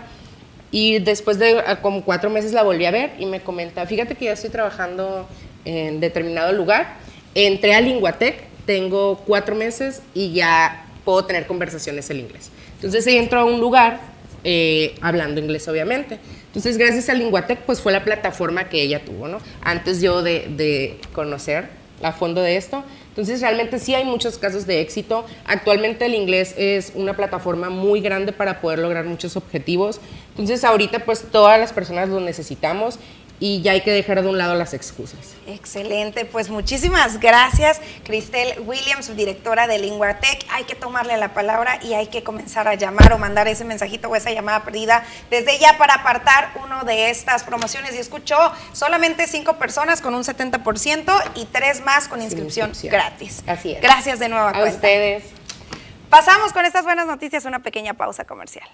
Y 0.71 0.99
después 0.99 1.39
de 1.39 1.63
como 1.81 2.03
cuatro 2.03 2.29
meses 2.29 2.51
la 2.51 2.63
volví 2.63 2.85
a 2.85 2.91
ver 2.91 3.13
y 3.17 3.25
me 3.27 3.39
comenta, 3.39 3.85
fíjate 3.85 4.15
que 4.15 4.25
ya 4.25 4.33
estoy 4.33 4.49
trabajando 4.49 5.25
en 5.63 6.01
determinado 6.01 6.51
lugar 6.51 7.01
entré 7.35 7.75
a 7.75 7.81
Linguatec 7.81 8.53
tengo 8.65 9.17
cuatro 9.25 9.55
meses 9.55 10.01
y 10.13 10.33
ya 10.33 10.85
puedo 11.03 11.25
tener 11.25 11.47
conversaciones 11.47 12.09
en 12.09 12.21
inglés. 12.21 12.49
Entonces 12.75 13.05
entró 13.07 13.41
a 13.41 13.45
un 13.45 13.59
lugar 13.59 13.99
eh, 14.43 14.95
hablando 15.01 15.39
inglés, 15.39 15.67
obviamente. 15.67 16.19
Entonces, 16.47 16.77
gracias 16.77 17.09
a 17.09 17.13
Linguatec, 17.13 17.61
pues 17.61 17.81
fue 17.81 17.91
la 17.91 18.03
plataforma 18.03 18.69
que 18.69 18.81
ella 18.81 19.03
tuvo, 19.03 19.27
¿no? 19.27 19.39
Antes 19.61 20.01
yo 20.01 20.21
de, 20.21 20.47
de 20.55 20.99
conocer 21.13 21.67
a 22.01 22.11
fondo 22.11 22.41
de 22.41 22.57
esto. 22.57 22.83
Entonces, 23.09 23.41
realmente 23.41 23.79
sí 23.79 23.95
hay 23.95 24.05
muchos 24.05 24.37
casos 24.37 24.67
de 24.67 24.81
éxito. 24.81 25.25
Actualmente 25.45 26.05
el 26.05 26.13
inglés 26.13 26.53
es 26.57 26.91
una 26.95 27.15
plataforma 27.15 27.69
muy 27.69 28.01
grande 28.01 28.33
para 28.33 28.59
poder 28.61 28.79
lograr 28.79 29.05
muchos 29.05 29.37
objetivos. 29.37 29.99
Entonces, 30.31 30.63
ahorita 30.63 31.05
pues 31.05 31.23
todas 31.31 31.59
las 31.59 31.73
personas 31.73 32.09
lo 32.09 32.19
necesitamos 32.19 32.99
y 33.39 33.61
ya 33.61 33.73
hay 33.73 33.81
que 33.81 33.91
dejar 33.91 34.21
de 34.21 34.29
un 34.29 34.37
lado 34.37 34.55
las 34.55 34.73
excusas. 34.73 35.35
Excelente, 35.47 36.25
pues 36.25 36.49
muchísimas 36.49 37.19
gracias, 37.19 37.81
Cristel 38.03 38.61
Williams, 38.61 39.15
directora 39.15 39.67
de 39.67 39.79
Linguatec. 39.79 40.45
Hay 40.51 40.63
que 40.63 40.75
tomarle 40.75 41.17
la 41.17 41.33
palabra 41.33 41.79
y 41.83 41.93
hay 41.93 42.07
que 42.07 42.23
comenzar 42.23 42.67
a 42.67 42.75
llamar 42.75 43.11
o 43.13 43.17
mandar 43.17 43.47
ese 43.47 43.65
mensajito 43.65 44.09
o 44.09 44.15
esa 44.15 44.31
llamada 44.31 44.63
perdida 44.63 45.03
desde 45.29 45.59
ya 45.59 45.77
para 45.77 45.95
apartar 45.95 46.51
uno 46.63 46.83
de 46.83 47.09
estas 47.09 47.43
promociones. 47.43 47.95
Y 47.95 47.97
escuchó 47.97 48.37
solamente 48.71 49.27
cinco 49.27 49.57
personas 49.57 50.01
con 50.01 50.15
un 50.15 50.23
70% 50.23 51.23
y 51.35 51.45
tres 51.45 51.81
más 51.81 52.07
con 52.07 52.21
inscripción, 52.21 52.71
gratis. 52.83 53.43
Así 53.47 53.73
es. 53.73 53.81
Gracias 53.81 54.19
de 54.19 54.29
nuevo 54.29 54.47
a 54.47 54.63
ustedes. 54.63 55.23
Pasamos 56.09 56.53
con 56.53 56.63
estas 56.63 56.83
buenas 56.83 57.07
noticias, 57.07 57.45
una 57.45 57.63
pequeña 57.63 57.95
pausa 57.95 58.23
comercial. 58.23 58.69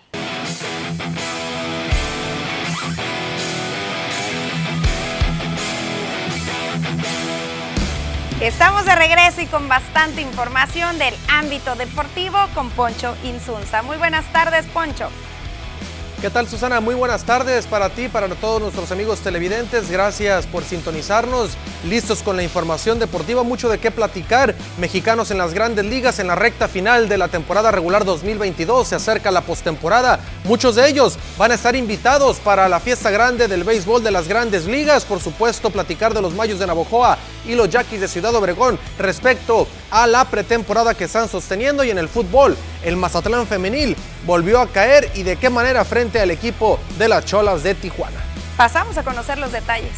Estamos 8.41 8.85
de 8.85 8.95
regreso 8.95 9.41
y 9.41 9.47
con 9.47 9.67
bastante 9.67 10.21
información 10.21 10.97
del 10.97 11.13
ámbito 11.27 11.75
deportivo 11.75 12.37
con 12.55 12.69
Poncho 12.69 13.13
Insunza. 13.25 13.81
Muy 13.81 13.97
buenas 13.97 14.31
tardes, 14.31 14.65
Poncho. 14.67 15.09
¿Qué 16.21 16.29
tal 16.29 16.49
Susana? 16.49 16.81
Muy 16.81 16.95
buenas 16.95 17.23
tardes 17.23 17.65
para 17.65 17.89
ti, 17.89 18.09
para 18.09 18.27
todos 18.27 18.61
nuestros 18.61 18.91
amigos 18.91 19.19
televidentes. 19.19 19.89
Gracias 19.89 20.47
por 20.47 20.65
sintonizarnos. 20.65 21.51
Listos 21.85 22.23
con 22.23 22.35
la 22.35 22.43
información 22.43 22.99
deportiva, 22.99 23.43
mucho 23.43 23.69
de 23.69 23.77
qué 23.77 23.89
platicar. 23.89 24.53
Mexicanos 24.77 25.31
en 25.31 25.37
las 25.37 25.53
grandes 25.53 25.85
ligas 25.85 26.19
en 26.19 26.27
la 26.27 26.35
recta 26.35 26.67
final 26.67 27.07
de 27.07 27.17
la 27.17 27.29
temporada 27.29 27.71
regular 27.71 28.03
2022. 28.03 28.89
Se 28.89 28.95
acerca 28.95 29.31
la 29.31 29.41
postemporada. 29.41 30.19
Muchos 30.43 30.75
de 30.75 30.89
ellos 30.89 31.17
van 31.37 31.51
a 31.51 31.55
estar 31.55 31.73
invitados 31.77 32.39
para 32.39 32.67
la 32.67 32.81
fiesta 32.81 33.11
grande 33.11 33.47
del 33.47 33.63
béisbol 33.63 34.03
de 34.03 34.11
las 34.11 34.27
grandes 34.27 34.65
ligas. 34.65 35.05
Por 35.05 35.21
supuesto, 35.21 35.69
platicar 35.69 36.13
de 36.13 36.21
los 36.21 36.33
Mayos 36.33 36.59
de 36.59 36.67
Navojoa 36.67 37.17
y 37.49 37.55
los 37.55 37.69
Yaquis 37.69 37.99
de 37.99 38.07
Ciudad 38.07 38.33
Obregón 38.35 38.79
respecto 38.99 39.67
a 39.89 40.05
la 40.05 40.23
pretemporada 40.25 40.93
que 40.93 41.05
están 41.05 41.27
sosteniendo 41.27 41.83
y 41.83 41.89
en 41.89 41.97
el 41.97 42.07
fútbol. 42.07 42.55
El 42.83 42.95
Mazatlán 42.95 43.47
femenil 43.47 43.97
volvió 44.25 44.61
a 44.61 44.67
caer 44.67 45.11
y 45.15 45.23
de 45.23 45.35
qué 45.35 45.49
manera 45.49 45.83
frente 45.83 46.21
al 46.21 46.29
equipo 46.29 46.79
de 46.99 47.07
las 47.07 47.25
Cholas 47.25 47.63
de 47.63 47.73
Tijuana. 47.73 48.19
Pasamos 48.55 48.97
a 48.97 49.03
conocer 49.03 49.39
los 49.39 49.51
detalles. 49.51 49.93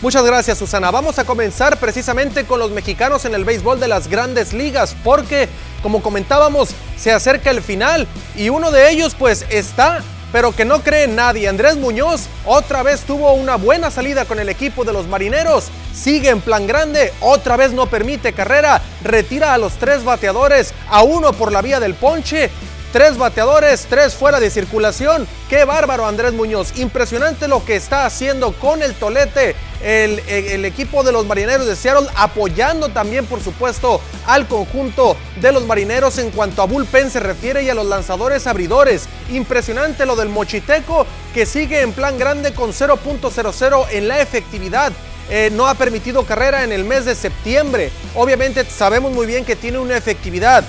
Muchas 0.00 0.24
gracias 0.24 0.58
Susana. 0.58 0.90
Vamos 0.90 1.18
a 1.18 1.24
comenzar 1.24 1.78
precisamente 1.78 2.44
con 2.44 2.58
los 2.58 2.70
mexicanos 2.70 3.26
en 3.26 3.34
el 3.34 3.44
béisbol 3.44 3.78
de 3.80 3.88
las 3.88 4.08
grandes 4.08 4.52
ligas 4.52 4.96
porque 5.04 5.48
como 5.82 6.02
comentábamos 6.02 6.70
se 6.96 7.12
acerca 7.12 7.50
el 7.50 7.62
final 7.62 8.06
y 8.34 8.48
uno 8.48 8.70
de 8.70 8.90
ellos 8.90 9.14
pues 9.18 9.44
está 9.50 10.02
pero 10.34 10.50
que 10.50 10.64
no 10.64 10.82
cree 10.82 11.06
nadie. 11.06 11.48
Andrés 11.48 11.76
Muñoz 11.76 12.26
otra 12.44 12.82
vez 12.82 13.02
tuvo 13.02 13.34
una 13.34 13.54
buena 13.54 13.92
salida 13.92 14.24
con 14.24 14.40
el 14.40 14.48
equipo 14.48 14.84
de 14.84 14.92
los 14.92 15.06
marineros. 15.06 15.68
Sigue 15.94 16.30
en 16.30 16.40
plan 16.40 16.66
grande, 16.66 17.12
otra 17.20 17.56
vez 17.56 17.70
no 17.70 17.86
permite 17.86 18.32
carrera, 18.32 18.82
retira 19.04 19.54
a 19.54 19.58
los 19.58 19.74
tres 19.74 20.02
bateadores, 20.02 20.74
a 20.90 21.04
uno 21.04 21.34
por 21.34 21.52
la 21.52 21.62
vía 21.62 21.78
del 21.78 21.94
ponche 21.94 22.50
Tres 22.94 23.18
bateadores, 23.18 23.88
tres 23.90 24.14
fuera 24.14 24.38
de 24.38 24.50
circulación. 24.50 25.26
Qué 25.48 25.64
bárbaro 25.64 26.06
Andrés 26.06 26.32
Muñoz. 26.32 26.78
Impresionante 26.78 27.48
lo 27.48 27.64
que 27.64 27.74
está 27.74 28.06
haciendo 28.06 28.52
con 28.52 28.84
el 28.84 28.94
tolete 28.94 29.56
el, 29.82 30.64
equipo 30.64 31.02
de 31.02 31.10
los 31.10 31.26
marineros 31.26 31.66
de 31.66 31.74
Seattle, 31.74 32.08
apoyando 32.14 32.90
también, 32.90 33.26
por 33.26 33.42
supuesto, 33.42 34.00
al 34.26 34.46
conjunto 34.46 35.16
de 35.40 35.50
los 35.50 35.66
marineros 35.66 36.18
en 36.18 36.30
cuanto 36.30 36.62
a 36.62 36.66
bullpen 36.66 37.10
se 37.10 37.18
refiere 37.18 37.64
y 37.64 37.68
a 37.68 37.74
los 37.74 37.86
lanzadores 37.86 38.46
abridores. 38.46 39.08
Impresionante 39.32 40.06
lo 40.06 40.14
del 40.14 40.28
Mochiteco, 40.28 41.04
que 41.34 41.46
sigue 41.46 41.80
en 41.80 41.92
plan 41.94 42.16
grande 42.16 42.54
con 42.54 42.70
0.00 42.70 43.86
en 43.90 44.06
la 44.06 44.20
efectividad. 44.20 44.92
Eh, 45.30 45.50
no 45.52 45.66
ha 45.66 45.74
permitido 45.74 46.24
carrera 46.24 46.62
en 46.62 46.70
el 46.70 46.84
mes 46.84 47.06
de 47.06 47.16
septiembre. 47.16 47.90
Obviamente 48.14 48.64
sabemos 48.66 49.10
muy 49.10 49.26
bien 49.26 49.44
que 49.44 49.56
tiene 49.56 49.78
una 49.78 49.96
efectividad 49.96 50.62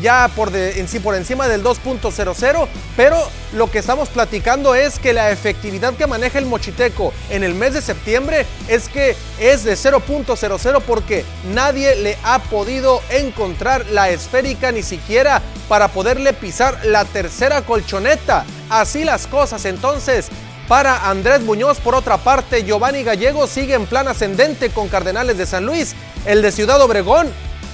ya 0.00 0.28
por, 0.34 0.54
en 0.54 0.88
sí, 0.88 1.00
por 1.00 1.14
encima 1.14 1.48
del 1.48 1.62
2.00, 1.62 2.68
pero 2.96 3.18
lo 3.52 3.70
que 3.70 3.78
estamos 3.78 4.08
platicando 4.08 4.74
es 4.74 4.98
que 4.98 5.12
la 5.12 5.30
efectividad 5.30 5.94
que 5.94 6.06
maneja 6.06 6.38
el 6.38 6.46
Mochiteco 6.46 7.12
en 7.30 7.44
el 7.44 7.54
mes 7.54 7.74
de 7.74 7.82
septiembre 7.82 8.46
es 8.68 8.88
que 8.88 9.16
es 9.38 9.64
de 9.64 9.74
0.00 9.74 10.82
porque 10.86 11.24
nadie 11.52 11.96
le 11.96 12.16
ha 12.22 12.38
podido 12.38 13.00
encontrar 13.10 13.86
la 13.86 14.10
esférica 14.10 14.72
ni 14.72 14.82
siquiera 14.82 15.42
para 15.68 15.88
poderle 15.88 16.32
pisar 16.32 16.78
la 16.84 17.04
tercera 17.04 17.62
colchoneta. 17.62 18.44
Así 18.68 19.04
las 19.04 19.26
cosas 19.26 19.64
entonces. 19.64 20.28
Para 20.68 21.10
Andrés 21.10 21.40
Muñoz, 21.40 21.80
por 21.80 21.96
otra 21.96 22.16
parte, 22.18 22.62
Giovanni 22.62 23.02
Gallego 23.02 23.48
sigue 23.48 23.74
en 23.74 23.86
plan 23.86 24.06
ascendente 24.06 24.70
con 24.70 24.88
Cardenales 24.88 25.36
de 25.36 25.44
San 25.44 25.66
Luis. 25.66 25.96
El 26.26 26.42
de 26.42 26.52
Ciudad 26.52 26.80
Obregón 26.80 27.28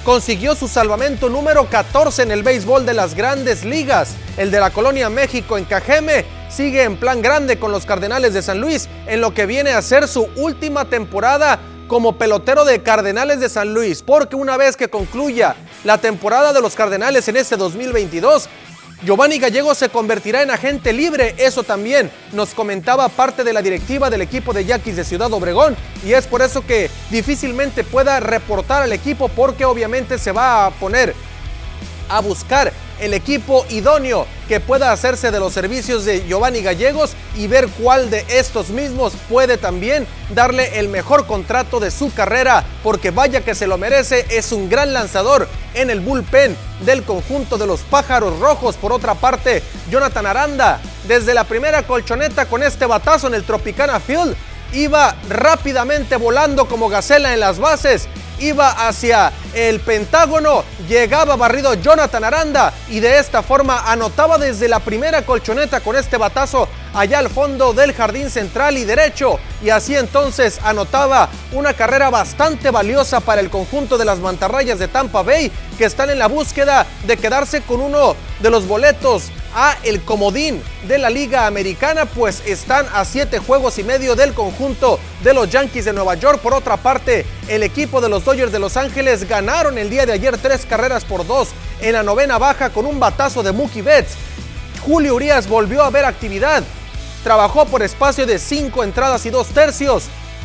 consiguió 0.07 0.55
su 0.55 0.69
salvamento 0.69 1.29
número 1.29 1.69
14 1.69 2.23
en 2.23 2.31
el 2.31 2.45
béisbol 2.45 2.87
de 2.87 2.95
las 2.95 3.17
grandes 3.17 3.65
ligas. 3.65 4.15
El 4.37 4.53
de 4.53 4.61
la 4.61 4.71
Colonia 4.71 5.11
México 5.11 5.59
en 5.59 5.65
Cajeme 5.65 6.25
sigue 6.49 6.85
en 6.85 6.97
plan 6.97 7.21
grande 7.21 7.59
con 7.59 7.73
los 7.73 7.85
Cardenales 7.85 8.33
de 8.33 8.41
San 8.41 8.61
Luis 8.61 8.89
en 9.09 9.21
lo 9.21 9.35
que 9.35 9.47
viene 9.47 9.73
a 9.73 9.83
ser 9.83 10.07
su 10.07 10.29
última 10.37 10.85
temporada 10.85 11.59
como 11.89 12.19
pelotero 12.19 12.65
de 12.65 12.85
Cardenales 12.85 13.41
de 13.41 13.49
San 13.49 13.75
Luis, 13.75 14.03
porque 14.03 14.37
una 14.37 14.57
vez 14.57 14.77
que 14.77 14.89
concluya 14.89 15.57
la 15.83 15.99
temporada 15.99 16.53
de 16.53 16.61
los 16.61 16.77
Cardenales 16.77 17.27
en 17.27 17.37
este 17.37 17.57
2022, 17.57 18.49
Giovanni 19.03 19.39
Gallego 19.39 19.75
se 19.75 19.91
convertirá 19.91 20.43
en 20.43 20.51
agente 20.51 20.93
libre, 20.93 21.35
eso 21.39 21.63
también 21.63 22.11
nos 22.33 22.55
comentaba 22.55 23.09
parte 23.11 23.45
de 23.45 23.53
la 23.53 23.61
directiva 23.61 24.09
del 24.09 24.23
equipo 24.23 24.55
de 24.55 24.65
Yaquis 24.65 24.97
de 24.97 25.05
Ciudad 25.05 25.31
Obregón 25.35 25.77
y 26.05 26.15
es 26.15 26.27
por 26.27 26.41
eso 26.41 26.65
que 26.65 26.91
difícilmente 27.11 27.85
pueda 27.85 28.21
reportar 28.21 28.83
al 28.83 28.93
equipo 28.93 29.29
porque 29.29 29.67
obviamente 29.67 30.19
se 30.19 30.33
va 30.33 30.67
a 30.67 30.71
poner 30.71 31.15
a 32.09 32.21
buscar 32.21 32.73
el 33.01 33.15
equipo 33.15 33.67
idóneo 33.71 34.27
que 34.49 34.61
pueda 34.61 34.93
hacerse 34.93 35.31
de 35.31 35.41
los 35.41 35.53
servicios 35.53 36.05
de 36.05 36.25
Giovanni 36.27 36.63
Gallegos 36.63 37.15
y 37.37 37.47
ver 37.47 37.69
cuál 37.81 38.11
de 38.11 38.25
estos 38.29 38.71
mismos 38.71 39.15
puede 39.29 39.59
también 39.59 40.07
darle 40.35 40.79
el 40.79 40.89
mejor 40.89 41.27
contrato 41.27 41.81
de 41.81 41.91
su 41.91 42.13
carrera, 42.13 42.65
porque 42.83 43.11
vaya 43.11 43.41
que 43.41 43.55
se 43.55 43.67
lo 43.67 43.79
merece, 43.79 44.27
es 44.31 44.53
un 44.53 44.69
gran 44.69 44.93
lanzador 44.93 45.49
en 45.75 45.91
el 45.91 46.01
bullpen 46.01 46.57
del 46.85 47.03
conjunto 47.03 47.59
de 47.59 47.67
los 47.67 47.81
pájaros 47.81 48.39
rojos. 48.39 48.77
Por 48.77 48.93
otra 48.93 49.15
parte, 49.15 49.63
Jonathan 49.91 50.27
Aranda, 50.27 50.81
desde 51.07 51.35
la 51.35 51.45
primera 51.45 51.83
colchoneta 51.87 52.47
con 52.47 52.63
este 52.63 52.87
batazo 52.87 53.27
en 53.27 53.35
el 53.35 53.45
Tropicana 53.45 54.01
Field, 54.01 54.37
iba 54.73 55.15
rápidamente 55.29 56.17
volando 56.17 56.67
como 56.67 56.89
gacela 56.89 57.33
en 57.33 57.41
las 57.41 57.59
bases 57.59 58.09
iba 58.39 58.89
hacia 58.89 59.33
el 59.55 59.81
Pentágono, 59.81 60.65
llegaba 60.89 61.37
barrido 61.37 61.75
Jonathan 61.75 62.25
Aranda 62.25 62.73
y 62.89 63.01
de 63.01 63.19
esta 63.19 63.43
forma 63.43 63.91
anotaba 63.91 64.39
desde 64.39 64.69
la 64.69 64.81
primera 64.81 65.23
colchoneta 65.23 65.81
con 65.81 65.97
este 65.97 66.17
batazo 66.17 66.69
allá 66.95 67.19
al 67.19 67.29
fondo 67.29 67.73
del 67.73 67.93
jardín 67.93 68.31
central 68.31 68.79
y 68.79 68.85
derecho. 68.85 69.39
Y 69.63 69.71
así 69.71 69.97
entonces 69.97 70.61
anotaba 70.63 71.29
una 71.53 71.75
carrera 71.75 72.11
bastante 72.11 72.71
valiosa 72.71 73.21
para 73.21 73.41
el 73.41 73.51
conjunto 73.51 73.99
de 73.99 74.05
las 74.05 74.19
mantarrayas 74.19 74.79
de 74.79 74.89
Tampa 74.89 75.23
Bay 75.23 75.51
que 75.79 75.85
están 75.85 76.11
en 76.11 76.19
la 76.19 76.29
búsqueda 76.29 76.87
de 77.07 77.17
quedarse 77.17 77.63
con 77.63 77.81
uno 77.81 78.17
de 78.41 78.51
los 78.51 78.67
boletos 78.67 79.31
a 79.57 79.75
el 79.85 80.03
comodín 80.03 80.63
de 80.87 80.99
la 80.99 81.09
Liga 81.09 81.47
Americana, 81.47 82.05
pues 82.05 82.43
están 82.45 82.87
a 82.93 83.07
siete 83.07 83.39
juegos 83.39 83.79
y 83.79 83.85
medio 83.85 84.15
del 84.15 84.35
conjunto 84.35 85.01
de 85.25 85.33
los 85.33 85.49
Yankees 85.49 85.87
de 85.87 85.95
Nueva 85.95 86.15
York. 86.15 86.41
Por 86.41 86.53
otra 86.53 86.77
parte, 86.77 87.25
el 87.49 87.63
equipo 87.63 88.03
de 88.03 88.11
los 88.11 88.23
Dodgers 88.23 88.53
de 88.53 88.59
Los 88.59 88.77
Ángeles 88.77 89.27
ganaron 89.27 89.79
el 89.79 89.89
día 89.89 90.05
de 90.05 90.13
ayer 90.13 90.37
tres 90.37 90.67
carreras 90.67 91.07
por 91.07 91.27
dos 91.27 91.49
en 91.81 91.95
la 91.95 92.03
novena 92.03 92.37
baja 92.37 92.69
con 92.69 92.85
un 92.85 93.01
batazo 93.01 93.43
de 93.43 93.53
Mookie 93.53 93.81
Betts. 93.81 94.13
Julio 94.85 95.15
Urias 95.15 95.49
volvió 95.49 95.83
a 95.83 95.91
ver 95.91 96.05
actividad. 96.05 96.63
Trabajó 97.25 97.65
por 97.65 97.83
espacio 97.83 98.27
de 98.27 98.39
cinco 98.39 98.85
entradas 98.85 99.25
y 99.25 99.31
dos 99.31 99.49
tercios. 99.49 100.05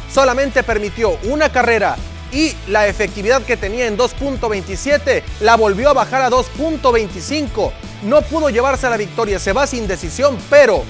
Solamente 0.10 0.64
permitió 0.64 1.20
una 1.24 1.52
carrera 1.52 1.98
y 2.32 2.56
la 2.68 2.88
efectividad 2.88 3.42
que 3.44 3.58
tenía 3.58 3.88
en 3.88 3.98
2.27 3.98 5.24
la 5.42 5.56
volvió 5.56 5.90
a 5.90 5.94
bajar 5.94 6.22
a 6.22 6.30
2.25. 6.30 7.72
No 8.04 8.22
pudo 8.22 8.50
llevarse 8.50 8.88
a 8.88 8.90
la 8.90 8.98
victoria, 8.98 9.40
se 9.40 9.54
va 9.54 9.68
sin 9.68 9.88
decisión, 9.88 10.38
pero 10.50 10.84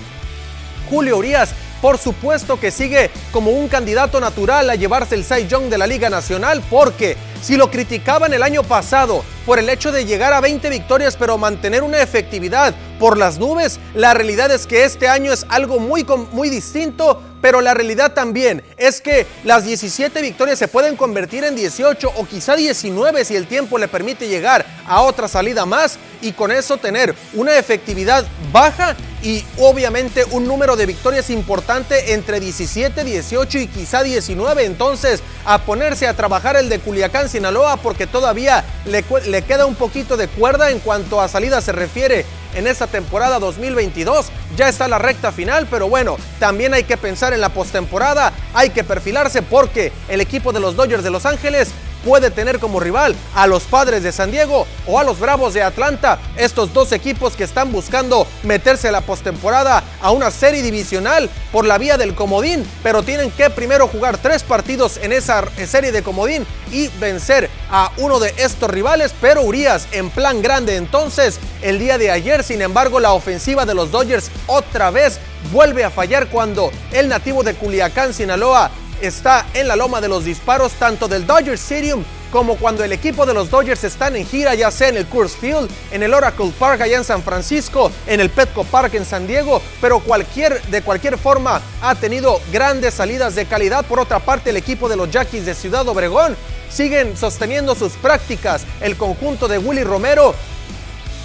Julio 0.89 1.17
Urias 1.17 1.53
por 1.81 1.97
supuesto 1.97 2.59
que 2.59 2.69
sigue 2.69 3.09
como 3.31 3.51
un 3.51 3.67
candidato 3.67 4.19
natural 4.19 4.69
a 4.69 4.75
llevarse 4.75 5.15
el 5.15 5.25
Cy 5.25 5.47
Young 5.47 5.63
de 5.63 5.79
la 5.79 5.87
Liga 5.87 6.09
Nacional 6.09 6.61
porque 6.69 7.17
si 7.41 7.57
lo 7.57 7.71
criticaban 7.71 8.33
el 8.33 8.43
año 8.43 8.61
pasado 8.61 9.23
por 9.47 9.57
el 9.57 9.67
hecho 9.67 9.91
de 9.91 10.05
llegar 10.05 10.31
a 10.31 10.41
20 10.41 10.69
victorias 10.69 11.17
pero 11.17 11.39
mantener 11.39 11.81
una 11.81 12.01
efectividad 12.01 12.75
por 13.01 13.17
las 13.17 13.39
nubes, 13.39 13.79
la 13.95 14.13
realidad 14.13 14.51
es 14.51 14.67
que 14.67 14.83
este 14.83 15.09
año 15.09 15.33
es 15.33 15.47
algo 15.49 15.79
muy, 15.79 16.05
muy 16.31 16.51
distinto 16.51 17.19
pero 17.41 17.59
la 17.59 17.73
realidad 17.73 18.13
también 18.13 18.63
es 18.77 19.01
que 19.01 19.25
las 19.43 19.65
17 19.65 20.21
victorias 20.21 20.59
se 20.59 20.67
pueden 20.67 20.95
convertir 20.95 21.43
en 21.43 21.55
18 21.55 22.13
o 22.15 22.25
quizá 22.27 22.55
19 22.55 23.25
si 23.25 23.35
el 23.35 23.47
tiempo 23.47 23.79
le 23.79 23.87
permite 23.87 24.27
llegar 24.27 24.63
a 24.85 25.01
otra 25.01 25.27
salida 25.27 25.65
más 25.65 25.97
y 26.21 26.33
con 26.33 26.51
eso 26.51 26.77
tener 26.77 27.15
una 27.33 27.57
efectividad 27.57 28.23
baja 28.51 28.95
y 29.23 29.45
obviamente 29.59 30.25
un 30.31 30.47
número 30.47 30.75
de 30.75 30.85
victorias 30.85 31.29
importante 31.29 32.13
entre 32.13 32.39
17, 32.39 33.03
18 33.03 33.59
y 33.59 33.67
quizá 33.67 34.03
19. 34.03 34.65
Entonces, 34.65 35.21
a 35.45 35.59
ponerse 35.59 36.07
a 36.07 36.15
trabajar 36.15 36.55
el 36.55 36.69
de 36.69 36.79
Culiacán, 36.79 37.29
Sinaloa, 37.29 37.77
porque 37.77 38.07
todavía 38.07 38.63
le, 38.85 39.03
le 39.27 39.41
queda 39.43 39.65
un 39.65 39.75
poquito 39.75 40.17
de 40.17 40.27
cuerda 40.27 40.71
en 40.71 40.79
cuanto 40.79 41.21
a 41.21 41.27
salida 41.27 41.61
se 41.61 41.71
refiere 41.71 42.25
en 42.55 42.67
esta 42.67 42.87
temporada 42.87 43.39
2022. 43.39 44.27
Ya 44.57 44.67
está 44.67 44.87
la 44.87 44.99
recta 44.99 45.31
final, 45.31 45.67
pero 45.69 45.87
bueno, 45.87 46.17
también 46.39 46.73
hay 46.73 46.83
que 46.83 46.97
pensar 46.97 47.33
en 47.33 47.41
la 47.41 47.49
postemporada, 47.49 48.33
hay 48.53 48.71
que 48.71 48.83
perfilarse 48.83 49.41
porque 49.41 49.91
el 50.09 50.21
equipo 50.21 50.51
de 50.51 50.59
los 50.59 50.75
Dodgers 50.75 51.03
de 51.03 51.11
Los 51.11 51.25
Ángeles 51.25 51.69
puede 52.03 52.31
tener 52.31 52.59
como 52.59 52.79
rival 52.79 53.15
a 53.35 53.47
los 53.47 53.63
Padres 53.63 54.03
de 54.03 54.11
San 54.11 54.31
Diego 54.31 54.67
o 54.87 54.99
a 54.99 55.03
los 55.03 55.19
Bravos 55.19 55.53
de 55.53 55.63
Atlanta, 55.63 56.19
estos 56.37 56.73
dos 56.73 56.91
equipos 56.91 57.35
que 57.35 57.43
están 57.43 57.71
buscando 57.71 58.27
meterse 58.43 58.87
a 58.87 58.91
la 58.91 59.01
postemporada 59.01 59.83
a 60.01 60.11
una 60.11 60.31
serie 60.31 60.61
divisional 60.61 61.29
por 61.51 61.65
la 61.65 61.77
vía 61.77 61.97
del 61.97 62.15
comodín, 62.15 62.65
pero 62.83 63.03
tienen 63.03 63.31
que 63.31 63.49
primero 63.49 63.87
jugar 63.87 64.17
tres 64.17 64.43
partidos 64.43 64.97
en 65.01 65.11
esa 65.11 65.43
serie 65.65 65.91
de 65.91 66.03
comodín 66.03 66.45
y 66.71 66.87
vencer 66.99 67.49
a 67.69 67.91
uno 67.97 68.19
de 68.19 68.33
estos 68.37 68.69
rivales, 68.69 69.13
pero 69.21 69.41
Urias 69.41 69.87
en 69.91 70.09
plan 70.09 70.41
grande 70.41 70.75
entonces 70.75 71.39
el 71.61 71.79
día 71.79 71.97
de 71.97 72.11
ayer, 72.11 72.43
sin 72.43 72.61
embargo 72.61 72.99
la 72.99 73.13
ofensiva 73.13 73.65
de 73.65 73.73
los 73.73 73.91
Dodgers 73.91 74.31
otra 74.47 74.91
vez 74.91 75.19
vuelve 75.51 75.83
a 75.83 75.89
fallar 75.89 76.27
cuando 76.27 76.71
el 76.91 77.09
nativo 77.09 77.43
de 77.43 77.53
Culiacán, 77.53 78.13
Sinaloa, 78.13 78.71
está 79.01 79.45
en 79.53 79.67
la 79.67 79.75
loma 79.75 80.01
de 80.01 80.07
los 80.07 80.25
disparos 80.25 80.73
tanto 80.73 81.07
del 81.07 81.25
Dodger 81.25 81.55
Stadium 81.55 82.03
como 82.31 82.55
cuando 82.55 82.83
el 82.83 82.93
equipo 82.93 83.25
de 83.25 83.33
los 83.33 83.49
Dodgers 83.49 83.83
están 83.83 84.15
en 84.15 84.25
gira, 84.25 84.55
ya 84.55 84.71
sea 84.71 84.87
en 84.87 84.97
el 84.97 85.05
Coors 85.05 85.35
Field, 85.35 85.69
en 85.91 86.01
el 86.01 86.13
Oracle 86.13 86.51
Park 86.57 86.81
allá 86.81 86.97
en 86.97 87.03
San 87.03 87.21
Francisco, 87.21 87.91
en 88.07 88.21
el 88.21 88.29
Petco 88.29 88.63
Park 88.63 88.93
en 88.93 89.05
San 89.05 89.27
Diego, 89.27 89.61
pero 89.81 89.99
cualquier, 89.99 90.61
de 90.63 90.81
cualquier 90.81 91.17
forma 91.17 91.61
ha 91.81 91.95
tenido 91.95 92.39
grandes 92.51 92.93
salidas 92.93 93.35
de 93.35 93.45
calidad. 93.45 93.85
Por 93.85 93.99
otra 93.99 94.19
parte, 94.19 94.51
el 94.51 94.57
equipo 94.57 94.87
de 94.87 94.95
los 94.95 95.11
Jackies 95.11 95.45
de 95.45 95.53
Ciudad 95.53 95.87
Obregón 95.87 96.37
siguen 96.69 97.17
sosteniendo 97.17 97.75
sus 97.75 97.93
prácticas. 97.93 98.65
El 98.79 98.95
conjunto 98.95 99.49
de 99.49 99.57
Willy 99.57 99.83
Romero 99.83 100.33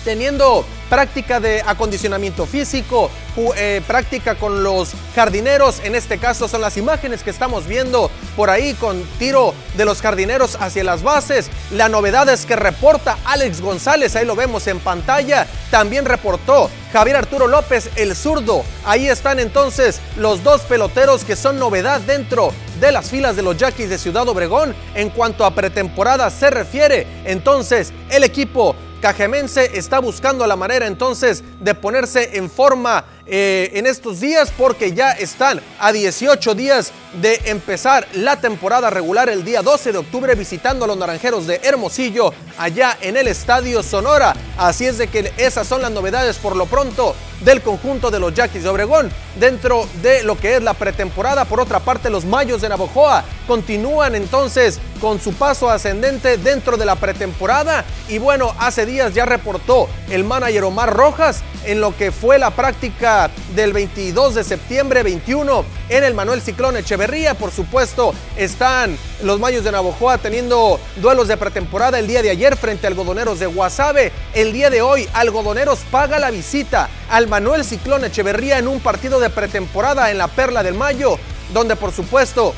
teniendo 0.05 0.64
práctica 0.89 1.41
de 1.41 1.62
acondicionamiento 1.66 2.47
físico, 2.47 3.11
eh, 3.57 3.82
práctica 3.87 4.34
con 4.37 4.62
los 4.62 4.93
jardineros, 5.14 5.80
en 5.84 5.95
este 5.95 6.18
caso 6.18 6.49
son 6.49 6.61
las 6.61 6.76
imágenes 6.76 7.22
que 7.22 7.30
estamos 7.30 7.66
viendo 7.66 8.11
por 8.34 8.51
ahí 8.51 8.74
con 8.74 9.03
tiro 9.18 9.55
de 9.76 9.84
los 9.84 10.01
jardineros 10.01 10.57
hacia 10.61 10.84
las 10.84 11.03
bases. 11.03 11.51
La 11.70 11.89
novedad 11.89 12.28
es 12.28 12.47
que 12.47 12.57
reporta 12.57 13.18
Alex 13.24 13.61
González, 13.61 14.16
ahí 14.16 14.24
lo 14.24 14.37
vemos 14.37 14.66
en 14.66 14.78
pantalla, 14.80 15.47
también 15.70 16.05
reportó 16.05 16.70
Javier 16.93 17.16
Arturo 17.16 17.47
López, 17.47 17.91
el 17.97 18.16
zurdo. 18.16 18.64
Ahí 18.84 19.09
están 19.09 19.39
entonces 19.39 20.01
los 20.16 20.43
dos 20.43 20.62
peloteros 20.62 21.24
que 21.24 21.37
son 21.37 21.59
novedad 21.59 22.01
dentro 22.01 22.53
de 22.80 22.93
las 22.93 23.11
filas 23.11 23.37
de 23.37 23.43
los 23.43 23.57
Yaquis 23.57 23.89
de 23.89 23.99
Ciudad 23.99 24.28
Obregón 24.28 24.74
en 24.95 25.11
cuanto 25.11 25.45
a 25.45 25.55
pretemporada 25.55 26.30
se 26.30 26.51
refiere. 26.51 27.07
Entonces, 27.24 27.93
el 28.11 28.24
equipo 28.24 28.76
Cajemense 29.07 29.78
está 29.78 30.00
buscando 30.00 30.44
la 30.48 30.57
manera 30.57 30.84
entonces 30.84 31.44
de 31.61 31.76
ponerse 31.76 32.36
en 32.36 32.50
forma 32.50 33.04
eh, 33.29 33.70
en 33.74 33.87
estos 33.87 34.20
días 34.20 34.53
porque 34.57 34.93
ya 34.93 35.11
están 35.11 35.61
a 35.81 35.93
18 35.93 36.55
días 36.55 36.93
de 37.20 37.41
empezar 37.47 38.07
la 38.14 38.41
temporada 38.41 38.91
regular 38.91 39.29
el 39.29 39.45
día 39.45 39.62
12 39.62 39.93
de 39.93 39.99
octubre 39.99 40.35
visitando 40.35 40.85
a 40.85 40.89
los 40.89 40.97
Naranjeros 40.97 41.47
de 41.47 41.61
Hermosillo 41.64 42.33
allá 42.59 42.97
en 43.01 43.16
el 43.16 43.27
Estadio 43.27 43.83
Sonora. 43.83 44.35
Así 44.57 44.87
es 44.87 44.99
de 44.99 45.09
que 45.09 45.33
esas 45.39 45.66
son 45.66 45.83
las 45.83 45.91
novedades 45.91 46.37
por 46.37 46.57
lo 46.57 46.66
pronto 46.66 47.16
del 47.41 47.62
conjunto 47.62 48.11
de 48.11 48.20
los 48.20 48.33
Yaquis 48.35 48.62
de 48.62 48.68
Obregón 48.68 49.11
dentro 49.39 49.87
de 50.03 50.22
lo 50.22 50.37
que 50.39 50.57
es 50.57 50.62
la 50.62 50.74
pretemporada. 50.74 51.45
Por 51.45 51.61
otra 51.61 51.81
parte, 51.81 52.11
los 52.11 52.24
Mayos 52.24 52.62
de 52.62 52.68
Navojoa 52.68 53.24
continúan 53.47 54.14
entonces 54.14 54.79
con 55.01 55.20
su 55.20 55.35
paso 55.35 55.70
ascendente 55.70 56.39
dentro 56.39 56.77
de 56.77 56.87
la 56.87 56.97
pretemporada 56.97 57.85
y 58.09 58.18
bueno, 58.18 58.55
hace 58.59 58.87
días 58.87 59.14
ya 59.14 59.27
reportó 59.27 59.89
el 60.11 60.24
manager 60.24 60.64
Omar 60.64 60.95
Rojas 60.95 61.43
en 61.64 61.81
lo 61.81 61.97
que 61.97 62.12
fue 62.12 62.39
la 62.39 62.51
práctica 62.51 63.16
del 63.55 63.73
22 63.73 64.35
de 64.35 64.45
septiembre 64.45 65.03
21 65.03 65.64
en 65.89 66.05
el 66.05 66.12
Manuel 66.12 66.43
Ciclón 66.43 66.77
Echeverría. 66.77 67.35
Por 67.35 67.51
supuesto, 67.51 68.12
están 68.37 68.99
los 69.23 69.41
Mayos 69.41 69.64
de 69.64 69.73
Navojoa 69.73 70.19
teniendo 70.19 70.79
duelos 70.97 71.27
de 71.29 71.37
pretemporada 71.37 71.99
el 71.99 72.07
día 72.07 72.21
de 72.21 72.31
ayer 72.31 72.57
frente 72.57 72.87
a 72.87 72.91
Algodoneros 72.91 73.39
de 73.39 73.47
Guasave. 73.47 74.12
El 74.35 74.53
día 74.53 74.69
de 74.69 74.83
hoy, 74.83 75.09
Algodoneros 75.14 75.79
paga 75.91 76.19
la 76.19 76.31
visita 76.31 76.91
al 77.09 77.27
Manuel 77.27 77.64
Ciclón 77.64 78.05
Echeverría 78.05 78.59
en 78.59 78.69
un 78.69 78.81
partido 78.81 79.19
de 79.19 79.31
pretemporada 79.31 80.11
en 80.11 80.19
la 80.19 80.29
Perla 80.29 80.62
del 80.62 80.75
Mayo, 80.75 81.19
donde 81.55 81.75
por 81.77 81.93
supuesto 81.93 82.55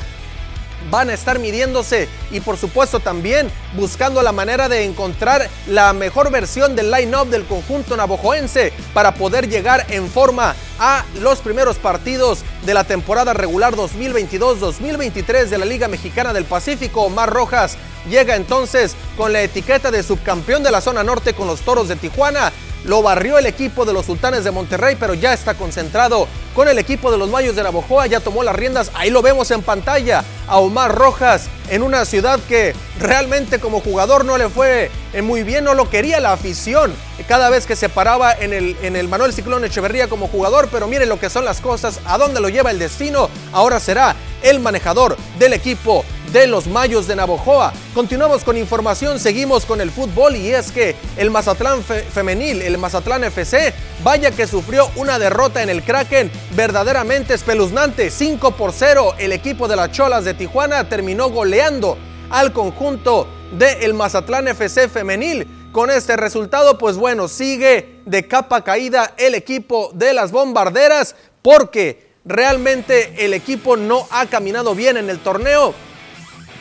van 0.89 1.09
a 1.09 1.13
estar 1.13 1.39
midiéndose 1.39 2.07
y 2.31 2.39
por 2.39 2.57
supuesto 2.57 2.99
también 2.99 3.49
buscando 3.73 4.21
la 4.21 4.31
manera 4.31 4.69
de 4.69 4.85
encontrar 4.85 5.49
la 5.67 5.93
mejor 5.93 6.31
versión 6.31 6.75
del 6.75 6.91
line-up 6.91 7.29
del 7.29 7.45
conjunto 7.45 7.95
navojoense 7.95 8.73
para 8.93 9.13
poder 9.13 9.49
llegar 9.49 9.85
en 9.89 10.09
forma 10.09 10.55
a 10.79 11.03
los 11.21 11.39
primeros 11.39 11.77
partidos 11.77 12.39
de 12.65 12.73
la 12.73 12.83
temporada 12.83 13.33
regular 13.33 13.75
2022-2023 13.75 15.45
de 15.45 15.57
la 15.57 15.65
Liga 15.65 15.87
Mexicana 15.87 16.33
del 16.33 16.45
Pacífico. 16.45 17.01
Omar 17.01 17.29
Rojas 17.29 17.77
llega 18.09 18.35
entonces 18.35 18.95
con 19.17 19.33
la 19.33 19.41
etiqueta 19.41 19.91
de 19.91 20.03
subcampeón 20.03 20.63
de 20.63 20.71
la 20.71 20.81
zona 20.81 21.03
norte 21.03 21.33
con 21.33 21.47
los 21.47 21.61
Toros 21.61 21.87
de 21.89 21.95
Tijuana 21.95 22.51
lo 22.85 23.01
barrió 23.01 23.37
el 23.37 23.45
equipo 23.45 23.85
de 23.85 23.93
los 23.93 24.05
Sultanes 24.05 24.43
de 24.43 24.51
Monterrey, 24.51 24.95
pero 24.99 25.13
ya 25.13 25.33
está 25.33 25.53
concentrado 25.53 26.27
con 26.55 26.67
el 26.67 26.77
equipo 26.79 27.11
de 27.11 27.17
los 27.17 27.29
Mayos 27.29 27.55
de 27.55 27.63
Navojoa, 27.63 28.07
ya 28.07 28.19
tomó 28.19 28.43
las 28.43 28.55
riendas, 28.55 28.91
ahí 28.93 29.09
lo 29.09 29.21
vemos 29.21 29.51
en 29.51 29.61
pantalla, 29.61 30.23
a 30.47 30.57
Omar 30.57 30.93
Rojas 30.93 31.47
en 31.69 31.83
una 31.83 32.03
ciudad 32.05 32.39
que 32.47 32.73
realmente 32.99 33.59
como 33.59 33.81
jugador 33.81 34.25
no 34.25 34.37
le 34.37 34.49
fue 34.49 34.89
eh, 35.13 35.21
muy 35.21 35.43
bien, 35.43 35.63
no 35.63 35.73
lo 35.73 35.89
quería 35.89 36.19
la 36.19 36.33
afición. 36.33 36.93
Cada 37.27 37.49
vez 37.49 37.65
que 37.65 37.75
se 37.75 37.89
paraba 37.89 38.33
en 38.33 38.53
el, 38.53 38.75
en 38.81 38.95
el 38.95 39.07
Manuel 39.07 39.33
Ciclón 39.33 39.63
Echeverría 39.63 40.07
como 40.07 40.27
jugador, 40.27 40.69
pero 40.71 40.87
miren 40.87 41.09
lo 41.09 41.19
que 41.19 41.29
son 41.29 41.45
las 41.45 41.61
cosas, 41.61 41.99
a 42.05 42.17
dónde 42.17 42.39
lo 42.39 42.49
lleva 42.49 42.71
el 42.71 42.79
destino, 42.79 43.29
ahora 43.51 43.79
será 43.79 44.15
el 44.41 44.59
manejador 44.59 45.17
del 45.37 45.53
equipo 45.53 46.03
de 46.31 46.47
los 46.47 46.67
Mayos 46.67 47.07
de 47.07 47.15
Navojoa. 47.15 47.73
Continuamos 47.93 48.43
con 48.43 48.57
información, 48.57 49.19
seguimos 49.19 49.65
con 49.65 49.81
el 49.81 49.91
fútbol 49.91 50.35
y 50.35 50.51
es 50.51 50.71
que 50.71 50.95
el 51.17 51.31
Mazatlán 51.31 51.83
femenil, 51.83 52.61
el 52.61 52.77
Mazatlán 52.77 53.23
FC, 53.23 53.73
vaya 54.03 54.31
que 54.31 54.47
sufrió 54.47 54.89
una 54.95 55.17
derrota 55.17 55.63
en 55.63 55.69
el 55.69 55.83
Kraken 55.83 56.31
verdaderamente 56.55 57.33
espeluznante. 57.33 58.11
5 58.11 58.51
por 58.51 58.71
0, 58.73 59.15
el 59.17 59.31
equipo 59.31 59.67
de 59.67 59.75
las 59.75 59.91
Cholas 59.91 60.25
de 60.25 60.33
Tijuana 60.33 60.87
terminó 60.87 61.29
goleando 61.29 61.97
al 62.29 62.53
conjunto 62.53 63.27
del 63.57 63.83
el 63.83 63.93
Mazatlán 63.93 64.47
FC 64.47 64.87
femenil. 64.87 65.47
Con 65.71 65.91
este 65.91 66.17
resultado, 66.17 66.77
pues 66.77 66.97
bueno, 66.97 67.27
sigue 67.27 68.01
de 68.05 68.27
capa 68.27 68.63
caída 68.63 69.13
el 69.17 69.35
equipo 69.35 69.91
de 69.93 70.13
las 70.13 70.31
bombarderas 70.31 71.15
porque 71.41 72.09
realmente 72.25 73.25
el 73.25 73.33
equipo 73.33 73.77
no 73.77 74.07
ha 74.11 74.25
caminado 74.25 74.75
bien 74.75 74.97
en 74.97 75.09
el 75.09 75.19
torneo 75.19 75.73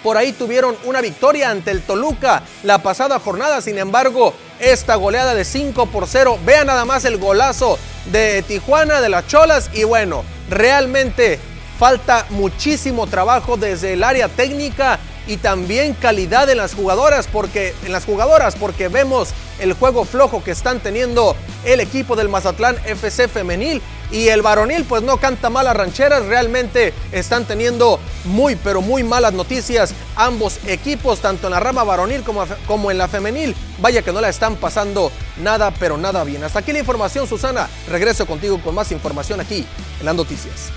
por 0.02 0.16
ahí 0.16 0.32
tuvieron 0.32 0.76
una 0.84 1.00
victoria 1.00 1.50
ante 1.50 1.70
el 1.70 1.82
Toluca 1.82 2.42
la 2.62 2.78
pasada 2.78 3.18
jornada. 3.18 3.60
Sin 3.60 3.78
embargo, 3.78 4.34
esta 4.60 4.94
goleada 4.96 5.34
de 5.34 5.44
5 5.44 5.86
por 5.86 6.06
0. 6.06 6.38
Vean 6.44 6.66
nada 6.66 6.84
más 6.84 7.04
el 7.04 7.18
golazo 7.18 7.78
de 8.06 8.42
Tijuana, 8.42 9.00
de 9.00 9.08
las 9.08 9.26
Cholas. 9.26 9.70
Y 9.72 9.84
bueno, 9.84 10.24
realmente 10.48 11.38
falta 11.78 12.26
muchísimo 12.30 13.06
trabajo 13.06 13.56
desde 13.56 13.92
el 13.92 14.02
área 14.02 14.28
técnica 14.28 14.98
y 15.28 15.36
también 15.36 15.92
calidad 15.94 16.48
en 16.50 16.56
las 16.56 16.74
jugadoras 16.74 17.28
porque 17.28 17.74
en 17.84 17.92
las 17.92 18.04
jugadoras 18.04 18.56
porque 18.56 18.88
vemos 18.88 19.28
el 19.60 19.74
juego 19.74 20.04
flojo 20.04 20.42
que 20.42 20.50
están 20.50 20.80
teniendo 20.80 21.36
el 21.64 21.80
equipo 21.80 22.16
del 22.16 22.28
Mazatlán 22.28 22.76
FC 22.86 23.28
femenil 23.28 23.82
y 24.10 24.28
el 24.28 24.42
varonil 24.42 24.84
pues 24.84 25.02
no 25.02 25.18
canta 25.18 25.50
malas 25.50 25.76
rancheras, 25.76 26.26
realmente 26.26 26.94
están 27.12 27.44
teniendo 27.44 28.00
muy 28.24 28.56
pero 28.56 28.80
muy 28.80 29.02
malas 29.02 29.32
noticias 29.32 29.94
ambos 30.16 30.58
equipos, 30.66 31.20
tanto 31.20 31.46
en 31.46 31.52
la 31.52 31.60
rama 31.60 31.84
varonil 31.84 32.22
como, 32.22 32.44
como 32.66 32.90
en 32.90 32.98
la 32.98 33.08
femenil. 33.08 33.54
Vaya 33.80 34.02
que 34.02 34.12
no 34.12 34.20
la 34.20 34.28
están 34.28 34.56
pasando 34.56 35.12
nada 35.42 35.72
pero 35.78 35.96
nada 35.96 36.24
bien. 36.24 36.42
Hasta 36.44 36.60
aquí 36.60 36.72
la 36.72 36.80
información 36.80 37.26
Susana, 37.26 37.68
regreso 37.88 38.26
contigo 38.26 38.60
con 38.60 38.74
más 38.74 38.92
información 38.92 39.40
aquí 39.40 39.66
en 40.00 40.06
las 40.06 40.14
noticias. 40.14 40.70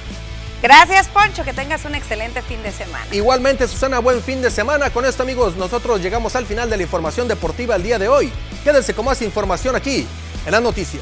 Gracias, 0.62 1.08
Poncho, 1.08 1.44
que 1.44 1.54
tengas 1.54 1.86
un 1.86 1.96
excelente 1.96 2.44
fin 2.44 2.62
de 2.62 2.72
semana. 2.72 3.04
Igualmente, 3.12 3.68
Susana, 3.68 3.98
buen 3.98 4.22
fin 4.22 4.44
de 4.44 4.52
semana. 4.52 4.92
Con 4.92 5.06
esto, 5.06 5.24
amigos, 5.24 5.56
nosotros 5.56 6.02
llegamos 6.02 6.36
al 6.36 6.46
final 6.46 6.70
de 6.70 6.78
la 6.78 6.84
información 6.84 7.28
deportiva 7.28 7.76
el 7.76 7.84
día 7.84 7.98
de 7.98 8.08
hoy. 8.08 8.32
Quédense 8.64 8.94
con 8.94 9.06
más 9.06 9.24
información 9.24 9.76
aquí 9.76 10.06
en 10.46 10.52
las 10.52 10.62
noticias. 10.62 11.02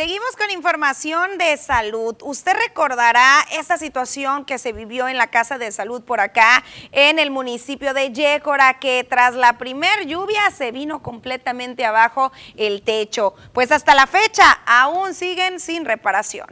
Seguimos 0.00 0.34
con 0.34 0.50
información 0.50 1.36
de 1.36 1.58
salud. 1.58 2.16
Usted 2.22 2.54
recordará 2.54 3.46
esta 3.52 3.76
situación 3.76 4.46
que 4.46 4.56
se 4.56 4.72
vivió 4.72 5.08
en 5.08 5.18
la 5.18 5.26
Casa 5.26 5.58
de 5.58 5.70
Salud 5.72 6.00
por 6.00 6.20
acá 6.20 6.64
en 6.90 7.18
el 7.18 7.30
municipio 7.30 7.92
de 7.92 8.10
Yécora, 8.10 8.78
que 8.80 9.04
tras 9.04 9.34
la 9.34 9.58
primer 9.58 10.06
lluvia 10.06 10.40
se 10.56 10.72
vino 10.72 11.02
completamente 11.02 11.84
abajo 11.84 12.32
el 12.56 12.80
techo. 12.80 13.34
Pues 13.52 13.72
hasta 13.72 13.94
la 13.94 14.06
fecha 14.06 14.62
aún 14.64 15.12
siguen 15.12 15.60
sin 15.60 15.84
reparación. 15.84 16.46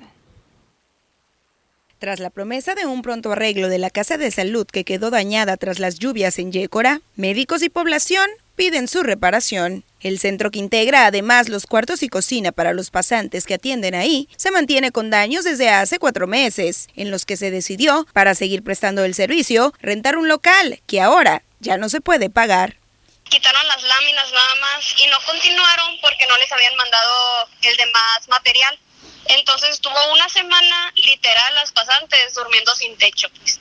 Tras 1.99 2.21
la 2.21 2.29
promesa 2.29 2.75
de 2.75 2.85
un 2.85 3.01
pronto 3.01 3.33
arreglo 3.33 3.71
de 3.71 3.79
la 3.79 3.89
Casa 3.89 4.19
de 4.19 4.31
Salud 4.31 4.67
que 4.67 4.85
quedó 4.85 5.09
dañada 5.09 5.57
tras 5.57 5.79
las 5.79 5.99
lluvias 5.99 6.39
en 6.39 6.53
Yécora, 6.53 7.01
médicos 7.17 7.63
y 7.63 7.71
población 7.71 8.29
piden 8.57 8.89
su 8.89 9.03
reparación. 9.03 9.85
El 10.01 10.21
centro 10.21 10.53
que 10.53 10.61
integra 10.61 11.07
además 11.07 11.49
los 11.49 11.67
cuartos 11.67 12.05
y 12.05 12.09
cocina 12.09 12.53
para 12.53 12.73
los 12.73 12.91
pasantes 12.91 13.47
que 13.47 13.55
atienden 13.55 13.97
ahí 13.97 14.29
se 14.37 14.53
mantiene 14.53 14.93
con 14.93 15.11
daños 15.11 15.45
desde 15.45 15.71
hace 15.71 15.99
cuatro 15.99 16.29
meses, 16.29 16.89
en 16.95 17.11
los 17.11 17.27
que 17.27 17.37
se 17.37 17.51
decidió, 17.51 18.07
para 18.13 18.37
seguir 18.37 18.63
prestando 18.63 19.05
el 19.05 19.15
servicio, 19.15 19.75
rentar 19.81 20.17
un 20.17 20.29
local 20.29 20.81
que 20.87 21.01
ahora 21.01 21.43
ya 21.59 21.77
no 21.79 21.89
se 21.89 22.01
puede 22.01 22.31
pagar. 22.31 22.77
Quitaron 23.25 23.67
las 23.67 23.83
láminas 23.83 24.33
nada 24.33 24.55
más 24.61 24.95
y 24.99 25.07
no 25.09 25.19
continuaron 25.27 25.99
porque 26.01 26.27
no 26.29 26.37
les 26.39 26.53
habían 26.53 26.77
mandado 26.77 27.49
el 27.63 27.77
demás 27.77 28.29
material. 28.29 28.79
Entonces 29.27 29.71
estuvo 29.71 29.97
una 30.13 30.29
semana 30.29 30.93
literal 30.95 31.55
las 31.57 31.73
pasantes 31.73 32.35
durmiendo 32.35 32.75
sin 32.77 32.97
techo. 32.97 33.29
Pues. 33.41 33.61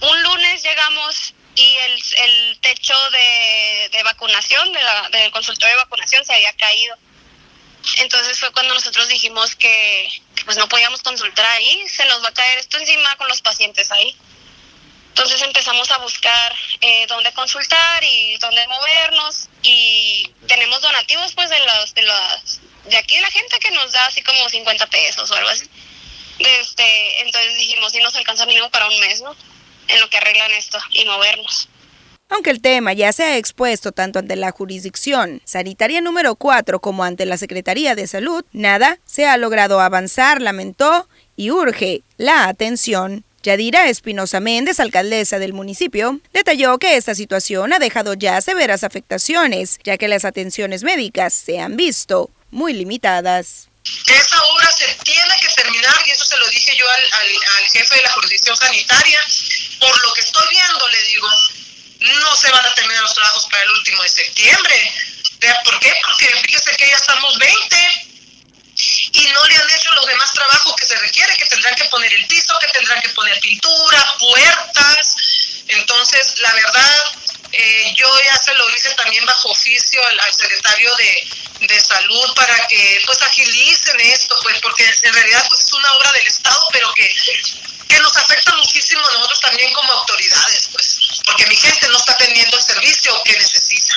Un 0.00 0.22
lunes 0.22 0.62
llegamos 0.62 1.34
y 1.56 1.76
el, 1.76 2.02
el 2.16 2.58
techo 2.60 2.94
de, 3.10 3.88
de 3.92 4.02
vacunación, 4.02 4.72
de 4.72 4.82
la, 4.82 5.08
del 5.10 5.30
consultorio 5.30 5.76
de 5.76 5.82
vacunación 5.82 6.24
se 6.24 6.34
había 6.34 6.52
caído. 6.54 6.96
Entonces 7.98 8.40
fue 8.40 8.50
cuando 8.52 8.74
nosotros 8.74 9.08
dijimos 9.08 9.54
que, 9.54 10.08
pues 10.44 10.56
no 10.56 10.68
podíamos 10.68 11.02
consultar 11.02 11.46
ahí, 11.46 11.88
se 11.88 12.04
nos 12.06 12.22
va 12.24 12.28
a 12.28 12.34
caer 12.34 12.58
esto 12.58 12.78
encima 12.78 13.14
con 13.16 13.28
los 13.28 13.42
pacientes 13.42 13.90
ahí. 13.92 14.16
Entonces 15.08 15.42
empezamos 15.42 15.90
a 15.92 15.98
buscar 15.98 16.54
eh, 16.80 17.06
dónde 17.06 17.32
consultar 17.34 18.02
y 18.02 18.36
dónde 18.38 18.66
movernos 18.66 19.48
y 19.62 20.28
tenemos 20.48 20.80
donativos 20.80 21.34
pues 21.34 21.50
de 21.50 21.60
los 21.60 21.94
de 21.94 22.02
las 22.02 22.60
de 22.86 22.96
aquí 22.96 23.20
la 23.20 23.30
gente 23.30 23.58
que 23.60 23.70
nos 23.70 23.92
da 23.92 24.06
así 24.06 24.22
como 24.22 24.48
50 24.48 24.86
pesos 24.88 25.30
o 25.30 25.34
algo 25.34 25.50
así. 25.50 25.70
Este, 26.38 27.20
entonces 27.20 27.56
dijimos, 27.56 27.92
si 27.92 28.00
nos 28.00 28.16
alcanza 28.16 28.44
mínimo 28.46 28.68
para 28.70 28.88
un 28.88 28.98
mes, 28.98 29.20
¿no? 29.20 29.36
En 29.88 30.00
lo 30.00 30.08
que 30.10 30.16
arreglan 30.16 30.50
esto 30.52 30.78
y 30.92 31.04
movernos. 31.04 31.68
Aunque 32.30 32.50
el 32.50 32.60
tema 32.60 32.92
ya 32.92 33.12
se 33.12 33.22
ha 33.22 33.36
expuesto 33.36 33.92
tanto 33.92 34.18
ante 34.18 34.34
la 34.34 34.50
jurisdicción 34.50 35.40
sanitaria 35.44 36.00
número 36.00 36.34
4 36.34 36.80
como 36.80 37.04
ante 37.04 37.26
la 37.26 37.36
Secretaría 37.36 37.94
de 37.94 38.06
Salud, 38.06 38.44
nada 38.52 38.98
se 39.04 39.26
ha 39.26 39.36
logrado 39.36 39.80
avanzar, 39.80 40.40
lamentó 40.40 41.08
y 41.36 41.50
urge 41.50 42.02
la 42.16 42.48
atención. 42.48 43.24
Yadira 43.42 43.90
Espinosa 43.90 44.40
Méndez, 44.40 44.80
alcaldesa 44.80 45.38
del 45.38 45.52
municipio, 45.52 46.18
detalló 46.32 46.78
que 46.78 46.96
esta 46.96 47.14
situación 47.14 47.74
ha 47.74 47.78
dejado 47.78 48.14
ya 48.14 48.40
severas 48.40 48.84
afectaciones, 48.84 49.78
ya 49.84 49.98
que 49.98 50.08
las 50.08 50.24
atenciones 50.24 50.82
médicas 50.82 51.34
se 51.34 51.60
han 51.60 51.76
visto 51.76 52.30
muy 52.50 52.72
limitadas. 52.72 53.68
Esa 54.06 54.42
obra 54.42 54.70
se 54.70 54.86
tiene 55.04 55.36
que 55.40 55.48
terminar 55.48 56.02
y 56.06 56.10
eso 56.10 56.24
se 56.24 56.36
lo 56.38 56.48
dije 56.48 56.76
yo 56.76 56.88
al, 56.88 57.02
al, 57.12 57.28
al, 57.58 57.68
jefe 57.70 57.96
de 57.96 58.02
la 58.02 58.12
jurisdicción 58.12 58.56
sanitaria. 58.56 59.20
Por 59.78 60.02
lo 60.02 60.12
que 60.14 60.22
estoy 60.22 60.46
viendo, 60.48 60.88
le 60.88 61.02
digo, 61.02 61.28
no 62.00 62.36
se 62.36 62.50
van 62.50 62.64
a 62.64 62.74
terminar 62.74 63.02
los 63.02 63.14
trabajos 63.14 63.46
para 63.50 63.62
el 63.62 63.70
último 63.70 64.02
de 64.02 64.08
septiembre. 64.08 64.94
¿Por 65.64 65.78
qué? 65.80 65.94
Porque 66.02 66.26
fíjese 66.46 66.76
que 66.76 66.88
ya 66.88 66.96
estamos 66.96 67.38
20 67.38 67.76
y 69.12 69.26
no 69.26 69.44
le 69.44 69.56
han 69.56 69.70
hecho 69.70 69.90
los 69.92 70.06
demás 70.06 70.32
trabajos 70.32 70.74
que 70.76 70.86
se 70.86 70.96
requiere, 70.96 71.36
que 71.36 71.46
tendrán 71.46 71.74
que 71.74 71.84
poner 71.84 72.12
el 72.12 72.26
piso, 72.26 72.58
que 72.60 72.68
tendrán 72.68 73.00
que 73.02 73.10
poner 73.10 73.38
pintura, 73.40 74.16
puertas. 74.18 75.16
Entonces, 75.68 76.40
la 76.40 76.52
verdad, 76.54 77.14
eh, 77.56 77.94
yo 77.96 78.08
ya 78.22 78.36
se 78.36 78.54
lo 78.54 78.68
hice 78.70 78.94
también 78.94 79.24
bajo 79.24 79.50
oficio 79.50 80.04
al, 80.06 80.34
secretario 80.34 80.94
de, 80.96 81.66
de, 81.66 81.80
salud 81.80 82.34
para 82.34 82.66
que 82.66 83.00
pues 83.06 83.22
agilicen 83.22 84.00
esto, 84.00 84.34
pues 84.42 84.60
porque 84.60 84.84
en 85.02 85.14
realidad 85.14 85.46
pues 85.48 85.60
es 85.60 85.72
una 85.72 85.92
obra 85.94 86.12
del 86.12 86.26
Estado, 86.26 86.68
pero 86.72 86.92
que, 86.94 87.08
que 87.88 87.98
nos 88.00 88.16
afecta 88.16 88.54
muchísimo 88.54 89.06
a 89.06 89.12
nosotros 89.12 89.40
también 89.40 89.72
como 89.72 89.92
autoridades, 89.92 90.68
pues, 90.72 90.98
porque 91.24 91.46
mi 91.46 91.56
gente 91.56 91.88
no 91.88 91.96
está 91.96 92.16
teniendo 92.16 92.56
el 92.56 92.62
servicio 92.62 93.22
que 93.24 93.32
necesita. 93.34 93.96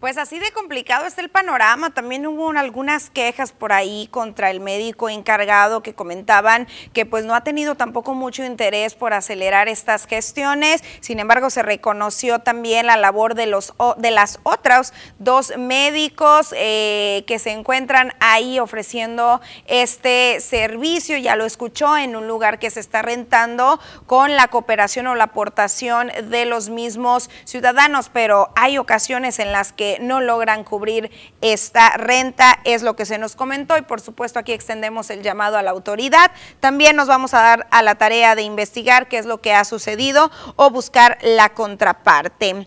Pues 0.00 0.16
así 0.16 0.38
de 0.38 0.52
complicado 0.52 1.06
está 1.06 1.22
el 1.22 1.28
panorama. 1.28 1.90
También 1.90 2.24
hubo 2.24 2.50
algunas 2.50 3.10
quejas 3.10 3.50
por 3.50 3.72
ahí 3.72 4.06
contra 4.12 4.48
el 4.52 4.60
médico 4.60 5.08
encargado 5.08 5.82
que 5.82 5.92
comentaban 5.92 6.68
que 6.92 7.04
pues 7.04 7.24
no 7.24 7.34
ha 7.34 7.42
tenido 7.42 7.74
tampoco 7.74 8.14
mucho 8.14 8.44
interés 8.44 8.94
por 8.94 9.12
acelerar 9.12 9.66
estas 9.66 10.06
gestiones. 10.06 10.84
Sin 11.00 11.18
embargo, 11.18 11.50
se 11.50 11.64
reconoció 11.64 12.38
también 12.38 12.86
la 12.86 12.96
labor 12.96 13.34
de 13.34 13.46
los 13.46 13.74
de 13.96 14.12
las 14.12 14.38
otras 14.44 14.92
dos 15.18 15.52
médicos 15.58 16.54
eh, 16.56 17.24
que 17.26 17.40
se 17.40 17.50
encuentran 17.50 18.12
ahí 18.20 18.60
ofreciendo 18.60 19.40
este 19.66 20.38
servicio. 20.38 21.18
Ya 21.18 21.34
lo 21.34 21.44
escuchó 21.44 21.96
en 21.96 22.14
un 22.14 22.28
lugar 22.28 22.60
que 22.60 22.70
se 22.70 22.78
está 22.78 23.02
rentando 23.02 23.80
con 24.06 24.36
la 24.36 24.46
cooperación 24.46 25.08
o 25.08 25.16
la 25.16 25.24
aportación 25.24 26.12
de 26.30 26.44
los 26.44 26.68
mismos 26.68 27.30
ciudadanos, 27.44 28.10
pero 28.12 28.50
hay 28.54 28.78
ocasiones 28.78 29.40
en 29.40 29.50
las 29.50 29.72
que 29.72 29.87
no 30.00 30.20
logran 30.20 30.64
cubrir 30.64 31.10
esta 31.40 31.90
renta, 31.96 32.60
es 32.64 32.82
lo 32.82 32.96
que 32.96 33.06
se 33.06 33.18
nos 33.18 33.34
comentó 33.34 33.76
y 33.78 33.82
por 33.82 34.00
supuesto 34.00 34.38
aquí 34.38 34.52
extendemos 34.52 35.10
el 35.10 35.22
llamado 35.22 35.56
a 35.56 35.62
la 35.62 35.70
autoridad. 35.70 36.30
También 36.60 36.96
nos 36.96 37.08
vamos 37.08 37.34
a 37.34 37.40
dar 37.40 37.66
a 37.70 37.82
la 37.82 37.94
tarea 37.94 38.34
de 38.34 38.42
investigar 38.42 39.08
qué 39.08 39.18
es 39.18 39.26
lo 39.26 39.40
que 39.40 39.54
ha 39.54 39.64
sucedido 39.64 40.30
o 40.56 40.70
buscar 40.70 41.18
la 41.22 41.50
contraparte. 41.50 42.66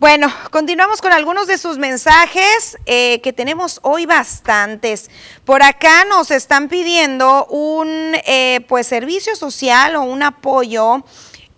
Bueno, 0.00 0.32
continuamos 0.52 1.00
con 1.02 1.12
algunos 1.12 1.48
de 1.48 1.58
sus 1.58 1.76
mensajes 1.76 2.78
eh, 2.86 3.20
que 3.20 3.32
tenemos 3.32 3.80
hoy 3.82 4.06
bastantes. 4.06 5.10
Por 5.44 5.60
acá 5.64 6.04
nos 6.04 6.30
están 6.30 6.68
pidiendo 6.68 7.46
un 7.46 8.14
eh, 8.24 8.64
pues 8.68 8.86
servicio 8.86 9.34
social 9.34 9.96
o 9.96 10.02
un 10.02 10.22
apoyo 10.22 11.02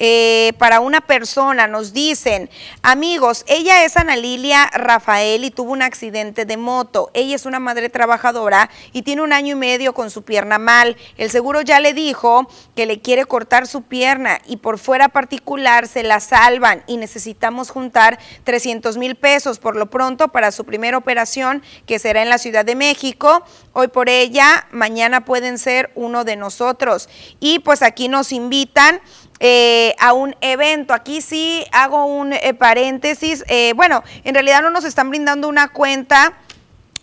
eh, 0.02 0.54
para 0.56 0.80
una 0.80 1.02
persona. 1.02 1.66
Nos 1.66 1.92
dicen, 1.92 2.48
amigos, 2.80 3.44
ella 3.46 3.84
es 3.84 3.98
Ana 3.98 4.16
Lilia 4.16 4.66
Rafael 4.72 5.44
y 5.44 5.50
tuvo 5.50 5.72
un 5.72 5.82
accidente 5.82 6.46
de 6.46 6.56
moto. 6.56 7.10
Ella 7.12 7.36
es 7.36 7.44
una 7.44 7.60
madre 7.60 7.90
trabajadora 7.90 8.70
y 8.94 9.02
tiene 9.02 9.20
un 9.20 9.34
año 9.34 9.52
y 9.52 9.58
medio 9.58 9.92
con 9.92 10.10
su 10.10 10.22
pierna 10.22 10.58
mal. 10.58 10.96
El 11.18 11.30
seguro 11.30 11.60
ya 11.60 11.80
le 11.80 11.92
dijo 11.92 12.48
que 12.74 12.86
le 12.86 13.02
quiere 13.02 13.26
cortar 13.26 13.66
su 13.66 13.82
pierna 13.82 14.40
y 14.46 14.56
por 14.56 14.78
fuera 14.78 15.10
particular 15.10 15.86
se 15.86 16.02
la 16.02 16.20
salvan 16.20 16.82
y 16.86 16.96
necesitamos 16.96 17.68
juntar 17.68 18.18
300 18.44 18.96
mil 18.96 19.16
pesos 19.16 19.58
por 19.58 19.76
lo 19.76 19.90
pronto 19.90 20.28
para 20.28 20.50
su 20.50 20.64
primera 20.64 20.96
operación 20.96 21.62
que 21.84 21.98
será 21.98 22.22
en 22.22 22.30
la 22.30 22.38
Ciudad 22.38 22.64
de 22.64 22.74
México. 22.74 23.44
Hoy 23.74 23.88
por 23.88 24.08
ella, 24.08 24.66
mañana 24.70 25.26
pueden 25.26 25.58
ser 25.58 25.92
uno 25.94 26.24
de 26.24 26.36
nosotros. 26.36 27.10
Y 27.38 27.58
pues 27.58 27.82
aquí 27.82 28.08
nos 28.08 28.32
invitan 28.32 29.02
eh, 29.40 29.94
a 29.98 30.12
un 30.12 30.36
evento. 30.42 30.92
Aquí 30.92 31.22
sí 31.22 31.64
hago 31.72 32.04
un 32.04 32.34
eh, 32.34 32.54
paréntesis. 32.54 33.42
Eh, 33.48 33.72
bueno, 33.74 34.04
en 34.24 34.34
realidad 34.34 34.62
no 34.62 34.70
nos 34.70 34.84
están 34.84 35.08
brindando 35.08 35.48
una 35.48 35.68
cuenta. 35.68 36.34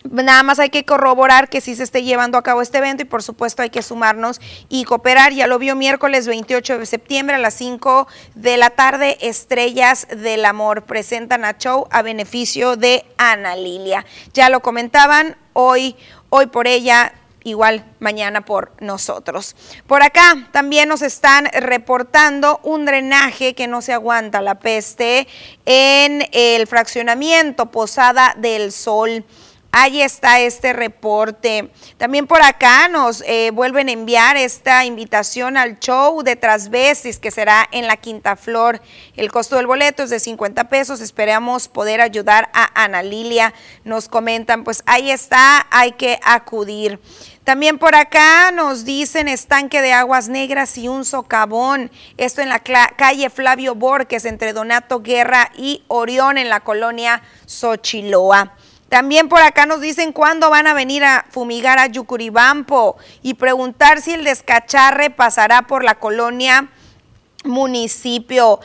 Nada 0.04 0.44
más 0.44 0.60
hay 0.60 0.70
que 0.70 0.86
corroborar 0.86 1.50
que 1.50 1.60
sí 1.60 1.76
se 1.76 1.84
esté 1.84 2.04
llevando 2.04 2.38
a 2.38 2.44
cabo 2.44 2.62
este 2.62 2.78
evento 2.78 3.02
y 3.02 3.06
por 3.06 3.24
supuesto 3.24 3.64
hay 3.64 3.72
que 3.72 3.82
sumarnos 3.82 4.40
y 4.70 4.84
cooperar. 4.86 5.34
Ya 5.34 5.48
lo 5.48 5.60
vio 5.60 5.76
miércoles 5.76 6.28
28 6.28 6.78
de 6.78 6.86
septiembre 6.86 7.36
a 7.36 7.40
las 7.40 7.56
5 7.56 8.08
de 8.36 8.58
la 8.58 8.70
tarde, 8.70 9.18
Estrellas 9.20 10.08
del 10.10 10.46
Amor 10.46 10.84
presentan 10.84 11.44
a 11.44 11.58
show 11.58 11.88
a 11.92 12.04
beneficio 12.04 12.78
de 12.78 13.04
Ana 13.18 13.56
Lilia. 13.56 14.06
Ya 14.34 14.50
lo 14.50 14.62
comentaban, 14.62 15.36
hoy, 15.54 15.96
hoy 16.30 16.46
por 16.46 16.68
ella 16.68 17.14
igual 17.48 17.86
mañana 18.00 18.46
por 18.46 18.72
nosotros. 18.80 19.56
Por 19.88 20.04
acá 20.04 20.50
también 20.52 20.90
nos 20.90 21.02
están 21.02 21.46
reportando 21.54 22.60
un 22.64 22.86
drenaje 22.86 23.56
que 23.56 23.68
no 23.68 23.82
se 23.82 23.94
aguanta 23.94 24.42
la 24.42 24.60
peste 24.60 25.28
en 25.66 26.28
el 26.32 26.68
fraccionamiento 26.68 27.72
Posada 27.72 28.36
del 28.38 28.72
Sol. 28.72 29.26
Ahí 29.72 30.02
está 30.02 30.40
este 30.40 30.74
reporte. 30.74 31.72
También 31.98 32.26
por 32.26 32.42
acá 32.42 32.88
nos 32.88 33.22
eh, 33.28 33.52
vuelven 33.54 33.90
a 33.90 33.92
enviar 33.92 34.38
esta 34.38 34.86
invitación 34.86 35.58
al 35.58 35.80
show 35.80 36.24
de 36.24 36.36
Trasvestis 36.36 37.20
que 37.20 37.32
será 37.32 37.68
en 37.72 37.86
la 37.86 37.98
Quinta 37.98 38.36
Flor. 38.36 38.82
El 39.16 39.32
costo 39.32 39.58
del 39.58 39.68
boleto 39.68 40.04
es 40.04 40.10
de 40.10 40.20
50 40.20 40.70
pesos. 40.70 41.02
Esperamos 41.02 41.68
poder 41.68 42.02
ayudar 42.02 42.50
a 42.54 42.84
Ana 42.84 43.04
Lilia. 43.04 43.54
Nos 43.84 44.08
comentan, 44.08 44.64
pues 44.64 44.84
ahí 44.86 45.12
está, 45.12 45.68
hay 45.70 45.92
que 45.92 46.20
acudir. 46.24 47.00
También 47.44 47.78
por 47.78 47.96
acá 47.96 48.52
nos 48.52 48.84
dicen 48.84 49.30
estanque 49.30 49.82
de 49.82 49.94
aguas 49.94 50.28
negras 50.28 50.78
y 50.78 50.88
un 50.88 51.06
socavón. 51.06 51.92
Esto 52.18 52.42
en 52.42 52.50
la 52.50 52.60
calle 52.60 53.30
Flavio 53.30 53.74
Borges 53.74 54.26
entre 54.26 54.54
Donato 54.54 55.02
Guerra 55.02 55.52
y 55.56 55.84
Orión 55.88 56.38
en 56.38 56.50
la 56.50 56.62
colonia 56.62 57.22
Xochiloa. 57.46 58.54
También 58.90 59.28
por 59.28 59.42
acá 59.42 59.66
nos 59.66 59.82
dicen 59.82 60.14
cuándo 60.14 60.50
van 60.50 60.68
a 60.68 60.74
venir 60.74 61.04
a 61.04 61.26
fumigar 61.30 61.78
a 61.78 61.88
Yucuribampo 61.88 62.98
y 63.22 63.34
preguntar 63.34 64.02
si 64.02 64.14
el 64.14 64.24
descacharre 64.24 65.10
pasará 65.10 65.64
por 65.64 65.84
la 65.84 65.96
colonia 65.96 66.70
municipio. 67.44 68.60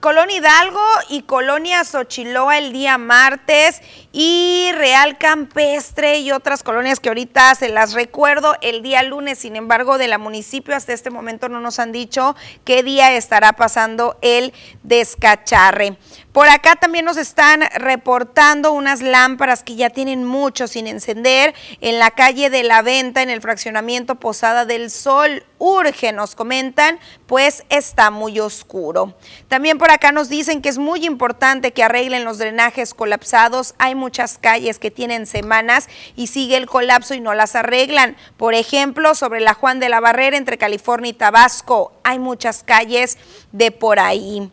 Colonia 0.00 0.38
Hidalgo 0.38 0.84
y 1.10 1.22
Colonia 1.22 1.84
Xochiloa 1.84 2.56
el 2.56 2.72
día 2.72 2.96
martes 2.96 3.82
y 4.10 4.70
Real 4.74 5.18
Campestre 5.18 6.20
y 6.20 6.32
otras 6.32 6.62
colonias 6.62 7.00
que 7.00 7.10
ahorita 7.10 7.54
se 7.54 7.68
las 7.68 7.92
recuerdo 7.92 8.56
el 8.62 8.82
día 8.82 9.02
lunes, 9.02 9.40
sin 9.40 9.56
embargo 9.56 9.98
de 9.98 10.08
la 10.08 10.16
municipio 10.16 10.74
hasta 10.74 10.94
este 10.94 11.10
momento 11.10 11.50
no 11.50 11.60
nos 11.60 11.78
han 11.78 11.92
dicho 11.92 12.34
qué 12.64 12.82
día 12.82 13.12
estará 13.12 13.52
pasando 13.52 14.16
el 14.22 14.54
descacharre. 14.84 15.98
Por 16.32 16.48
acá 16.48 16.76
también 16.76 17.04
nos 17.04 17.18
están 17.18 17.60
reportando 17.74 18.72
unas 18.72 19.02
lámparas 19.02 19.62
que 19.62 19.76
ya 19.76 19.90
tienen 19.90 20.24
mucho 20.24 20.66
sin 20.66 20.86
encender 20.86 21.54
en 21.82 21.98
la 21.98 22.10
calle 22.10 22.48
de 22.48 22.62
la 22.62 22.80
venta 22.80 23.20
en 23.20 23.28
el 23.28 23.42
fraccionamiento 23.42 24.14
Posada 24.14 24.64
del 24.64 24.90
Sol. 24.90 25.44
Urge, 25.58 26.10
nos 26.12 26.34
comentan, 26.34 26.98
pues 27.26 27.64
está 27.68 28.10
muy 28.10 28.40
oscuro. 28.40 29.14
También 29.48 29.76
por 29.76 29.90
acá 29.90 30.10
nos 30.10 30.30
dicen 30.30 30.62
que 30.62 30.70
es 30.70 30.78
muy 30.78 31.04
importante 31.04 31.72
que 31.72 31.84
arreglen 31.84 32.24
los 32.24 32.38
drenajes 32.38 32.94
colapsados. 32.94 33.74
Hay 33.76 33.94
muchas 33.94 34.38
calles 34.38 34.78
que 34.78 34.90
tienen 34.90 35.26
semanas 35.26 35.90
y 36.16 36.28
sigue 36.28 36.56
el 36.56 36.66
colapso 36.66 37.12
y 37.12 37.20
no 37.20 37.34
las 37.34 37.56
arreglan. 37.56 38.16
Por 38.38 38.54
ejemplo, 38.54 39.14
sobre 39.14 39.40
la 39.40 39.52
Juan 39.52 39.80
de 39.80 39.90
la 39.90 40.00
Barrera 40.00 40.38
entre 40.38 40.56
California 40.56 41.10
y 41.10 41.14
Tabasco. 41.14 41.92
Hay 42.04 42.18
muchas 42.18 42.62
calles 42.62 43.18
de 43.52 43.70
por 43.70 44.00
ahí. 44.00 44.50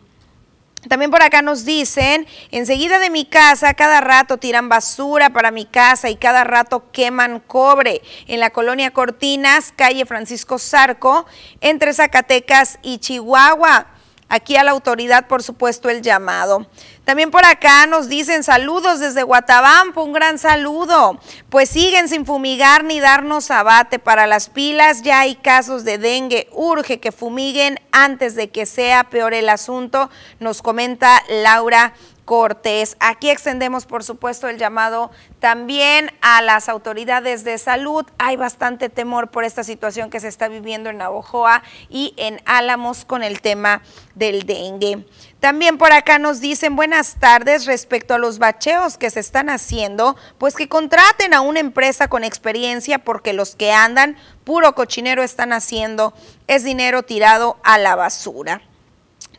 También 0.88 1.10
por 1.10 1.22
acá 1.22 1.42
nos 1.42 1.66
dicen, 1.66 2.26
enseguida 2.50 2.98
de 2.98 3.10
mi 3.10 3.26
casa, 3.26 3.74
cada 3.74 4.00
rato 4.00 4.38
tiran 4.38 4.70
basura 4.70 5.28
para 5.28 5.50
mi 5.50 5.66
casa 5.66 6.08
y 6.08 6.16
cada 6.16 6.42
rato 6.42 6.90
queman 6.90 7.40
cobre. 7.40 8.00
En 8.26 8.40
la 8.40 8.48
colonia 8.50 8.90
Cortinas, 8.90 9.74
calle 9.76 10.06
Francisco 10.06 10.58
Zarco, 10.58 11.26
entre 11.60 11.92
Zacatecas 11.92 12.78
y 12.82 12.98
Chihuahua. 12.98 13.88
Aquí 14.32 14.56
a 14.56 14.62
la 14.62 14.70
autoridad, 14.70 15.26
por 15.26 15.42
supuesto, 15.42 15.90
el 15.90 16.02
llamado. 16.02 16.66
También 17.04 17.32
por 17.32 17.44
acá 17.44 17.86
nos 17.86 18.08
dicen 18.08 18.44
saludos 18.44 19.00
desde 19.00 19.24
Guatabampo, 19.24 20.04
un 20.04 20.12
gran 20.12 20.38
saludo. 20.38 21.18
Pues 21.48 21.68
siguen 21.68 22.08
sin 22.08 22.24
fumigar 22.24 22.84
ni 22.84 23.00
darnos 23.00 23.50
abate 23.50 23.98
para 23.98 24.28
las 24.28 24.48
pilas, 24.48 25.02
ya 25.02 25.18
hay 25.18 25.34
casos 25.34 25.82
de 25.82 25.98
dengue, 25.98 26.48
urge 26.52 27.00
que 27.00 27.10
fumiguen 27.10 27.80
antes 27.90 28.36
de 28.36 28.50
que 28.50 28.66
sea 28.66 29.10
peor 29.10 29.34
el 29.34 29.48
asunto, 29.48 30.08
nos 30.38 30.62
comenta 30.62 31.24
Laura 31.28 31.94
Cortés. 32.30 32.96
Aquí 33.00 33.28
extendemos, 33.28 33.86
por 33.86 34.04
supuesto, 34.04 34.48
el 34.48 34.56
llamado 34.56 35.10
también 35.40 36.12
a 36.20 36.40
las 36.42 36.68
autoridades 36.68 37.42
de 37.42 37.58
salud. 37.58 38.06
Hay 38.18 38.36
bastante 38.36 38.88
temor 38.88 39.32
por 39.32 39.42
esta 39.42 39.64
situación 39.64 40.10
que 40.10 40.20
se 40.20 40.28
está 40.28 40.46
viviendo 40.46 40.90
en 40.90 40.98
Navojoa 40.98 41.64
y 41.88 42.14
en 42.16 42.40
Álamos 42.44 43.04
con 43.04 43.24
el 43.24 43.40
tema 43.40 43.82
del 44.14 44.46
dengue. 44.46 45.04
También 45.40 45.76
por 45.76 45.92
acá 45.92 46.20
nos 46.20 46.40
dicen 46.40 46.76
buenas 46.76 47.16
tardes 47.18 47.66
respecto 47.66 48.14
a 48.14 48.18
los 48.18 48.38
bacheos 48.38 48.96
que 48.96 49.10
se 49.10 49.18
están 49.18 49.50
haciendo, 49.50 50.14
pues 50.38 50.54
que 50.54 50.68
contraten 50.68 51.34
a 51.34 51.40
una 51.40 51.58
empresa 51.58 52.06
con 52.06 52.22
experiencia 52.22 53.00
porque 53.00 53.32
los 53.32 53.56
que 53.56 53.72
andan 53.72 54.16
puro 54.44 54.76
cochinero 54.76 55.24
están 55.24 55.52
haciendo 55.52 56.14
es 56.46 56.62
dinero 56.62 57.02
tirado 57.02 57.58
a 57.64 57.76
la 57.76 57.96
basura. 57.96 58.62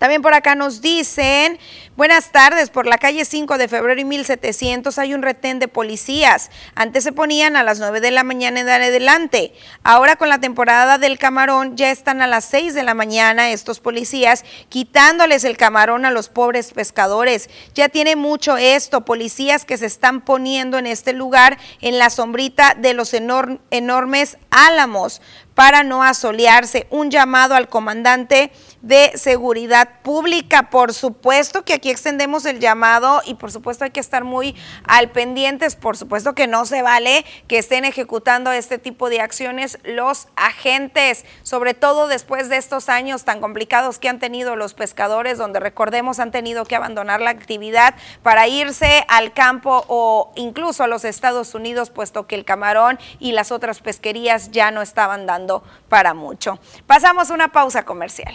También 0.02 0.24
por 0.24 0.34
acá 0.34 0.56
nos 0.56 0.82
dicen, 0.82 1.60
buenas 1.96 2.32
tardes, 2.32 2.72
por 2.72 2.88
la 2.88 2.98
calle 2.98 3.24
5 3.24 3.60
de 3.60 3.68
febrero 3.68 4.02
y 4.02 4.04
1700 4.04 4.98
hay 4.98 5.14
un 5.14 5.22
retén 5.22 5.60
de 5.60 5.68
policías. 5.68 6.50
Antes 6.74 7.04
se 7.04 7.12
ponían 7.12 7.56
a 7.56 7.62
las 7.62 7.78
9 7.78 8.02
de 8.02 8.10
la 8.10 8.24
mañana 8.24 8.62
en 8.62 8.68
adelante. 8.68 9.54
Ahora 9.84 10.16
con 10.16 10.30
la 10.30 10.40
temporada 10.40 10.98
del 10.98 11.20
camarón 11.20 11.78
ya 11.78 11.92
están 11.92 12.24
a 12.24 12.26
las 12.26 12.46
6 12.46 12.74
de 12.74 12.82
la 12.82 12.96
mañana 12.96 13.52
estos 13.52 13.80
policías 13.80 14.44
quitándoles 14.70 15.44
el 15.44 15.56
camarón 15.56 16.04
a 16.04 16.10
los 16.10 16.30
pobres 16.30 16.74
pescadores. 16.74 17.48
Ya 17.76 17.88
tiene 17.88 18.16
mucho 18.16 18.58
esto, 18.58 19.06
policías 19.06 19.66
que 19.66 19.78
se 19.78 19.86
están 19.86 20.22
poniendo 20.22 20.80
en 20.80 20.88
este 20.88 21.14
lugar 21.14 21.60
en 21.80 22.00
la 22.00 22.10
sombrita 22.10 22.74
de 22.76 22.96
los 22.96 23.14
enormes 23.14 24.38
álamos 24.50 25.22
para 25.54 25.84
no 25.84 26.04
asolearse. 26.04 26.88
Un 26.90 27.12
llamado 27.12 27.54
al 27.54 27.70
comandante 27.70 28.52
de 28.82 29.12
seguridad 29.16 30.02
pública. 30.02 30.70
Por 30.70 30.94
supuesto 30.94 31.64
que 31.64 31.74
aquí 31.74 31.90
extendemos 31.90 32.46
el 32.46 32.60
llamado 32.60 33.22
y 33.26 33.36
por 33.36 33.52
supuesto 33.52 33.84
hay 33.84 33.92
que 33.92 34.00
estar 34.00 34.24
muy 34.24 34.56
al 34.86 35.12
pendientes. 35.12 35.76
Por 35.76 35.98
supuesto 35.98 36.34
que 36.34 36.48
no 36.48 36.66
se 36.66 36.82
vale 36.82 37.26
que 37.48 37.58
estén 37.58 37.86
ejecutando 37.86 38.52
este 38.52 38.78
tipo 38.78 39.10
de 39.10 39.22
acciones 39.22 39.78
los 39.84 40.28
agentes, 40.36 41.26
sobre 41.44 41.74
todo 41.74 42.08
después 42.08 42.50
de 42.50 42.58
estos 42.58 42.90
años 42.90 43.24
tan 43.24 43.42
complicados 43.42 44.00
que 44.00 44.10
han 44.10 44.20
tenido 44.20 44.56
los 44.56 44.74
pescadores, 44.74 45.38
donde 45.38 45.60
recordemos 45.60 46.20
han 46.20 46.32
tenido 46.32 46.66
que 46.66 46.76
abandonar 46.76 47.22
la 47.22 47.30
actividad 47.30 47.96
para 48.24 48.48
irse 48.48 49.06
al 49.08 49.34
campo 49.34 49.86
o 49.88 50.32
incluso 50.36 50.84
a 50.84 50.88
los 50.88 51.06
Estados 51.06 51.54
Unidos, 51.56 51.90
puesto 51.90 52.28
que 52.28 52.36
el 52.36 52.46
camarón 52.46 53.00
y 53.20 53.32
las 53.34 53.52
otras 53.52 53.80
pesquerías 53.80 54.52
ya 54.52 54.72
no 54.72 54.82
estaban 54.82 55.26
dando 55.26 55.64
para 55.90 56.14
mucho. 56.14 56.60
Pasamos 56.88 57.30
una 57.30 57.50
pausa 57.50 57.84
comercial. 57.84 58.34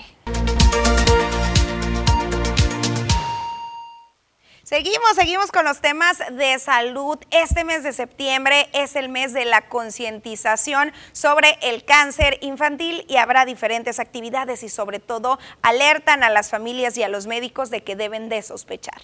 Seguimos, 4.68 5.14
seguimos 5.14 5.52
con 5.52 5.64
los 5.64 5.80
temas 5.80 6.18
de 6.32 6.58
salud. 6.58 7.18
Este 7.30 7.62
mes 7.62 7.84
de 7.84 7.92
septiembre 7.92 8.68
es 8.72 8.96
el 8.96 9.08
mes 9.08 9.32
de 9.32 9.44
la 9.44 9.68
concientización 9.68 10.90
sobre 11.12 11.56
el 11.62 11.84
cáncer 11.84 12.38
infantil 12.40 13.04
y 13.08 13.14
habrá 13.14 13.44
diferentes 13.44 14.00
actividades 14.00 14.64
y 14.64 14.68
sobre 14.68 14.98
todo 14.98 15.38
alertan 15.62 16.24
a 16.24 16.30
las 16.30 16.50
familias 16.50 16.98
y 16.98 17.04
a 17.04 17.08
los 17.08 17.28
médicos 17.28 17.70
de 17.70 17.84
que 17.84 17.94
deben 17.94 18.28
de 18.28 18.42
sospechar. 18.42 19.00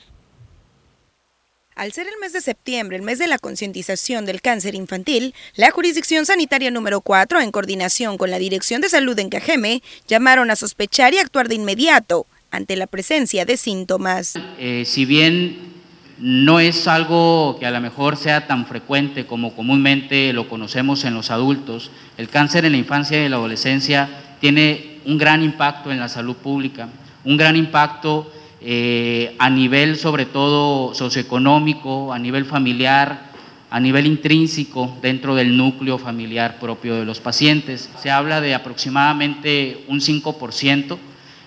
Al 1.77 1.93
ser 1.93 2.09
el 2.09 2.19
mes 2.21 2.33
de 2.33 2.41
septiembre, 2.41 2.97
el 2.97 3.05
mes 3.05 3.21
de 3.21 3.29
la 3.29 3.39
concientización 3.39 4.27
del 4.27 4.43
cáncer 4.43 4.75
infantil, 4.75 5.33
la 5.55 5.71
Jurisdicción 5.71 6.27
Sanitaria 6.27 6.73
número 6.73 7.03
4, 7.03 7.41
en 7.41 7.53
coordinación 7.53 8.19
con 8.19 8.33
la 8.33 8.39
Dirección 8.39 8.81
de 8.81 8.89
Salud 8.89 9.17
en 9.21 9.31
Cajeme, 9.31 9.81
llamaron 10.09 10.51
a 10.51 10.57
sospechar 10.57 11.15
y 11.15 11.19
actuar 11.19 11.47
de 11.47 11.55
inmediato 11.55 12.27
ante 12.53 12.77
la 12.77 12.87
presencia 12.87 13.45
de 13.45 13.57
síntomas. 13.57 14.39
Eh, 14.59 14.85
si 14.87 15.05
bien 15.05 15.73
no 16.19 16.61
es 16.61 16.87
algo 16.87 17.57
que 17.59 17.67
a 17.67 17.71
lo 17.73 17.81
mejor 17.81 18.17
sea 18.17 18.47
tan 18.47 18.67
frecuente 18.67 19.27
como 19.27 19.57
comúnmente 19.57 20.33
lo 20.33 20.49
conocemos 20.49 21.05
en 21.05 21.15
los 21.15 21.31
adultos, 21.31 21.91
el 22.17 22.29
cáncer 22.29 22.65
en 22.65 22.73
la 22.73 22.79
infancia 22.79 23.25
y 23.25 23.29
la 23.29 23.37
adolescencia 23.37 24.37
tiene 24.41 24.99
un 25.07 25.19
gran 25.19 25.43
impacto 25.43 25.91
en 25.91 25.99
la 25.99 26.09
salud 26.09 26.37
pública, 26.37 26.89
un 27.25 27.37
gran 27.37 27.57
impacto 27.57 28.31
eh, 28.61 29.35
a 29.39 29.51
nivel 29.51 29.97
sobre 29.97 30.27
todo 30.27 30.95
socioeconómico, 30.95 32.13
a 32.13 32.19
nivel 32.19 32.45
familiar, 32.45 33.33
a 33.71 33.81
nivel 33.81 34.07
intrínseco 34.07 34.99
dentro 35.01 35.35
del 35.35 35.57
núcleo 35.57 35.97
familiar 35.99 36.61
propio 36.61 36.97
de 36.97 37.07
los 37.07 37.19
pacientes. 37.19 37.89
Se 38.01 38.11
habla 38.11 38.43
de 38.43 38.55
aproximadamente 38.55 39.85
un 39.89 40.01
5% 40.01 40.99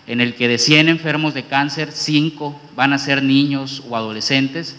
en 0.07 0.21
el 0.21 0.35
que 0.35 0.47
de 0.47 0.57
100 0.57 0.89
enfermos 0.89 1.33
de 1.33 1.45
cáncer, 1.45 1.91
5 1.91 2.59
van 2.75 2.93
a 2.93 2.99
ser 2.99 3.23
niños 3.23 3.83
o 3.89 3.95
adolescentes. 3.95 4.75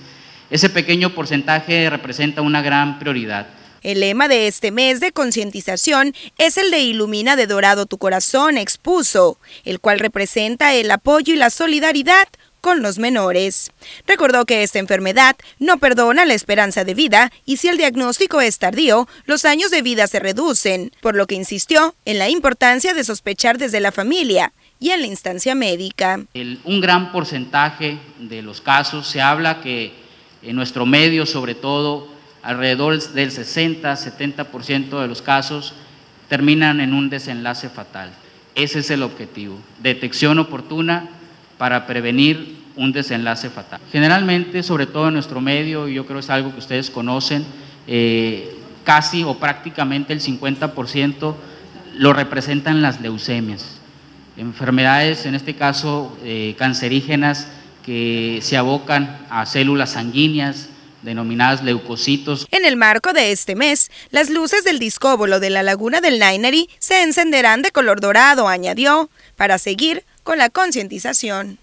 Ese 0.51 0.71
pequeño 0.71 1.15
porcentaje 1.15 1.91
representa 1.91 2.43
una 2.43 2.63
gran 2.63 2.99
prioridad. 2.99 3.47
El 3.83 4.01
lema 4.01 4.27
de 4.29 4.49
este 4.49 4.71
mes 4.71 5.01
de 5.01 5.13
concientización 5.13 6.15
es 6.39 6.57
el 6.57 6.71
de 6.71 6.81
Ilumina 6.81 7.37
de 7.37 7.47
Dorado 7.47 7.87
tu 7.87 7.99
Corazón, 7.99 8.59
expuso, 8.59 9.39
el 9.65 9.81
cual 9.81 9.99
representa 9.99 10.75
el 10.75 10.91
apoyo 10.91 11.35
y 11.35 11.37
la 11.37 11.51
solidaridad 11.51 12.27
con 12.61 12.83
los 12.83 12.99
menores. 12.99 13.71
Recordó 14.07 14.45
que 14.45 14.65
esta 14.65 14.81
enfermedad 14.81 15.37
no 15.61 15.79
perdona 15.79 16.25
la 16.25 16.35
esperanza 16.35 16.83
de 16.83 16.95
vida 16.95 17.31
y 17.45 17.59
si 17.59 17.69
el 17.69 17.77
diagnóstico 17.77 18.41
es 18.41 18.59
tardío, 18.59 19.07
los 19.25 19.45
años 19.45 19.71
de 19.71 19.83
vida 19.83 20.09
se 20.09 20.19
reducen, 20.19 20.91
por 21.01 21.15
lo 21.15 21.29
que 21.29 21.37
insistió 21.37 21.95
en 22.05 22.19
la 22.19 22.29
importancia 22.29 22.93
de 22.93 23.05
sospechar 23.05 23.57
desde 23.57 23.79
la 23.79 23.93
familia 23.93 24.53
y 24.79 24.91
en 24.91 25.01
la 25.01 25.07
instancia 25.07 25.55
médica. 25.55 26.21
un 26.65 26.81
gran 26.81 27.13
porcentaje 27.13 27.99
de 28.19 28.43
los 28.43 28.61
casos 28.61 29.07
se 29.07 29.21
habla 29.21 29.61
que 29.61 29.93
en 30.43 30.57
nuestro 30.57 30.87
medio, 30.87 31.27
sobre 31.27 31.55
todo, 31.55 32.09
alrededor 32.43 33.01
del 33.13 33.31
60-70% 33.31 35.01
de 35.01 35.09
los 35.09 35.23
casos 35.23 35.75
terminan 36.29 36.81
en 36.81 36.93
un 36.93 37.11
desenlace 37.11 37.69
fatal. 37.69 38.11
Ese 38.55 38.79
es 38.79 38.91
el 38.91 39.03
objetivo, 39.03 39.59
detección 39.83 40.39
oportuna 40.39 41.11
para 41.59 41.87
prevenir 41.87 42.57
un 42.77 42.93
desenlace 42.93 43.51
fatal. 43.51 43.81
Generalmente, 43.91 44.63
sobre 44.63 44.87
todo 44.87 45.09
en 45.09 45.15
nuestro 45.15 45.41
medio, 45.41 45.89
y 45.89 45.95
yo 45.95 46.05
creo 46.05 46.19
que 46.19 46.25
es 46.25 46.31
algo 46.31 46.53
que 46.53 46.59
ustedes 46.59 46.91
conocen, 46.91 47.45
eh, 47.87 48.57
casi 48.85 49.25
o 49.25 49.39
prácticamente 49.39 50.13
el 50.13 50.21
50% 50.21 51.35
lo 51.95 52.13
representan 52.13 52.83
las 52.83 53.01
leucemias, 53.01 53.76
enfermedades, 54.37 55.27
en 55.27 55.35
este 55.35 55.55
caso 55.55 56.17
eh, 56.23 56.55
cancerígenas, 56.59 57.49
que 57.85 58.41
se 58.43 58.57
abocan 58.57 59.27
a 59.31 59.47
células 59.47 59.91
sanguíneas, 59.91 60.69
denominadas 61.03 61.63
leucocitos. 61.63 62.47
En 62.51 62.65
el 62.65 62.77
marco 62.77 63.13
de 63.13 63.31
este 63.33 63.55
mes, 63.55 63.91
las 64.11 64.29
luces 64.29 64.65
del 64.65 64.79
discóbolo 64.79 65.41
de 65.41 65.51
la 65.51 65.63
laguna 65.63 66.01
del 66.01 66.19
Nainari 66.19 66.69
se 66.79 67.03
encenderán 67.03 67.63
de 67.63 67.71
color 67.71 68.01
dorado, 68.01 68.49
añadió, 68.49 69.09
para 69.37 69.59
seguir 69.59 70.05
con 70.25 70.39
la 70.39 70.51
concientización. 70.51 71.59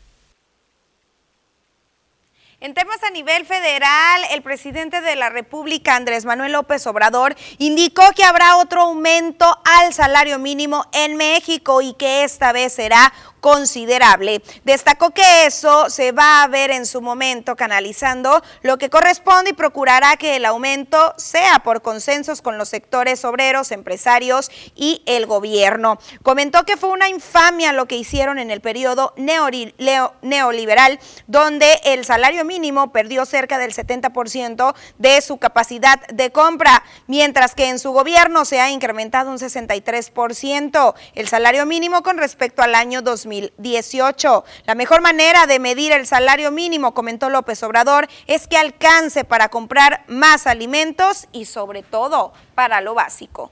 En 2.63 2.73
temas 2.73 3.03
a 3.03 3.09
nivel 3.09 3.45
federal, 3.45 4.21
el 4.31 4.41
presidente 4.41 5.01
de 5.01 5.17
la 5.17 5.29
República, 5.29 5.97
Andrés 5.97 6.23
Manuel 6.23 6.53
López 6.53 6.87
Obrador, 6.87 7.35
indicó 7.57 8.03
que 8.15 8.23
habrá 8.23 8.55
otro 8.55 8.83
aumento 8.83 9.45
al 9.65 9.93
salario 9.93 10.39
mínimo 10.39 10.85
en 10.93 11.17
México 11.17 11.81
y 11.81 11.91
que 11.95 12.23
esta 12.23 12.53
vez 12.53 12.71
será 12.71 13.11
considerable. 13.43 14.41
Destacó 14.63 15.09
que 15.09 15.45
eso 15.45 15.89
se 15.89 16.13
va 16.13 16.43
a 16.43 16.47
ver 16.47 16.71
en 16.71 16.85
su 16.85 17.01
momento 17.01 17.57
canalizando 17.57 18.41
lo 18.61 18.77
que 18.77 18.89
corresponde 18.89 19.49
y 19.49 19.53
procurará 19.53 20.15
que 20.15 20.37
el 20.37 20.45
aumento 20.45 21.13
sea 21.17 21.59
por 21.59 21.81
consensos 21.81 22.41
con 22.41 22.57
los 22.57 22.69
sectores 22.69 23.25
obreros, 23.25 23.73
empresarios 23.73 24.49
y 24.75 25.03
el 25.07 25.25
gobierno. 25.25 25.99
Comentó 26.21 26.63
que 26.63 26.77
fue 26.77 26.91
una 26.91 27.09
infamia 27.09 27.73
lo 27.73 27.85
que 27.85 27.97
hicieron 27.97 28.39
en 28.39 28.49
el 28.49 28.61
periodo 28.61 29.13
neoliberal, 29.17 30.99
donde 31.27 31.81
el 31.83 32.05
salario 32.05 32.45
mínimo 32.45 32.93
perdió 32.93 33.25
cerca 33.25 33.57
del 33.57 33.73
70% 33.73 34.73
de 34.99 35.19
su 35.19 35.35
capacidad 35.37 35.99
de 36.07 36.31
compra, 36.31 36.81
mientras 37.07 37.55
que 37.55 37.67
en 37.67 37.77
su 37.77 37.91
gobierno 37.91 38.45
se 38.45 38.61
ha 38.61 38.71
incrementado 38.71 39.31
un 39.31 39.37
63% 39.37 40.93
el 41.15 41.27
salario 41.27 41.65
mínimo 41.65 42.03
con 42.03 42.17
respecto 42.17 42.61
al 42.61 42.73
año 42.73 43.01
2000. 43.01 43.32
2018. 43.41 44.43
La 44.65 44.75
mejor 44.75 45.01
manera 45.01 45.45
de 45.45 45.59
medir 45.59 45.91
el 45.91 46.05
salario 46.07 46.51
mínimo, 46.51 46.93
comentó 46.93 47.29
López 47.29 47.61
Obrador, 47.63 48.07
es 48.27 48.47
que 48.47 48.57
alcance 48.57 49.23
para 49.23 49.49
comprar 49.49 50.03
más 50.07 50.47
alimentos 50.47 51.27
y 51.31 51.45
sobre 51.45 51.83
todo 51.83 52.33
para 52.55 52.81
lo 52.81 52.93
básico. 52.93 53.51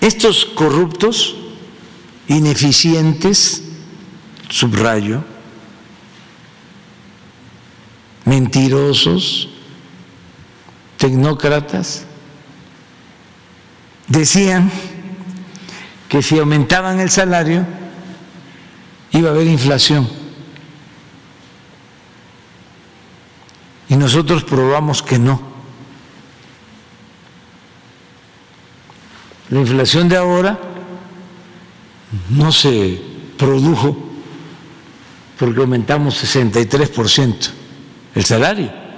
Estos 0.00 0.44
corruptos, 0.44 1.36
ineficientes, 2.28 3.62
subrayo, 4.48 5.22
mentirosos, 8.24 9.48
tecnócratas, 10.96 12.04
decían 14.08 14.70
que 16.08 16.22
si 16.22 16.38
aumentaban 16.38 17.00
el 17.00 17.10
salario, 17.10 17.64
iba 19.12 19.28
a 19.28 19.32
haber 19.32 19.46
inflación. 19.46 20.08
Y 23.88 23.96
nosotros 23.96 24.44
probamos 24.44 25.02
que 25.02 25.18
no. 25.18 25.40
La 29.50 29.60
inflación 29.60 30.08
de 30.08 30.16
ahora 30.16 30.58
no 32.28 32.52
se 32.52 33.02
produjo 33.36 33.96
porque 35.38 35.60
aumentamos 35.60 36.22
63% 36.22 37.50
el 38.14 38.24
salario. 38.24 38.89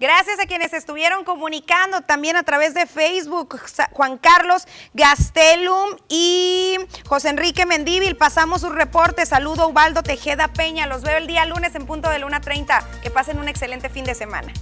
Gracias 0.00 0.40
a 0.40 0.46
quienes 0.46 0.72
estuvieron 0.72 1.24
comunicando 1.24 2.00
también 2.00 2.34
a 2.34 2.42
través 2.42 2.72
de 2.72 2.86
Facebook, 2.86 3.60
Juan 3.92 4.16
Carlos 4.16 4.66
Gastelum 4.94 5.90
y 6.08 6.78
José 7.06 7.28
Enrique 7.28 7.66
Mendíbil. 7.66 8.16
Pasamos 8.16 8.62
sus 8.62 8.72
reportes. 8.72 9.28
Saludo 9.28 9.68
Ubaldo 9.68 10.02
Tejeda 10.02 10.48
Peña. 10.48 10.86
Los 10.86 11.02
veo 11.02 11.18
el 11.18 11.26
día 11.26 11.44
lunes 11.44 11.74
en 11.74 11.84
punto 11.84 12.08
de 12.08 12.18
Luna 12.18 12.40
30. 12.40 12.82
Que 13.02 13.10
pasen 13.10 13.38
un 13.38 13.48
excelente 13.48 13.90
fin 13.90 14.06
de 14.06 14.14
semana. 14.14 14.54